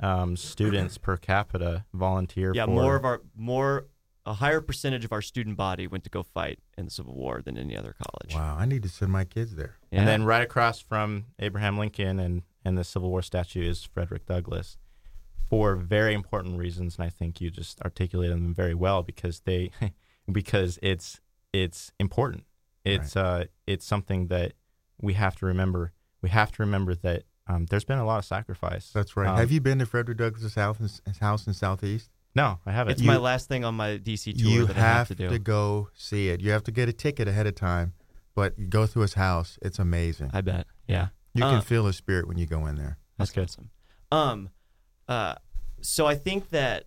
um, 0.00 0.36
students 0.36 0.98
per 0.98 1.16
capita 1.16 1.84
volunteer. 1.92 2.52
Yeah, 2.54 2.66
for, 2.66 2.70
more 2.72 2.96
of 2.96 3.04
our 3.04 3.20
more 3.36 3.86
a 4.26 4.34
higher 4.34 4.60
percentage 4.60 5.04
of 5.04 5.12
our 5.12 5.22
student 5.22 5.56
body 5.56 5.86
went 5.86 6.04
to 6.04 6.10
go 6.10 6.22
fight 6.22 6.58
in 6.78 6.86
the 6.86 6.90
Civil 6.90 7.14
War 7.14 7.42
than 7.42 7.58
any 7.58 7.76
other 7.76 7.94
college. 7.98 8.34
Wow. 8.34 8.56
I 8.58 8.64
need 8.64 8.82
to 8.84 8.88
send 8.88 9.12
my 9.12 9.24
kids 9.24 9.54
there. 9.54 9.76
Yeah. 9.90 10.00
And 10.00 10.08
then 10.08 10.24
right 10.24 10.42
across 10.42 10.80
from 10.80 11.26
Abraham 11.38 11.78
Lincoln 11.78 12.18
and, 12.18 12.42
and 12.64 12.78
the 12.78 12.84
Civil 12.84 13.10
War 13.10 13.22
statue 13.22 13.68
is 13.68 13.84
Frederick 13.84 14.26
Douglass 14.26 14.78
for 15.48 15.76
very 15.76 16.14
important 16.14 16.58
reasons. 16.58 16.96
And 16.96 17.04
I 17.04 17.10
think 17.10 17.40
you 17.40 17.50
just 17.50 17.80
articulated 17.82 18.36
them 18.36 18.54
very 18.54 18.74
well 18.74 19.02
because 19.02 19.40
they 19.40 19.70
because 20.32 20.78
it's 20.82 21.20
it's 21.52 21.92
important. 22.00 22.44
It's 22.84 23.16
uh 23.16 23.44
it's 23.66 23.86
something 23.86 24.28
that 24.28 24.52
we 25.00 25.14
have 25.14 25.36
to 25.36 25.46
remember. 25.46 25.92
We 26.22 26.30
have 26.30 26.50
to 26.52 26.62
remember 26.62 26.94
that 26.94 27.24
um, 27.46 27.66
there's 27.66 27.84
been 27.84 27.98
a 27.98 28.04
lot 28.06 28.18
of 28.18 28.24
sacrifice. 28.24 28.90
That's 28.92 29.16
right. 29.16 29.28
Um, 29.28 29.36
have 29.36 29.52
you 29.52 29.60
been 29.60 29.78
to 29.80 29.86
Frederick 29.86 30.18
Douglass' 30.18 30.54
house 30.54 30.78
in, 30.78 30.84
his 30.84 31.18
house 31.20 31.46
in 31.46 31.54
Southeast? 31.54 32.10
No, 32.34 32.58
I 32.66 32.72
haven't. 32.72 32.92
it's 32.92 33.02
you- 33.02 33.06
my 33.06 33.16
last 33.16 33.48
thing 33.48 33.64
on 33.64 33.74
my 33.74 33.98
DC 33.98 34.32
tour 34.36 34.50
You 34.50 34.66
that 34.66 34.76
I 34.76 34.80
have 34.80 34.96
have 34.96 35.08
to 35.08 35.14
do. 35.14 35.28
to 35.28 35.38
go 35.38 35.88
see 35.94 36.28
it. 36.30 36.40
You 36.40 36.50
have 36.50 36.64
to 36.64 36.72
get 36.72 36.88
a 36.88 36.92
ticket 36.92 37.28
ahead 37.28 37.46
of 37.46 37.54
time, 37.54 37.92
but 38.34 38.58
you 38.58 38.66
go 38.66 38.86
through 38.86 39.02
his 39.02 39.14
house. 39.14 39.58
It's 39.62 39.78
amazing. 39.78 40.30
I 40.32 40.40
bet. 40.40 40.66
Yeah. 40.88 41.08
You 41.34 41.44
Uh, 41.44 41.50
can 41.52 41.60
feel 41.62 41.86
his 41.86 41.96
spirit 41.96 42.26
when 42.26 42.38
you 42.38 42.46
go 42.46 42.66
in 42.66 42.74
there. 42.76 42.98
That's 43.18 43.30
good. 43.30 43.44
awesome. 43.44 43.70
Um, 44.10 44.48
uh, 45.08 45.34
so 45.80 46.06
I 46.06 46.14
think 46.16 46.50
that 46.50 46.84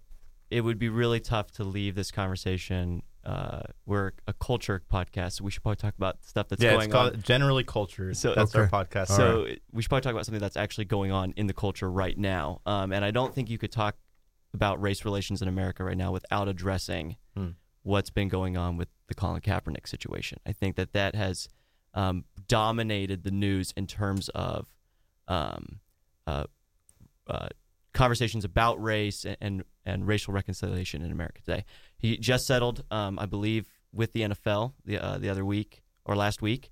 it 0.49 0.61
would 0.61 0.79
be 0.79 0.89
really 0.89 1.19
tough 1.19 1.51
to 1.51 1.63
leave 1.63 1.95
this 1.95 2.11
conversation. 2.11 3.03
Uh, 3.27 3.61
we're 3.85 4.13
a 4.27 4.33
culture 4.33 4.81
podcast, 4.91 5.33
so 5.33 5.43
we 5.43 5.51
should 5.51 5.61
probably 5.61 5.75
talk 5.75 5.93
about 5.97 6.23
stuff 6.23 6.47
that's 6.47 6.63
yeah, 6.63 6.71
going 6.71 6.85
it's 6.85 6.93
called 6.93 7.13
on. 7.15 7.21
generally 7.23 7.63
culture. 7.65 8.13
So- 8.13 8.33
that's 8.33 8.55
our 8.55 8.67
podcast. 8.69 9.07
So 9.07 9.47
we 9.73 9.81
should 9.81 9.89
probably 9.89 10.03
talk 10.03 10.13
about 10.13 10.25
something 10.25 10.39
that's 10.39 10.55
actually 10.55 10.85
going 10.85 11.11
on 11.11 11.33
in 11.35 11.47
the 11.47 11.53
culture 11.53 11.91
right 11.91 12.17
now. 12.17 12.61
Um, 12.65 12.93
and 12.93 13.03
I 13.03 13.11
don't 13.11 13.35
think 13.35 13.49
you 13.49 13.57
could 13.57 13.71
talk 13.71 13.97
about 14.53 14.81
race 14.81 15.03
relations 15.03 15.41
in 15.41 15.49
America 15.49 15.83
right 15.83 15.97
now 15.97 16.11
without 16.13 16.47
addressing 16.47 17.17
Hmm. 17.35 17.49
what's 17.83 18.09
been 18.09 18.29
going 18.29 18.55
on 18.55 18.77
with 18.77 18.87
the 19.07 19.13
Colin 19.13 19.41
Kaepernick 19.41 19.87
situation. 19.89 20.39
I 20.45 20.53
think 20.53 20.77
that 20.77 20.93
that 20.93 21.13
has 21.13 21.49
um, 21.93 22.23
dominated 22.47 23.23
the 23.23 23.31
news 23.31 23.73
in 23.75 23.87
terms 23.87 24.29
of 24.29 24.67
um, 25.27 25.81
uh, 26.25 26.45
uh, 27.27 27.49
conversations 27.97 28.45
about 28.45 28.81
race 28.81 29.25
and, 29.25 29.37
and 29.41 29.63
and 29.85 30.07
racial 30.07 30.33
reconciliation 30.33 31.01
in 31.01 31.11
America 31.11 31.41
today. 31.43 31.65
He 31.97 32.17
just 32.17 32.45
settled, 32.45 32.83
um, 32.91 33.17
I 33.19 33.25
believe, 33.25 33.67
with 33.91 34.13
the 34.13 34.21
NFL 34.21 34.73
the 34.85 34.97
uh, 34.99 35.17
the 35.17 35.29
other 35.29 35.43
week 35.45 35.81
or 36.05 36.15
last 36.15 36.41
week. 36.41 36.71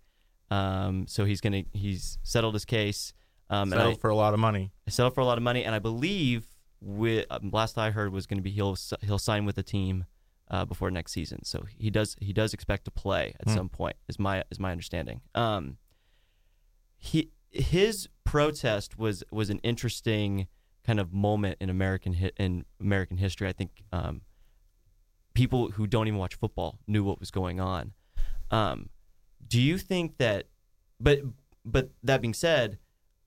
Um, 0.51 1.07
so 1.07 1.25
he's 1.25 1.41
gonna 1.41 1.63
he's 1.73 2.19
settled 2.23 2.53
his 2.53 2.65
case. 2.65 3.13
Um, 3.49 3.71
and 3.71 3.81
I, 3.81 3.85
Settled 3.85 4.01
for 4.01 4.09
a 4.09 4.15
lot 4.15 4.33
of 4.33 4.39
money. 4.39 4.71
I 4.87 4.91
settled 4.91 5.13
for 5.15 5.21
a 5.21 5.25
lot 5.25 5.37
of 5.37 5.43
money, 5.43 5.63
and 5.65 5.75
I 5.75 5.79
believe 5.79 6.47
with 6.81 7.25
um, 7.29 7.49
last 7.51 7.77
I 7.77 7.91
heard 7.91 8.11
was 8.11 8.25
going 8.27 8.37
to 8.37 8.43
be 8.43 8.51
he'll 8.51 8.77
he'll 9.01 9.19
sign 9.19 9.45
with 9.45 9.55
the 9.55 9.63
team 9.63 10.05
uh, 10.49 10.65
before 10.65 10.89
next 10.91 11.11
season. 11.13 11.43
So 11.43 11.65
he 11.77 11.89
does 11.89 12.15
he 12.19 12.33
does 12.33 12.53
expect 12.53 12.85
to 12.85 12.91
play 12.91 13.33
at 13.39 13.47
Hmm. 13.47 13.55
some 13.55 13.69
point. 13.69 13.95
Is 14.07 14.17
my 14.19 14.43
is 14.51 14.59
my 14.59 14.71
understanding. 14.71 15.21
Um, 15.33 15.77
he 16.97 17.31
his 17.51 18.09
protest 18.23 18.97
was 18.97 19.23
was 19.31 19.49
an 19.49 19.59
interesting 19.59 20.47
kind 20.85 20.99
of 20.99 21.11
moment 21.13 21.57
in 21.59 21.69
American 21.69 22.13
hit 22.13 22.33
in 22.37 22.65
American 22.79 23.17
history. 23.17 23.47
I 23.47 23.53
think 23.53 23.83
um, 23.91 24.21
people 25.33 25.71
who 25.71 25.87
don't 25.87 26.07
even 26.07 26.19
watch 26.19 26.35
football 26.35 26.79
knew 26.87 27.03
what 27.03 27.19
was 27.19 27.31
going 27.31 27.59
on. 27.59 27.93
Um, 28.51 28.89
do 29.47 29.61
you 29.61 29.77
think 29.77 30.17
that? 30.17 30.47
But 30.99 31.19
but 31.65 31.89
that 32.03 32.21
being 32.21 32.33
said, 32.33 32.77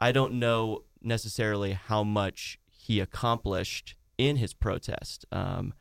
I 0.00 0.12
don't 0.12 0.34
know 0.34 0.84
necessarily 1.02 1.72
how 1.72 2.02
much 2.02 2.58
he 2.70 3.00
accomplished 3.00 3.94
in 4.16 4.36
his 4.36 4.54
protest. 4.54 5.26
Um, 5.32 5.74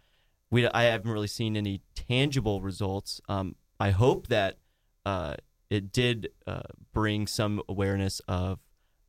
we 0.49 0.67
I 0.67 0.83
haven't 0.83 1.11
really 1.11 1.27
seen 1.27 1.55
any 1.55 1.81
tangible 1.95 2.61
results. 2.61 3.21
Um, 3.29 3.55
I 3.79 3.91
hope 3.91 4.27
that 4.27 4.57
uh, 5.05 5.35
it 5.69 5.91
did 5.91 6.29
uh, 6.45 6.61
bring 6.93 7.27
some 7.27 7.61
awareness 7.69 8.21
of 8.27 8.59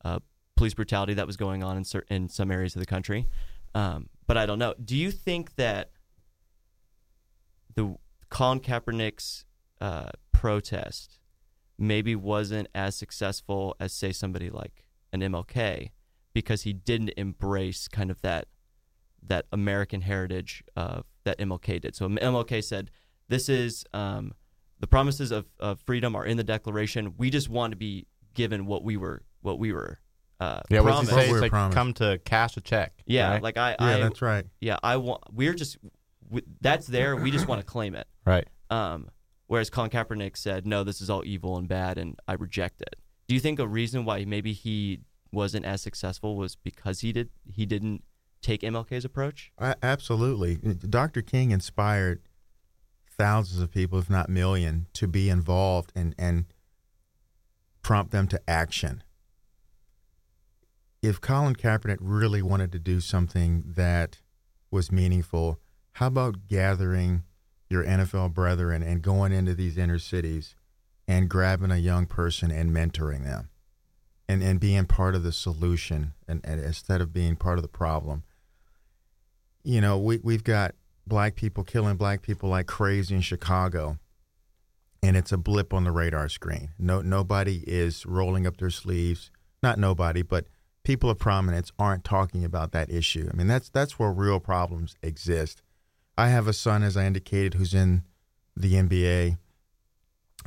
uh, 0.04 0.20
police 0.58 0.74
brutality 0.74 1.14
that 1.14 1.24
was 1.24 1.36
going 1.36 1.62
on 1.62 1.76
in 1.76 1.84
certain 1.84 2.16
in 2.16 2.28
some 2.28 2.50
areas 2.50 2.74
of 2.74 2.80
the 2.80 2.86
country. 2.86 3.28
Um, 3.76 4.08
but 4.26 4.36
I 4.36 4.44
don't 4.44 4.58
know. 4.58 4.74
Do 4.84 4.96
you 4.96 5.12
think 5.12 5.54
that 5.54 5.92
the 7.76 7.96
Colin 8.28 8.58
Kaepernick's 8.58 9.44
uh, 9.80 10.10
protest 10.32 11.20
maybe 11.78 12.16
wasn't 12.16 12.66
as 12.74 12.96
successful 12.96 13.76
as 13.78 13.92
say 13.92 14.10
somebody 14.10 14.50
like 14.50 14.84
an 15.12 15.20
MLK 15.20 15.92
because 16.34 16.62
he 16.62 16.72
didn't 16.72 17.12
embrace 17.16 17.86
kind 17.86 18.10
of 18.10 18.20
that 18.22 18.48
that 19.22 19.46
American 19.52 20.00
heritage 20.00 20.64
of 20.74 21.04
that 21.22 21.38
MLK 21.38 21.80
did. 21.82 21.94
So 21.94 22.08
MLK 22.08 22.64
said, 22.64 22.90
"This 23.28 23.48
is 23.48 23.84
um, 23.94 24.32
the 24.80 24.88
promises 24.88 25.30
of, 25.30 25.46
of 25.60 25.78
freedom 25.82 26.16
are 26.16 26.26
in 26.26 26.36
the 26.36 26.42
Declaration. 26.42 27.14
We 27.16 27.30
just 27.30 27.48
want 27.48 27.70
to 27.70 27.76
be 27.76 28.08
given 28.34 28.66
what 28.66 28.82
we 28.82 28.96
were 28.96 29.22
what 29.40 29.60
we 29.60 29.72
were 29.72 30.00
uh, 30.40 30.60
Yeah, 30.70 30.80
what 30.80 30.90
does 30.90 31.08
promised." 31.08 31.12
he 31.12 31.20
say? 31.26 31.30
It's 31.32 31.40
like 31.42 31.50
promised. 31.50 31.74
come 31.76 31.92
to 31.94 32.18
cash 32.24 32.56
a 32.56 32.60
check. 32.60 32.92
Yeah, 33.06 33.32
right? 33.32 33.42
like 33.42 33.56
I, 33.56 33.70
Yeah, 33.70 33.76
I 33.80 34.00
that's 34.00 34.22
right. 34.22 34.46
yeah, 34.60 34.78
I 34.82 34.96
want. 34.96 35.22
We're 35.32 35.54
just 35.54 35.78
w- 36.24 36.46
that's 36.60 36.86
there. 36.86 37.16
We 37.16 37.30
just 37.30 37.48
want 37.48 37.60
to 37.60 37.66
claim 37.66 37.94
it. 37.94 38.06
right. 38.26 38.46
Um, 38.70 39.08
whereas 39.46 39.70
Colin 39.70 39.90
Kaepernick 39.90 40.36
said, 40.36 40.66
"No, 40.66 40.84
this 40.84 41.00
is 41.00 41.10
all 41.10 41.24
evil 41.24 41.56
and 41.56 41.66
bad, 41.68 41.98
and 41.98 42.18
I 42.28 42.34
reject 42.34 42.80
it." 42.82 42.96
Do 43.26 43.34
you 43.34 43.40
think 43.40 43.58
a 43.58 43.66
reason 43.66 44.04
why 44.04 44.24
maybe 44.24 44.52
he 44.52 45.00
wasn't 45.32 45.66
as 45.66 45.82
successful 45.82 46.36
was 46.36 46.56
because 46.56 47.00
he 47.00 47.12
did 47.12 47.28
he 47.52 47.66
didn't 47.66 48.02
take 48.40 48.62
MLK's 48.62 49.04
approach? 49.04 49.52
A- 49.58 49.76
absolutely. 49.82 50.54
Dr. 50.56 51.20
King 51.22 51.50
inspired 51.50 52.22
thousands 53.18 53.60
of 53.60 53.70
people, 53.72 53.98
if 53.98 54.08
not 54.08 54.28
million, 54.30 54.86
to 54.94 55.08
be 55.08 55.28
involved 55.28 55.92
and, 55.96 56.14
and 56.16 56.44
prompt 57.82 58.12
them 58.12 58.28
to 58.28 58.40
action. 58.48 59.02
If 61.02 61.20
Colin 61.20 61.54
Kaepernick 61.54 61.98
really 62.00 62.42
wanted 62.42 62.72
to 62.72 62.78
do 62.78 63.00
something 63.00 63.62
that 63.76 64.18
was 64.70 64.90
meaningful, 64.90 65.60
how 65.92 66.08
about 66.08 66.46
gathering 66.48 67.22
your 67.70 67.84
NFL 67.84 68.34
brethren 68.34 68.82
and 68.82 69.02
going 69.02 69.32
into 69.32 69.54
these 69.54 69.78
inner 69.78 69.98
cities 69.98 70.56
and 71.06 71.28
grabbing 71.28 71.70
a 71.70 71.76
young 71.76 72.06
person 72.06 72.50
and 72.50 72.70
mentoring 72.70 73.24
them 73.24 73.50
and, 74.28 74.42
and 74.42 74.60
being 74.60 74.86
part 74.86 75.14
of 75.14 75.22
the 75.22 75.32
solution 75.32 76.14
and, 76.26 76.40
and 76.44 76.60
instead 76.60 77.00
of 77.00 77.12
being 77.12 77.36
part 77.36 77.58
of 77.58 77.62
the 77.62 77.68
problem. 77.68 78.22
You 79.64 79.80
know, 79.80 79.98
we, 79.98 80.18
we've 80.22 80.44
got 80.44 80.74
black 81.06 81.34
people 81.34 81.64
killing 81.64 81.96
black 81.96 82.22
people 82.22 82.48
like 82.50 82.66
crazy 82.66 83.14
in 83.14 83.22
Chicago, 83.22 83.98
and 85.02 85.16
it's 85.16 85.32
a 85.32 85.38
blip 85.38 85.72
on 85.72 85.84
the 85.84 85.92
radar 85.92 86.28
screen. 86.28 86.70
No, 86.78 87.00
nobody 87.00 87.64
is 87.66 88.04
rolling 88.04 88.46
up 88.46 88.58
their 88.58 88.70
sleeves. 88.70 89.30
Not 89.62 89.78
nobody, 89.78 90.22
but 90.22 90.46
people 90.88 91.10
of 91.10 91.18
prominence 91.18 91.70
aren't 91.78 92.02
talking 92.02 92.46
about 92.46 92.72
that 92.72 92.90
issue. 92.90 93.28
I 93.30 93.36
mean, 93.36 93.46
that's 93.46 93.68
that's 93.68 93.98
where 93.98 94.10
real 94.10 94.40
problems 94.40 94.96
exist. 95.02 95.60
I 96.16 96.28
have 96.28 96.48
a 96.48 96.54
son, 96.54 96.82
as 96.82 96.96
I 96.96 97.04
indicated, 97.04 97.54
who's 97.54 97.74
in 97.74 98.04
the 98.56 98.72
NBA, 98.72 99.36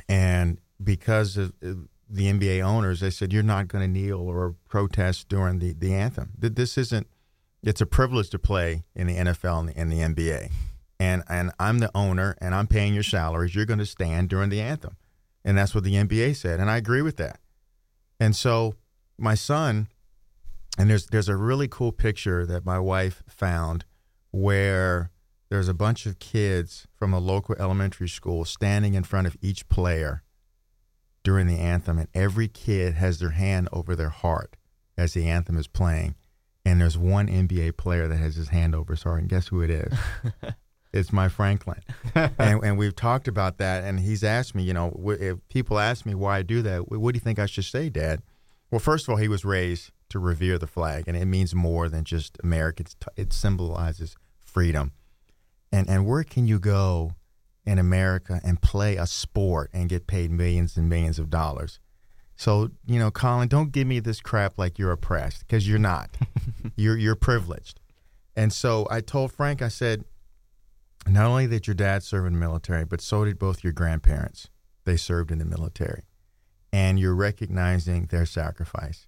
and 0.08 0.58
because 0.82 1.36
of 1.36 1.52
uh, 1.64 1.86
the 2.10 2.26
NBA 2.26 2.60
owners, 2.60 2.98
they 2.98 3.10
said 3.10 3.32
you're 3.32 3.44
not 3.44 3.68
going 3.68 3.84
to 3.84 3.88
kneel 3.88 4.18
or 4.18 4.56
protest 4.68 5.28
during 5.28 5.60
the, 5.60 5.74
the 5.74 5.94
anthem. 5.94 6.30
This 6.36 6.76
isn't. 6.76 7.06
It's 7.62 7.80
a 7.80 7.86
privilege 7.86 8.30
to 8.30 8.40
play 8.40 8.82
in 8.96 9.06
the 9.06 9.14
NFL 9.14 9.60
and 9.60 9.68
the, 9.68 9.78
and 9.78 9.92
the 9.92 10.24
NBA, 10.24 10.50
and 10.98 11.22
and 11.28 11.52
I'm 11.60 11.78
the 11.78 11.92
owner 11.94 12.36
and 12.40 12.52
I'm 12.52 12.66
paying 12.66 12.94
your 12.94 13.04
salaries. 13.04 13.54
You're 13.54 13.64
going 13.64 13.78
to 13.78 13.86
stand 13.86 14.28
during 14.28 14.48
the 14.50 14.60
anthem, 14.60 14.96
and 15.44 15.56
that's 15.56 15.72
what 15.72 15.84
the 15.84 15.94
NBA 15.94 16.34
said, 16.34 16.58
and 16.58 16.68
I 16.68 16.78
agree 16.78 17.02
with 17.02 17.16
that. 17.18 17.38
And 18.18 18.34
so 18.34 18.74
my 19.16 19.36
son, 19.36 19.86
and 20.78 20.90
there's 20.90 21.06
there's 21.06 21.28
a 21.28 21.36
really 21.36 21.68
cool 21.68 21.92
picture 21.92 22.46
that 22.46 22.64
my 22.64 22.78
wife 22.78 23.22
found 23.28 23.84
where 24.30 25.10
there's 25.50 25.68
a 25.68 25.74
bunch 25.74 26.06
of 26.06 26.18
kids 26.18 26.86
from 26.94 27.12
a 27.12 27.18
local 27.18 27.54
elementary 27.58 28.08
school 28.08 28.44
standing 28.44 28.94
in 28.94 29.04
front 29.04 29.26
of 29.26 29.36
each 29.42 29.68
player 29.68 30.22
during 31.22 31.46
the 31.46 31.58
anthem, 31.58 31.98
and 31.98 32.08
every 32.14 32.48
kid 32.48 32.94
has 32.94 33.18
their 33.18 33.30
hand 33.30 33.68
over 33.72 33.94
their 33.94 34.08
heart 34.08 34.56
as 34.96 35.12
the 35.12 35.28
anthem 35.28 35.56
is 35.56 35.66
playing. 35.66 36.14
And 36.64 36.80
there's 36.80 36.96
one 36.96 37.28
NBA 37.28 37.76
player 37.76 38.08
that 38.08 38.16
has 38.16 38.36
his 38.36 38.48
hand 38.48 38.74
over 38.74 38.94
his 38.94 39.02
heart, 39.02 39.20
and 39.20 39.28
guess 39.28 39.48
who 39.48 39.60
it 39.60 39.70
is? 39.70 39.92
it's 40.92 41.12
my 41.12 41.28
Franklin. 41.28 41.80
and, 42.14 42.64
and 42.64 42.78
we've 42.78 42.96
talked 42.96 43.28
about 43.28 43.58
that, 43.58 43.84
and 43.84 44.00
he's 44.00 44.24
asked 44.24 44.54
me, 44.54 44.62
you 44.62 44.72
know, 44.72 44.98
if 45.20 45.36
people 45.48 45.78
ask 45.78 46.06
me 46.06 46.14
why 46.14 46.38
I 46.38 46.42
do 46.42 46.62
that, 46.62 46.90
what 46.90 47.12
do 47.12 47.16
you 47.16 47.20
think 47.20 47.38
I 47.38 47.46
should 47.46 47.64
say, 47.64 47.88
Dad? 47.88 48.22
Well, 48.70 48.78
first 48.78 49.06
of 49.06 49.10
all, 49.10 49.16
he 49.16 49.28
was 49.28 49.44
raised 49.44 49.90
to 50.12 50.18
revere 50.18 50.58
the 50.58 50.66
flag, 50.66 51.04
and 51.06 51.16
it 51.16 51.26
means 51.26 51.54
more 51.54 51.88
than 51.88 52.04
just 52.04 52.38
America. 52.42 52.84
it 53.16 53.32
symbolizes 53.32 54.16
freedom. 54.40 54.92
And 55.70 55.88
and 55.88 56.06
where 56.06 56.24
can 56.24 56.46
you 56.46 56.58
go 56.58 57.14
in 57.64 57.78
America 57.78 58.40
and 58.44 58.60
play 58.60 58.96
a 58.96 59.06
sport 59.06 59.70
and 59.72 59.88
get 59.88 60.06
paid 60.06 60.30
millions 60.30 60.76
and 60.76 60.88
millions 60.88 61.18
of 61.18 61.30
dollars. 61.30 61.78
So, 62.34 62.70
you 62.86 62.98
know, 62.98 63.10
Colin, 63.10 63.48
don't 63.48 63.70
give 63.70 63.86
me 63.86 64.00
this 64.00 64.20
crap 64.20 64.58
like 64.58 64.78
you're 64.78 64.92
oppressed 64.92 65.46
because 65.46 65.68
you're 65.68 65.78
not. 65.78 66.10
you're 66.76 66.96
you're 66.96 67.14
privileged. 67.14 67.78
And 68.34 68.52
so 68.52 68.86
I 68.90 69.00
told 69.00 69.32
Frank, 69.32 69.62
I 69.62 69.68
said, 69.68 70.04
not 71.06 71.26
only 71.26 71.46
did 71.46 71.66
your 71.66 71.74
dad 71.74 72.02
serve 72.02 72.26
in 72.26 72.32
the 72.32 72.38
military, 72.38 72.84
but 72.84 73.00
so 73.00 73.24
did 73.24 73.38
both 73.38 73.62
your 73.62 73.72
grandparents. 73.72 74.48
They 74.84 74.96
served 74.96 75.30
in 75.30 75.38
the 75.38 75.44
military. 75.44 76.04
And 76.72 76.98
you're 76.98 77.14
recognizing 77.14 78.06
their 78.06 78.24
sacrifice. 78.24 79.06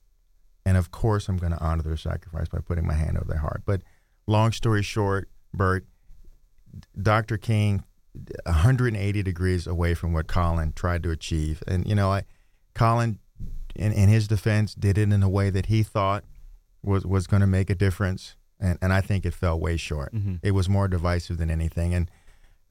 And 0.67 0.77
of 0.77 0.91
course, 0.91 1.29
I'm 1.29 1.37
going 1.37 1.53
to 1.53 1.63
honor 1.63 1.83
their 1.83 1.97
sacrifice 1.97 2.49
by 2.49 2.59
putting 2.59 2.87
my 2.87 2.95
hand 2.95 3.19
over 3.19 3.27
their 3.27 3.39
heart. 3.39 3.63
But 3.67 3.83
long 4.27 4.53
story 4.53 4.83
short, 4.83 5.29
Bert, 5.53 5.87
Dr. 7.01 7.37
King 7.37 7.85
180 8.47 9.23
degrees 9.23 9.67
away 9.67 9.95
from 9.95 10.13
what 10.13 10.27
Colin 10.27 10.73
tried 10.75 11.03
to 11.03 11.11
achieve. 11.11 11.63
And 11.67 11.87
you 11.87 11.95
know, 11.95 12.13
I, 12.13 12.25
Colin, 12.75 13.19
in, 13.75 13.93
in 13.93 14.09
his 14.09 14.29
defense, 14.29 14.75
did 14.75 14.99
it 14.99 15.13
in 15.13 15.23
a 15.23 15.29
way 15.29 15.51
that 15.51 15.67
he 15.67 15.83
thought 15.83 16.25
was 16.83 17.05
was 17.07 17.27
going 17.27 17.41
to 17.41 17.47
make 17.47 17.71
a 17.71 17.75
difference, 17.75 18.37
and 18.61 18.79
and 18.81 18.93
I 18.93 19.01
think 19.01 19.27
it 19.27 19.35
fell 19.35 19.59
way 19.59 19.77
short. 19.77 20.15
Mm-hmm. 20.15 20.37
It 20.43 20.53
was 20.53 20.69
more 20.69 20.89
divisive 20.89 21.39
than 21.39 21.51
anything, 21.51 21.95
and. 21.95 22.11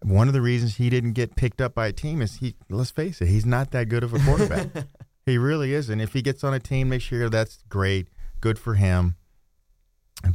One 0.05 0.27
of 0.27 0.33
the 0.33 0.41
reasons 0.41 0.75
he 0.75 0.89
didn't 0.89 1.13
get 1.13 1.37
picked 1.37 1.61
up 1.61 1.73
by 1.73 1.87
a 1.87 1.93
team 1.93 2.21
is 2.21 2.35
he. 2.35 2.55
Let's 2.69 2.91
face 2.91 3.21
it, 3.21 3.27
he's 3.27 3.45
not 3.45 3.71
that 3.71 3.87
good 3.87 4.03
of 4.03 4.13
a 4.13 4.19
quarterback. 4.19 4.67
he 5.25 5.37
really 5.37 5.73
isn't. 5.73 5.99
If 5.99 6.13
he 6.13 6.21
gets 6.21 6.43
on 6.43 6.53
a 6.53 6.59
team, 6.59 6.89
make 6.89 7.01
sure 7.01 7.29
that's 7.29 7.59
great, 7.69 8.07
good 8.41 8.59
for 8.59 8.75
him. 8.75 9.15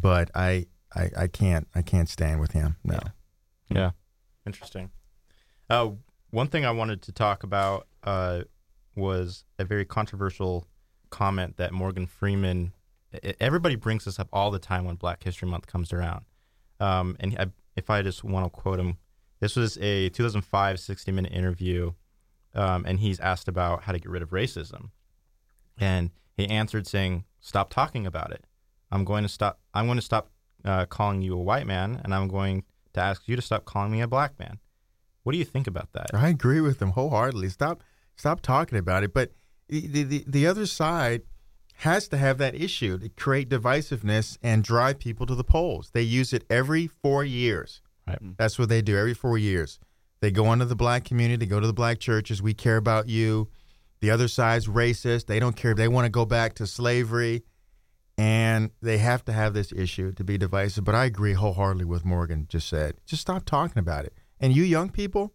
But 0.03 0.30
I, 0.34 0.66
I, 0.95 1.11
I 1.16 1.26
can't, 1.26 1.68
I 1.74 1.82
can't 1.82 2.09
stand 2.09 2.41
with 2.41 2.53
him. 2.53 2.76
No. 2.84 2.95
Yeah. 2.95 3.76
yeah. 3.76 3.91
Interesting. 4.47 4.91
Uh, 5.68 5.91
one 6.30 6.49
thing 6.49 6.64
I 6.64 6.70
wanted 6.70 7.03
to 7.03 7.12
talk 7.12 7.43
about 7.43 7.86
uh, 8.05 8.43
was 8.95 9.45
a 9.59 9.64
very 9.64 9.84
controversial 9.84 10.66
comment 11.11 11.57
that 11.57 11.72
Morgan 11.72 12.07
Freeman. 12.07 12.72
Everybody 13.41 13.76
brings 13.76 14.05
this 14.05 14.18
up 14.18 14.28
all 14.32 14.51
the 14.51 14.59
time 14.59 14.84
when 14.84 14.97
Black 14.97 15.22
History 15.22 15.49
Month 15.49 15.66
comes 15.66 15.93
around. 15.93 16.24
Um, 16.80 17.16
and 17.20 17.36
I, 17.39 17.47
if 17.76 17.91
I 17.91 18.03
just 18.03 18.24
want 18.24 18.45
to 18.47 18.51
quote 18.51 18.78
him, 18.78 18.99
this 19.41 19.57
was 19.57 19.78
a 19.78 20.09
2005 20.11 20.80
60 20.80 21.12
minute 21.12 21.32
interview, 21.32 21.93
um, 22.55 22.84
and 22.86 23.01
he's 23.01 23.20
asked 23.20 23.49
about 23.49 23.84
how 23.84 23.92
to 23.92 23.99
get 23.99 24.11
rid 24.11 24.22
of 24.22 24.30
racism. 24.30 24.90
And 25.78 26.11
he 26.36 26.49
answered 26.49 26.86
saying, 26.86 27.24
Stop 27.40 27.70
talking 27.70 28.07
about 28.07 28.32
it. 28.32 28.44
I'm 28.90 29.05
going 29.05 29.22
to 29.22 29.28
stop. 29.28 29.61
I'm 29.74 29.86
going 29.86 29.99
to 29.99 30.03
stop 30.03 30.30
uh, 30.64 30.86
calling 30.86 31.22
you 31.22 31.34
a 31.34 31.42
white 31.42 31.66
man, 31.66 32.01
and 32.03 32.14
I'm 32.14 32.28
going 32.28 32.64
to 32.94 33.01
ask 33.01 33.28
you 33.28 33.36
to 33.36 33.42
stop 33.42 33.64
calling 33.64 33.92
me 33.92 34.01
a 34.01 34.09
black 34.09 34.38
man. 34.38 34.59
What 35.22 35.32
do 35.32 35.38
you 35.38 35.44
think 35.44 35.66
about 35.66 35.92
that? 35.92 36.11
I 36.12 36.28
agree 36.28 36.61
with 36.61 36.80
him 36.80 36.90
wholeheartedly. 36.90 37.51
Stop, 37.51 37.82
stop 38.16 38.40
talking 38.40 38.78
about 38.78 39.05
it. 39.05 39.12
But 39.12 39.32
the 39.68 40.03
the, 40.03 40.24
the 40.26 40.46
other 40.46 40.66
side 40.66 41.22
has 41.78 42.09
to 42.09 42.16
have 42.16 42.38
that 42.38 42.57
issue 42.57 42.99
to 42.99 43.09
create 43.11 43.49
divisiveness 43.49 44.36
and 44.42 44.64
drive 44.64 44.99
people 44.99 45.26
to 45.26 45.34
the 45.34 45.44
polls. 45.44 45.90
They 45.92 46.03
use 46.03 46.32
it 46.32 46.44
every 46.51 46.88
four 46.88 47.24
years. 47.24 47.82
Right. 48.07 48.18
That's 48.36 48.59
what 48.59 48.68
they 48.68 48.82
do 48.82 48.96
every 48.96 49.14
four 49.14 49.38
years. 49.38 49.78
They 50.20 50.30
go 50.30 50.52
into 50.52 50.64
the 50.64 50.76
black 50.76 51.04
community, 51.04 51.46
they 51.46 51.50
go 51.50 51.60
to 51.60 51.66
the 51.66 51.72
black 51.72 52.00
churches. 52.00 52.42
We 52.42 52.54
care 52.54 52.76
about 52.76 53.08
you. 53.08 53.48
The 54.00 54.10
other 54.10 54.28
side's 54.28 54.66
racist. 54.66 55.26
They 55.26 55.40
don't 55.40 55.56
care. 55.56 55.74
They 55.74 55.88
want 55.88 56.06
to 56.06 56.10
go 56.10 56.24
back 56.24 56.54
to 56.54 56.66
slavery. 56.66 57.42
And 58.16 58.70
they 58.82 58.98
have 58.98 59.24
to 59.26 59.32
have 59.32 59.54
this 59.54 59.72
issue 59.72 60.12
to 60.12 60.24
be 60.24 60.38
divisive. 60.38 60.84
But 60.84 60.96
I 60.96 61.04
agree 61.04 61.34
wholeheartedly 61.34 61.84
with 61.84 62.04
Morgan 62.04 62.46
just 62.48 62.68
said. 62.68 62.96
Just 63.06 63.22
stop 63.22 63.44
talking 63.44 63.78
about 63.78 64.04
it. 64.04 64.12
And 64.40 64.52
you 64.52 64.64
young 64.64 64.90
people, 64.90 65.34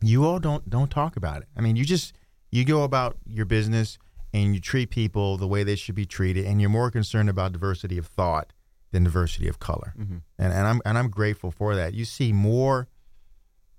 you 0.00 0.24
all 0.24 0.38
don't 0.38 0.68
don't 0.70 0.90
talk 0.90 1.16
about 1.16 1.42
it. 1.42 1.48
I 1.56 1.60
mean, 1.60 1.74
you 1.76 1.84
just 1.84 2.14
you 2.50 2.64
go 2.64 2.84
about 2.84 3.16
your 3.26 3.44
business 3.44 3.98
and 4.32 4.54
you 4.54 4.60
treat 4.60 4.90
people 4.90 5.36
the 5.36 5.48
way 5.48 5.64
they 5.64 5.74
should 5.74 5.96
be 5.96 6.06
treated, 6.06 6.44
and 6.44 6.60
you're 6.60 6.70
more 6.70 6.90
concerned 6.90 7.28
about 7.28 7.52
diversity 7.52 7.98
of 7.98 8.06
thought 8.06 8.52
than 8.92 9.04
diversity 9.04 9.48
of 9.48 9.58
color. 9.58 9.94
Mm-hmm. 9.98 10.18
And 10.38 10.52
and 10.52 10.66
I'm 10.66 10.80
and 10.84 10.96
I'm 10.96 11.08
grateful 11.08 11.50
for 11.50 11.74
that. 11.74 11.94
You 11.94 12.04
see 12.04 12.32
more 12.32 12.88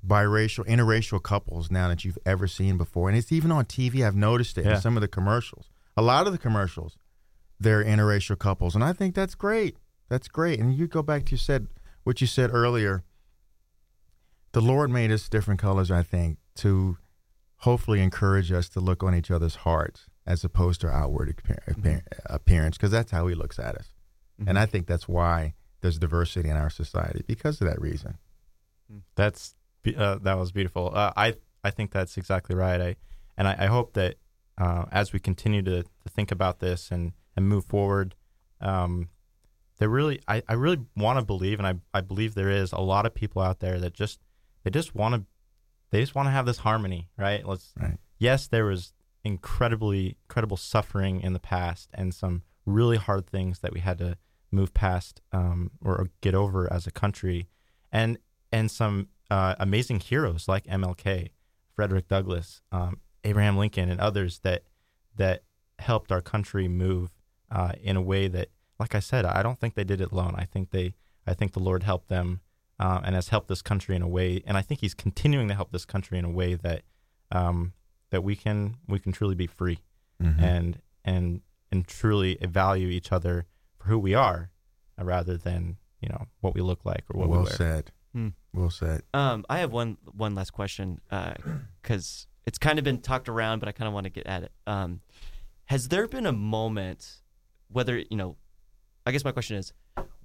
biracial, 0.05 0.65
interracial 0.65 1.21
couples 1.21 1.69
now 1.69 1.87
that 1.87 2.03
you've 2.03 2.17
ever 2.25 2.47
seen 2.47 2.77
before, 2.77 3.09
and 3.09 3.17
it's 3.17 3.31
even 3.31 3.51
on 3.51 3.65
TV. 3.65 4.05
I've 4.05 4.15
noticed 4.15 4.57
it 4.57 4.65
yeah. 4.65 4.75
in 4.75 4.81
some 4.81 4.97
of 4.97 5.01
the 5.01 5.07
commercials. 5.07 5.69
A 5.97 6.01
lot 6.01 6.25
of 6.25 6.33
the 6.33 6.39
commercials, 6.39 6.97
they're 7.59 7.83
interracial 7.83 8.37
couples, 8.37 8.75
and 8.75 8.83
I 8.83 8.93
think 8.93 9.15
that's 9.15 9.35
great. 9.35 9.77
That's 10.09 10.27
great. 10.27 10.59
And 10.59 10.73
you 10.73 10.87
go 10.87 11.01
back 11.01 11.25
to 11.25 11.31
you 11.31 11.37
said 11.37 11.67
what 12.03 12.21
you 12.21 12.27
said 12.27 12.49
earlier 12.51 13.03
the 14.53 14.61
Lord 14.61 14.89
made 14.89 15.11
us 15.11 15.29
different 15.29 15.59
colors, 15.59 15.91
I 15.91 16.03
think, 16.03 16.37
to 16.55 16.97
hopefully 17.57 18.01
encourage 18.01 18.51
us 18.51 18.67
to 18.69 18.79
look 18.79 19.03
on 19.03 19.15
each 19.15 19.31
other's 19.31 19.55
hearts 19.55 20.07
as 20.25 20.43
opposed 20.43 20.81
to 20.81 20.87
our 20.87 20.93
outward 20.93 21.41
mm-hmm. 21.47 21.97
appearance, 22.25 22.77
because 22.77 22.91
that's 22.91 23.11
how 23.11 23.27
He 23.27 23.35
looks 23.35 23.59
at 23.59 23.75
us. 23.75 23.89
Mm-hmm. 24.39 24.49
And 24.49 24.59
I 24.59 24.65
think 24.65 24.87
that's 24.87 25.07
why 25.07 25.53
there's 25.81 25.97
diversity 25.97 26.49
in 26.49 26.57
our 26.57 26.69
society 26.69 27.23
because 27.25 27.61
of 27.61 27.67
that 27.67 27.81
reason. 27.81 28.17
Mm. 28.91 29.01
That's 29.15 29.55
uh, 29.97 30.15
that 30.21 30.37
was 30.37 30.51
beautiful. 30.51 30.91
Uh, 30.93 31.11
I 31.15 31.35
I 31.63 31.71
think 31.71 31.91
that's 31.91 32.17
exactly 32.17 32.55
right. 32.55 32.81
I 32.81 32.95
and 33.37 33.47
I, 33.47 33.55
I 33.59 33.65
hope 33.67 33.93
that 33.93 34.15
uh, 34.57 34.85
as 34.91 35.13
we 35.13 35.19
continue 35.19 35.61
to, 35.63 35.83
to 35.83 36.09
think 36.09 36.31
about 36.31 36.59
this 36.59 36.91
and 36.91 37.13
and 37.35 37.47
move 37.47 37.65
forward, 37.65 38.15
um, 38.59 39.09
there 39.77 39.89
really 39.89 40.21
I, 40.27 40.43
I 40.47 40.53
really 40.53 40.79
want 40.95 41.19
to 41.19 41.25
believe, 41.25 41.59
and 41.59 41.67
I 41.67 41.75
I 41.97 42.01
believe 42.01 42.35
there 42.35 42.49
is 42.51 42.71
a 42.71 42.81
lot 42.81 43.05
of 43.05 43.13
people 43.13 43.41
out 43.41 43.59
there 43.59 43.79
that 43.79 43.93
just 43.93 44.19
they 44.63 44.69
just 44.69 44.93
want 44.93 45.15
to 45.15 45.25
they 45.89 45.99
just 45.99 46.15
want 46.15 46.27
to 46.27 46.31
have 46.31 46.45
this 46.45 46.59
harmony, 46.59 47.09
right? 47.17 47.45
Let's 47.45 47.73
right. 47.79 47.97
yes, 48.17 48.47
there 48.47 48.65
was 48.65 48.93
incredibly 49.23 50.17
incredible 50.23 50.57
suffering 50.57 51.21
in 51.21 51.33
the 51.33 51.39
past 51.39 51.89
and 51.93 52.13
some 52.13 52.43
really 52.65 52.97
hard 52.97 53.27
things 53.27 53.59
that 53.59 53.73
we 53.73 53.79
had 53.79 53.97
to 53.99 54.17
move 54.51 54.73
past 54.73 55.21
um, 55.31 55.71
or 55.83 56.09
get 56.21 56.35
over 56.35 56.71
as 56.71 56.85
a 56.85 56.91
country, 56.91 57.47
and 57.91 58.17
and 58.51 58.69
some 58.69 59.07
uh, 59.31 59.55
amazing 59.59 59.99
heroes 60.01 60.47
like 60.47 60.65
MLK, 60.65 61.29
Frederick 61.75 62.07
Douglass, 62.07 62.61
um, 62.71 62.99
Abraham 63.23 63.57
Lincoln, 63.57 63.89
and 63.89 63.99
others 63.99 64.39
that 64.39 64.63
that 65.15 65.43
helped 65.79 66.11
our 66.11 66.21
country 66.21 66.67
move 66.67 67.09
uh, 67.49 67.71
in 67.81 67.95
a 67.97 68.01
way 68.01 68.27
that, 68.27 68.49
like 68.79 68.93
I 68.93 68.99
said, 68.99 69.25
I 69.25 69.41
don't 69.43 69.59
think 69.59 69.73
they 69.75 69.83
did 69.83 69.99
it 70.01 70.11
alone. 70.11 70.35
I 70.37 70.45
think 70.45 70.69
they 70.71 70.93
I 71.25 71.33
think 71.33 71.53
the 71.53 71.59
Lord 71.59 71.83
helped 71.83 72.07
them 72.09 72.41
uh, 72.79 72.99
and 73.03 73.15
has 73.15 73.29
helped 73.29 73.47
this 73.47 73.61
country 73.61 73.95
in 73.95 74.01
a 74.01 74.07
way, 74.07 74.43
and 74.45 74.57
I 74.57 74.61
think 74.61 74.81
he's 74.81 74.93
continuing 74.93 75.47
to 75.47 75.55
help 75.55 75.71
this 75.71 75.85
country 75.85 76.17
in 76.19 76.25
a 76.25 76.29
way 76.31 76.55
that 76.55 76.81
um, 77.31 77.73
that 78.09 78.23
we 78.23 78.35
can 78.35 78.77
we 78.87 78.99
can 78.99 79.11
truly 79.11 79.35
be 79.35 79.47
free 79.47 79.79
Mhm. 80.21 80.39
and 80.41 80.81
and 81.05 81.41
and 81.71 81.87
truly 81.87 82.37
value 82.41 82.89
each 82.89 83.11
other 83.11 83.45
for 83.77 83.85
who 83.87 83.97
we 83.97 84.13
are, 84.13 84.51
uh, 84.99 85.03
rather 85.05 85.37
than 85.37 85.77
you 86.01 86.09
know 86.09 86.27
what 86.41 86.53
we 86.53 86.61
look 86.61 86.83
like 86.85 87.03
or 87.09 87.19
what 87.19 87.29
well 87.29 87.39
we 87.39 87.43
wear. 87.45 87.49
Well 87.49 87.57
said. 87.57 87.91
Hmm. 88.13 88.29
Well 88.53 88.69
said. 88.69 89.03
Um, 89.13 89.45
I 89.49 89.59
have 89.59 89.71
one 89.71 89.97
one 90.11 90.35
last 90.35 90.51
question 90.51 90.99
because 91.81 92.27
it's 92.45 92.57
kind 92.57 92.77
of 92.77 92.85
been 92.85 93.01
talked 93.01 93.29
around, 93.29 93.59
but 93.59 93.69
I 93.69 93.71
kind 93.71 93.87
of 93.87 93.93
want 93.93 94.05
to 94.05 94.09
get 94.09 94.27
at 94.27 94.43
it. 94.43 94.51
Um, 94.67 95.01
has 95.65 95.87
there 95.87 96.07
been 96.07 96.25
a 96.25 96.33
moment, 96.33 97.21
whether 97.69 97.97
you 97.97 98.17
know, 98.17 98.35
I 99.05 99.11
guess 99.11 99.23
my 99.23 99.31
question 99.31 99.57
is, 99.57 99.73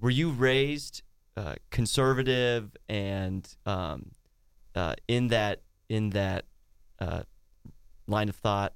were 0.01 0.09
you 0.09 0.31
raised 0.31 1.03
uh, 1.37 1.55
conservative 1.69 2.75
and 2.89 3.47
um, 3.65 4.11
uh, 4.75 4.95
in 5.07 5.27
that 5.29 5.61
in 5.87 6.09
that 6.09 6.45
uh, 6.99 7.23
line 8.07 8.27
of 8.27 8.35
thought, 8.35 8.73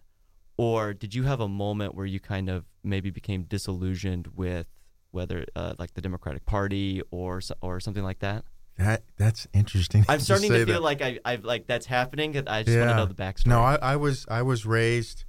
or 0.57 0.93
did 0.93 1.13
you 1.13 1.23
have 1.23 1.41
a 1.41 1.47
moment 1.47 1.95
where 1.95 2.05
you 2.05 2.19
kind 2.19 2.49
of 2.49 2.65
maybe 2.83 3.09
became 3.09 3.43
disillusioned 3.43 4.27
with 4.35 4.67
whether 5.11 5.45
uh, 5.55 5.73
like 5.77 5.93
the 5.93 6.01
Democratic 6.01 6.45
Party 6.45 7.01
or 7.11 7.41
or 7.61 7.79
something 7.79 8.03
like 8.03 8.19
that? 8.19 8.45
That 8.77 9.03
that's 9.17 9.47
interesting. 9.53 10.05
I'm 10.09 10.19
starting 10.21 10.49
say 10.49 10.59
to 10.59 10.65
feel 10.65 10.75
that. 10.75 10.81
like 10.81 11.01
I, 11.01 11.19
I've 11.25 11.43
like 11.43 11.67
that's 11.67 11.85
happening. 11.85 12.35
I 12.47 12.63
just 12.63 12.77
want 12.77 12.89
to 12.89 12.95
know 12.95 13.05
the 13.05 13.13
backstory. 13.13 13.47
No, 13.47 13.61
I, 13.61 13.75
I 13.75 13.95
was 13.95 14.25
I 14.29 14.41
was 14.41 14.65
raised. 14.65 15.25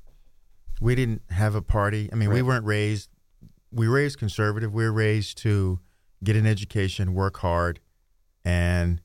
We 0.80 0.94
didn't 0.94 1.22
have 1.30 1.54
a 1.54 1.62
party. 1.62 2.08
I 2.12 2.16
mean, 2.16 2.30
we 2.30 2.42
weren't 2.42 2.64
raised. 2.64 3.10
We 3.70 3.88
were 3.88 3.96
raised 3.96 4.18
conservative. 4.18 4.72
We 4.72 4.84
were 4.84 4.92
raised 4.92 5.38
to 5.38 5.80
get 6.24 6.36
an 6.36 6.46
education, 6.46 7.14
work 7.14 7.38
hard, 7.38 7.80
and 8.44 9.00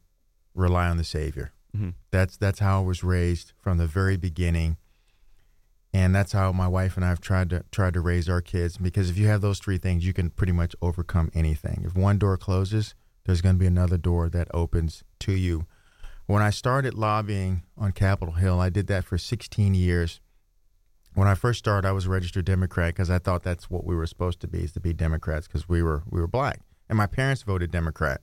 rely 0.53 0.87
on 0.89 0.97
the 0.97 1.03
Savior. 1.03 1.51
Mhm. 1.75 1.93
That's 2.11 2.37
that's 2.37 2.59
how 2.59 2.81
I 2.81 2.85
was 2.85 3.03
raised 3.03 3.53
from 3.59 3.77
the 3.77 3.87
very 3.87 4.17
beginning, 4.17 4.77
and 5.93 6.15
that's 6.15 6.31
how 6.31 6.51
my 6.51 6.67
wife 6.67 6.95
and 6.95 7.05
I 7.05 7.09
have 7.09 7.21
tried 7.21 7.49
to 7.51 7.63
tried 7.71 7.93
to 7.95 8.01
raise 8.01 8.27
our 8.29 8.41
kids. 8.41 8.77
Because 8.77 9.09
if 9.09 9.17
you 9.17 9.27
have 9.27 9.41
those 9.41 9.59
three 9.59 9.77
things, 9.77 10.05
you 10.05 10.13
can 10.13 10.29
pretty 10.29 10.53
much 10.53 10.75
overcome 10.81 11.31
anything. 11.33 11.83
If 11.85 11.95
one 11.95 12.17
door 12.17 12.37
closes, 12.37 12.95
there's 13.27 13.41
going 13.41 13.55
to 13.55 13.59
be 13.59 13.67
another 13.67 13.97
door 13.97 14.29
that 14.29 14.47
opens 14.53 15.03
to 15.19 15.33
you. 15.33 15.67
When 16.25 16.41
I 16.41 16.49
started 16.49 16.93
lobbying 16.93 17.63
on 17.77 17.91
Capitol 17.91 18.35
Hill, 18.35 18.59
I 18.59 18.69
did 18.69 18.87
that 18.87 19.03
for 19.03 19.17
16 19.17 19.75
years. 19.75 20.21
When 21.13 21.27
I 21.27 21.35
first 21.35 21.59
started, 21.59 21.87
I 21.87 21.91
was 21.91 22.05
a 22.05 22.09
registered 22.09 22.45
Democrat 22.45 22.95
because 22.95 23.09
I 23.09 23.19
thought 23.19 23.43
that's 23.43 23.69
what 23.69 23.85
we 23.85 23.95
were 23.95 24.07
supposed 24.07 24.39
to 24.41 24.47
be, 24.47 24.63
is 24.63 24.71
to 24.73 24.79
be 24.79 24.93
Democrats 24.93 25.45
because 25.45 25.67
we 25.67 25.83
were 25.83 26.03
we 26.09 26.21
were 26.21 26.27
black, 26.27 26.61
and 26.87 26.97
my 26.97 27.07
parents 27.07 27.43
voted 27.43 27.69
Democrat, 27.69 28.21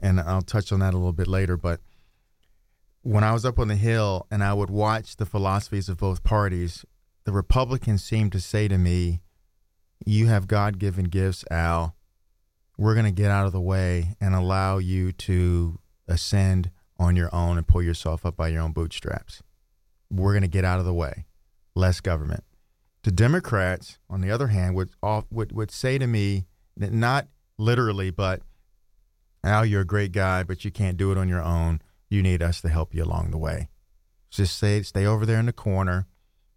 and 0.00 0.20
I'll 0.20 0.42
touch 0.42 0.72
on 0.72 0.80
that 0.80 0.94
a 0.94 0.96
little 0.96 1.12
bit 1.12 1.28
later. 1.28 1.56
But 1.56 1.80
when 3.02 3.22
I 3.22 3.32
was 3.32 3.44
up 3.44 3.58
on 3.58 3.68
the 3.68 3.76
hill 3.76 4.26
and 4.30 4.42
I 4.42 4.54
would 4.54 4.70
watch 4.70 5.16
the 5.16 5.26
philosophies 5.26 5.88
of 5.88 5.98
both 5.98 6.24
parties, 6.24 6.84
the 7.24 7.32
Republicans 7.32 8.02
seemed 8.02 8.32
to 8.32 8.40
say 8.40 8.66
to 8.66 8.78
me, 8.78 9.20
"You 10.04 10.26
have 10.28 10.48
God-given 10.48 11.06
gifts, 11.06 11.44
Al. 11.50 11.96
We're 12.82 12.94
going 12.94 13.06
to 13.06 13.12
get 13.12 13.30
out 13.30 13.46
of 13.46 13.52
the 13.52 13.60
way 13.60 14.16
and 14.20 14.34
allow 14.34 14.78
you 14.78 15.12
to 15.12 15.78
ascend 16.08 16.72
on 16.98 17.14
your 17.14 17.32
own 17.32 17.56
and 17.56 17.64
pull 17.64 17.80
yourself 17.80 18.26
up 18.26 18.36
by 18.36 18.48
your 18.48 18.60
own 18.60 18.72
bootstraps. 18.72 19.40
We're 20.10 20.32
going 20.32 20.42
to 20.42 20.48
get 20.48 20.64
out 20.64 20.80
of 20.80 20.84
the 20.84 20.92
way. 20.92 21.26
Less 21.76 22.00
government. 22.00 22.42
The 23.04 23.12
Democrats, 23.12 24.00
on 24.10 24.20
the 24.20 24.32
other 24.32 24.48
hand, 24.48 24.74
would 24.74 24.90
would 25.00 25.52
would 25.52 25.70
say 25.70 25.96
to 25.96 26.08
me, 26.08 26.46
that 26.76 26.92
not 26.92 27.28
literally, 27.56 28.10
but 28.10 28.42
Al, 29.44 29.64
you're 29.64 29.82
a 29.82 29.86
great 29.86 30.10
guy, 30.10 30.42
but 30.42 30.64
you 30.64 30.72
can't 30.72 30.96
do 30.96 31.12
it 31.12 31.18
on 31.18 31.28
your 31.28 31.40
own. 31.40 31.82
You 32.10 32.20
need 32.20 32.42
us 32.42 32.60
to 32.62 32.68
help 32.68 32.96
you 32.96 33.04
along 33.04 33.30
the 33.30 33.38
way. 33.38 33.68
Just 34.28 34.56
stay 34.56 34.82
stay 34.82 35.06
over 35.06 35.24
there 35.24 35.38
in 35.38 35.46
the 35.46 35.52
corner. 35.52 36.08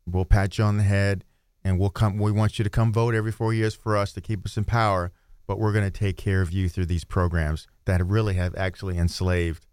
We'll 0.08 0.26
pat 0.26 0.58
you 0.58 0.64
on 0.64 0.78
the 0.78 0.84
head, 0.86 1.24
and 1.64 1.80
we'll 1.80 1.92
come. 1.92 2.18
We 2.18 2.32
want 2.32 2.58
you 2.58 2.64
to 2.64 2.70
come 2.72 2.92
vote 2.92 3.14
every 3.14 3.32
four 3.32 3.54
years 3.54 3.76
for 3.76 3.96
us 3.96 4.12
to 4.14 4.22
keep 4.22 4.44
us 4.44 4.58
in 4.58 4.64
power. 4.64 5.12
But 5.48 5.60
we're 5.60 5.74
going 5.74 5.86
to 5.86 5.92
take 5.92 6.18
care 6.18 6.42
of 6.42 6.52
you 6.52 6.70
through 6.70 6.88
these 6.88 7.04
programs 7.04 7.68
that 7.86 8.06
really 8.06 8.34
have 8.36 8.56
actually 8.56 8.98
enslaved 8.98 9.66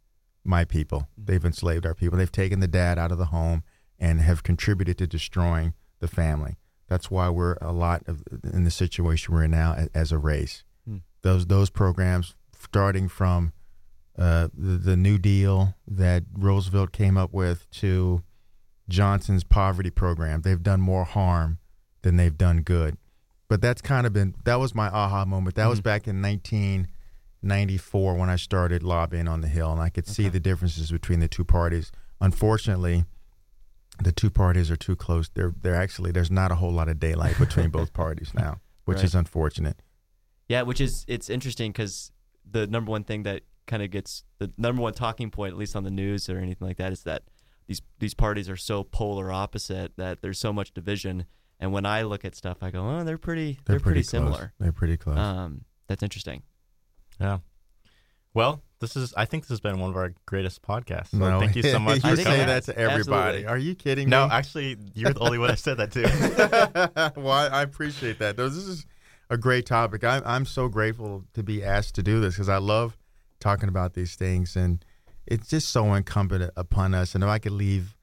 my 0.45 0.64
people. 0.64 1.09
They've 1.16 1.45
enslaved 1.45 1.87
our 1.87 1.95
people. 1.95 2.18
They've 2.18 2.31
taken 2.31 2.61
the 2.61 2.68
dad 2.68 2.99
out 2.99 3.12
of 3.12 3.18
the 3.18 3.27
home 3.27 3.62
and 3.99 4.20
have 4.20 4.43
contributed 4.43 4.99
to 4.99 5.07
destroying 5.07 5.75
the 6.01 6.09
family. 6.09 6.57
That's 6.89 7.11
why 7.11 7.31
we're 7.31 7.57
a 7.61 7.73
lot 7.73 8.03
of 8.07 8.23
in 8.45 8.64
the 8.64 8.70
situation 8.70 9.35
we're 9.35 9.45
in 9.45 9.53
now 9.53 9.87
as 9.95 10.12
a 10.12 10.18
race. 10.18 10.64
Hmm. 10.87 10.99
Those 11.23 11.47
those 11.47 11.70
programs, 11.70 12.35
starting 12.59 13.09
from 13.09 13.53
uh, 14.18 14.49
the, 14.53 14.77
the 14.77 14.97
New 14.97 15.16
Deal 15.16 15.75
that 15.87 16.25
Roosevelt 16.37 16.93
came 16.93 17.16
up 17.16 17.33
with 17.33 17.70
to 17.70 18.23
Johnson's 18.89 19.45
poverty 19.45 19.91
program, 19.91 20.43
they've 20.43 20.62
done 20.62 20.81
more 20.81 21.05
harm 21.05 21.59
than 22.03 22.16
they've 22.16 22.37
done 22.37 22.62
good. 22.62 22.99
But 23.53 23.61
that's 23.61 23.82
kind 23.82 24.07
of 24.07 24.14
been 24.14 24.34
that 24.44 24.55
was 24.59 24.74
my 24.74 24.88
aha 24.88 25.26
moment. 25.26 25.57
That 25.57 25.66
was 25.66 25.80
Mhm. 25.80 25.82
back 25.82 26.09
in 26.09 26.22
1994 26.22 28.14
when 28.16 28.30
I 28.30 28.36
started 28.36 28.82
lobbying 28.82 29.28
on 29.28 29.42
the 29.42 29.48
Hill, 29.48 29.70
and 29.70 29.78
I 29.78 29.90
could 29.90 30.07
see 30.07 30.30
the 30.30 30.40
differences 30.40 30.90
between 30.90 31.20
the 31.20 31.28
two 31.28 31.44
parties. 31.44 31.92
Unfortunately, 32.18 33.05
the 34.03 34.11
two 34.11 34.30
parties 34.30 34.70
are 34.70 34.76
too 34.76 34.96
close. 34.96 35.28
They're 35.28 35.53
they're 35.61 35.74
actually 35.74 36.12
there's 36.12 36.30
not 36.30 36.50
a 36.50 36.55
whole 36.55 36.72
lot 36.72 36.88
of 36.88 36.98
daylight 36.98 37.38
between 37.38 37.68
both 37.78 37.92
parties 37.92 38.32
now, 38.32 38.62
which 38.86 38.96
Right. 38.96 39.05
is 39.05 39.14
unfortunate. 39.14 39.76
Yeah, 40.48 40.62
which 40.62 40.80
is 40.80 41.05
it's 41.07 41.28
interesting 41.28 41.72
because 41.72 42.11
the 42.50 42.66
number 42.66 42.90
one 42.90 43.05
thing 43.05 43.22
that 43.24 43.42
kind 43.66 43.82
of 43.82 43.90
gets 43.90 44.24
the 44.38 44.50
number 44.57 44.80
one 44.80 44.94
talking 44.94 45.30
point, 45.30 45.53
at 45.53 45.59
least 45.59 45.76
on 45.76 45.84
the 45.84 45.90
news 45.90 46.30
or 46.30 46.38
anything 46.38 46.66
like 46.66 46.78
that, 46.78 46.90
is 46.90 47.03
that 47.03 47.24
these 47.66 47.82
these 47.98 48.14
parties 48.14 48.48
are 48.48 48.57
so 48.57 48.82
polar 48.82 49.30
opposite 49.30 49.92
that 49.98 50.22
there's 50.22 50.38
so 50.38 50.55
much 50.55 50.72
division. 50.72 51.26
And 51.62 51.72
when 51.72 51.86
I 51.86 52.02
look 52.02 52.24
at 52.24 52.34
stuff, 52.34 52.58
I 52.60 52.72
go, 52.72 52.84
oh, 52.84 53.04
they're 53.04 53.16
pretty 53.16 53.56
they're, 53.66 53.78
pretty, 53.78 54.00
close. 54.00 54.08
similar. 54.08 54.52
They're 54.58 54.72
pretty 54.72 54.96
close. 54.96 55.16
Um, 55.16 55.64
that's 55.86 56.02
interesting. 56.02 56.42
Yeah. 57.20 57.38
Well, 58.34 58.64
this 58.80 58.96
is. 58.96 59.14
I 59.16 59.26
think 59.26 59.44
this 59.44 59.50
has 59.50 59.60
been 59.60 59.78
one 59.78 59.90
of 59.90 59.96
our 59.96 60.12
greatest 60.26 60.62
podcasts. 60.62 61.12
So 61.12 61.18
no, 61.18 61.38
thank 61.38 61.54
you 61.54 61.62
so 61.62 61.78
much. 61.78 62.02
you 62.02 62.08
I 62.08 62.10
for 62.10 62.16
think 62.16 62.28
say 62.28 62.44
that 62.44 62.64
to 62.64 62.76
everybody. 62.76 63.44
Absolutely. 63.44 63.46
Are 63.46 63.58
you 63.58 63.76
kidding 63.76 64.06
me? 64.08 64.10
No, 64.10 64.26
me? 64.26 64.32
actually, 64.32 64.76
you're 64.92 65.12
the 65.12 65.20
only 65.20 65.38
one 65.38 65.50
that 65.50 65.60
said 65.60 65.76
that 65.76 65.92
too. 65.92 66.02
well, 67.20 67.32
I, 67.32 67.46
I 67.46 67.62
appreciate 67.62 68.18
that. 68.18 68.36
This 68.36 68.54
is 68.54 68.84
a 69.30 69.36
great 69.36 69.64
topic. 69.64 70.02
I'm 70.02 70.22
I'm 70.26 70.46
so 70.46 70.66
grateful 70.66 71.22
to 71.34 71.44
be 71.44 71.62
asked 71.62 71.94
to 71.94 72.02
do 72.02 72.20
this 72.20 72.34
because 72.34 72.48
I 72.48 72.56
love 72.56 72.98
talking 73.38 73.68
about 73.68 73.94
these 73.94 74.16
things, 74.16 74.56
and 74.56 74.84
it's 75.28 75.48
just 75.48 75.68
so 75.68 75.94
incumbent 75.94 76.50
upon 76.56 76.92
us. 76.92 77.14
And 77.14 77.22
if 77.22 77.30
I 77.30 77.38
could 77.38 77.52
leave 77.52 77.94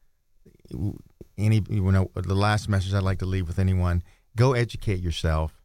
any, 1.39 1.63
you 1.69 1.91
know, 1.91 2.11
the 2.13 2.35
last 2.35 2.69
message 2.69 2.93
I'd 2.93 3.03
like 3.03 3.19
to 3.19 3.25
leave 3.25 3.47
with 3.47 3.59
anyone: 3.59 4.03
go 4.35 4.53
educate 4.53 4.99
yourself, 4.99 5.61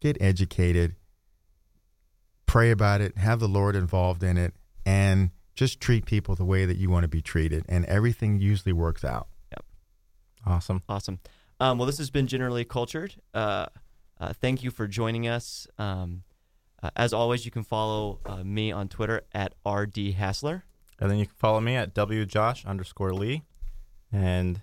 get 0.00 0.16
educated, 0.20 0.96
pray 2.46 2.70
about 2.70 3.00
it, 3.00 3.16
have 3.18 3.40
the 3.40 3.48
Lord 3.48 3.76
involved 3.76 4.22
in 4.22 4.36
it, 4.36 4.54
and 4.84 5.30
just 5.54 5.80
treat 5.80 6.06
people 6.06 6.34
the 6.34 6.44
way 6.44 6.64
that 6.64 6.76
you 6.76 6.90
want 6.90 7.04
to 7.04 7.08
be 7.08 7.22
treated, 7.22 7.64
and 7.68 7.84
everything 7.86 8.40
usually 8.40 8.72
works 8.72 9.04
out. 9.04 9.28
Yep. 9.50 9.64
Awesome. 10.46 10.82
Awesome. 10.88 11.20
Um, 11.60 11.78
well, 11.78 11.86
this 11.86 11.98
has 11.98 12.10
been 12.10 12.26
generally 12.26 12.64
cultured. 12.64 13.14
Uh, 13.32 13.66
uh, 14.20 14.32
thank 14.32 14.62
you 14.62 14.70
for 14.70 14.86
joining 14.86 15.28
us. 15.28 15.66
Um, 15.78 16.24
uh, 16.82 16.90
as 16.96 17.12
always, 17.12 17.44
you 17.44 17.50
can 17.50 17.62
follow 17.62 18.18
uh, 18.26 18.42
me 18.42 18.72
on 18.72 18.88
Twitter 18.88 19.22
at 19.32 19.54
rd 19.66 19.96
hassler. 20.14 20.64
And 20.98 21.10
then 21.10 21.18
you 21.18 21.26
can 21.26 21.34
follow 21.36 21.60
me 21.60 21.76
at 21.76 21.94
wjosh 21.94 22.66
underscore 22.66 23.14
lee, 23.14 23.42
and 24.12 24.62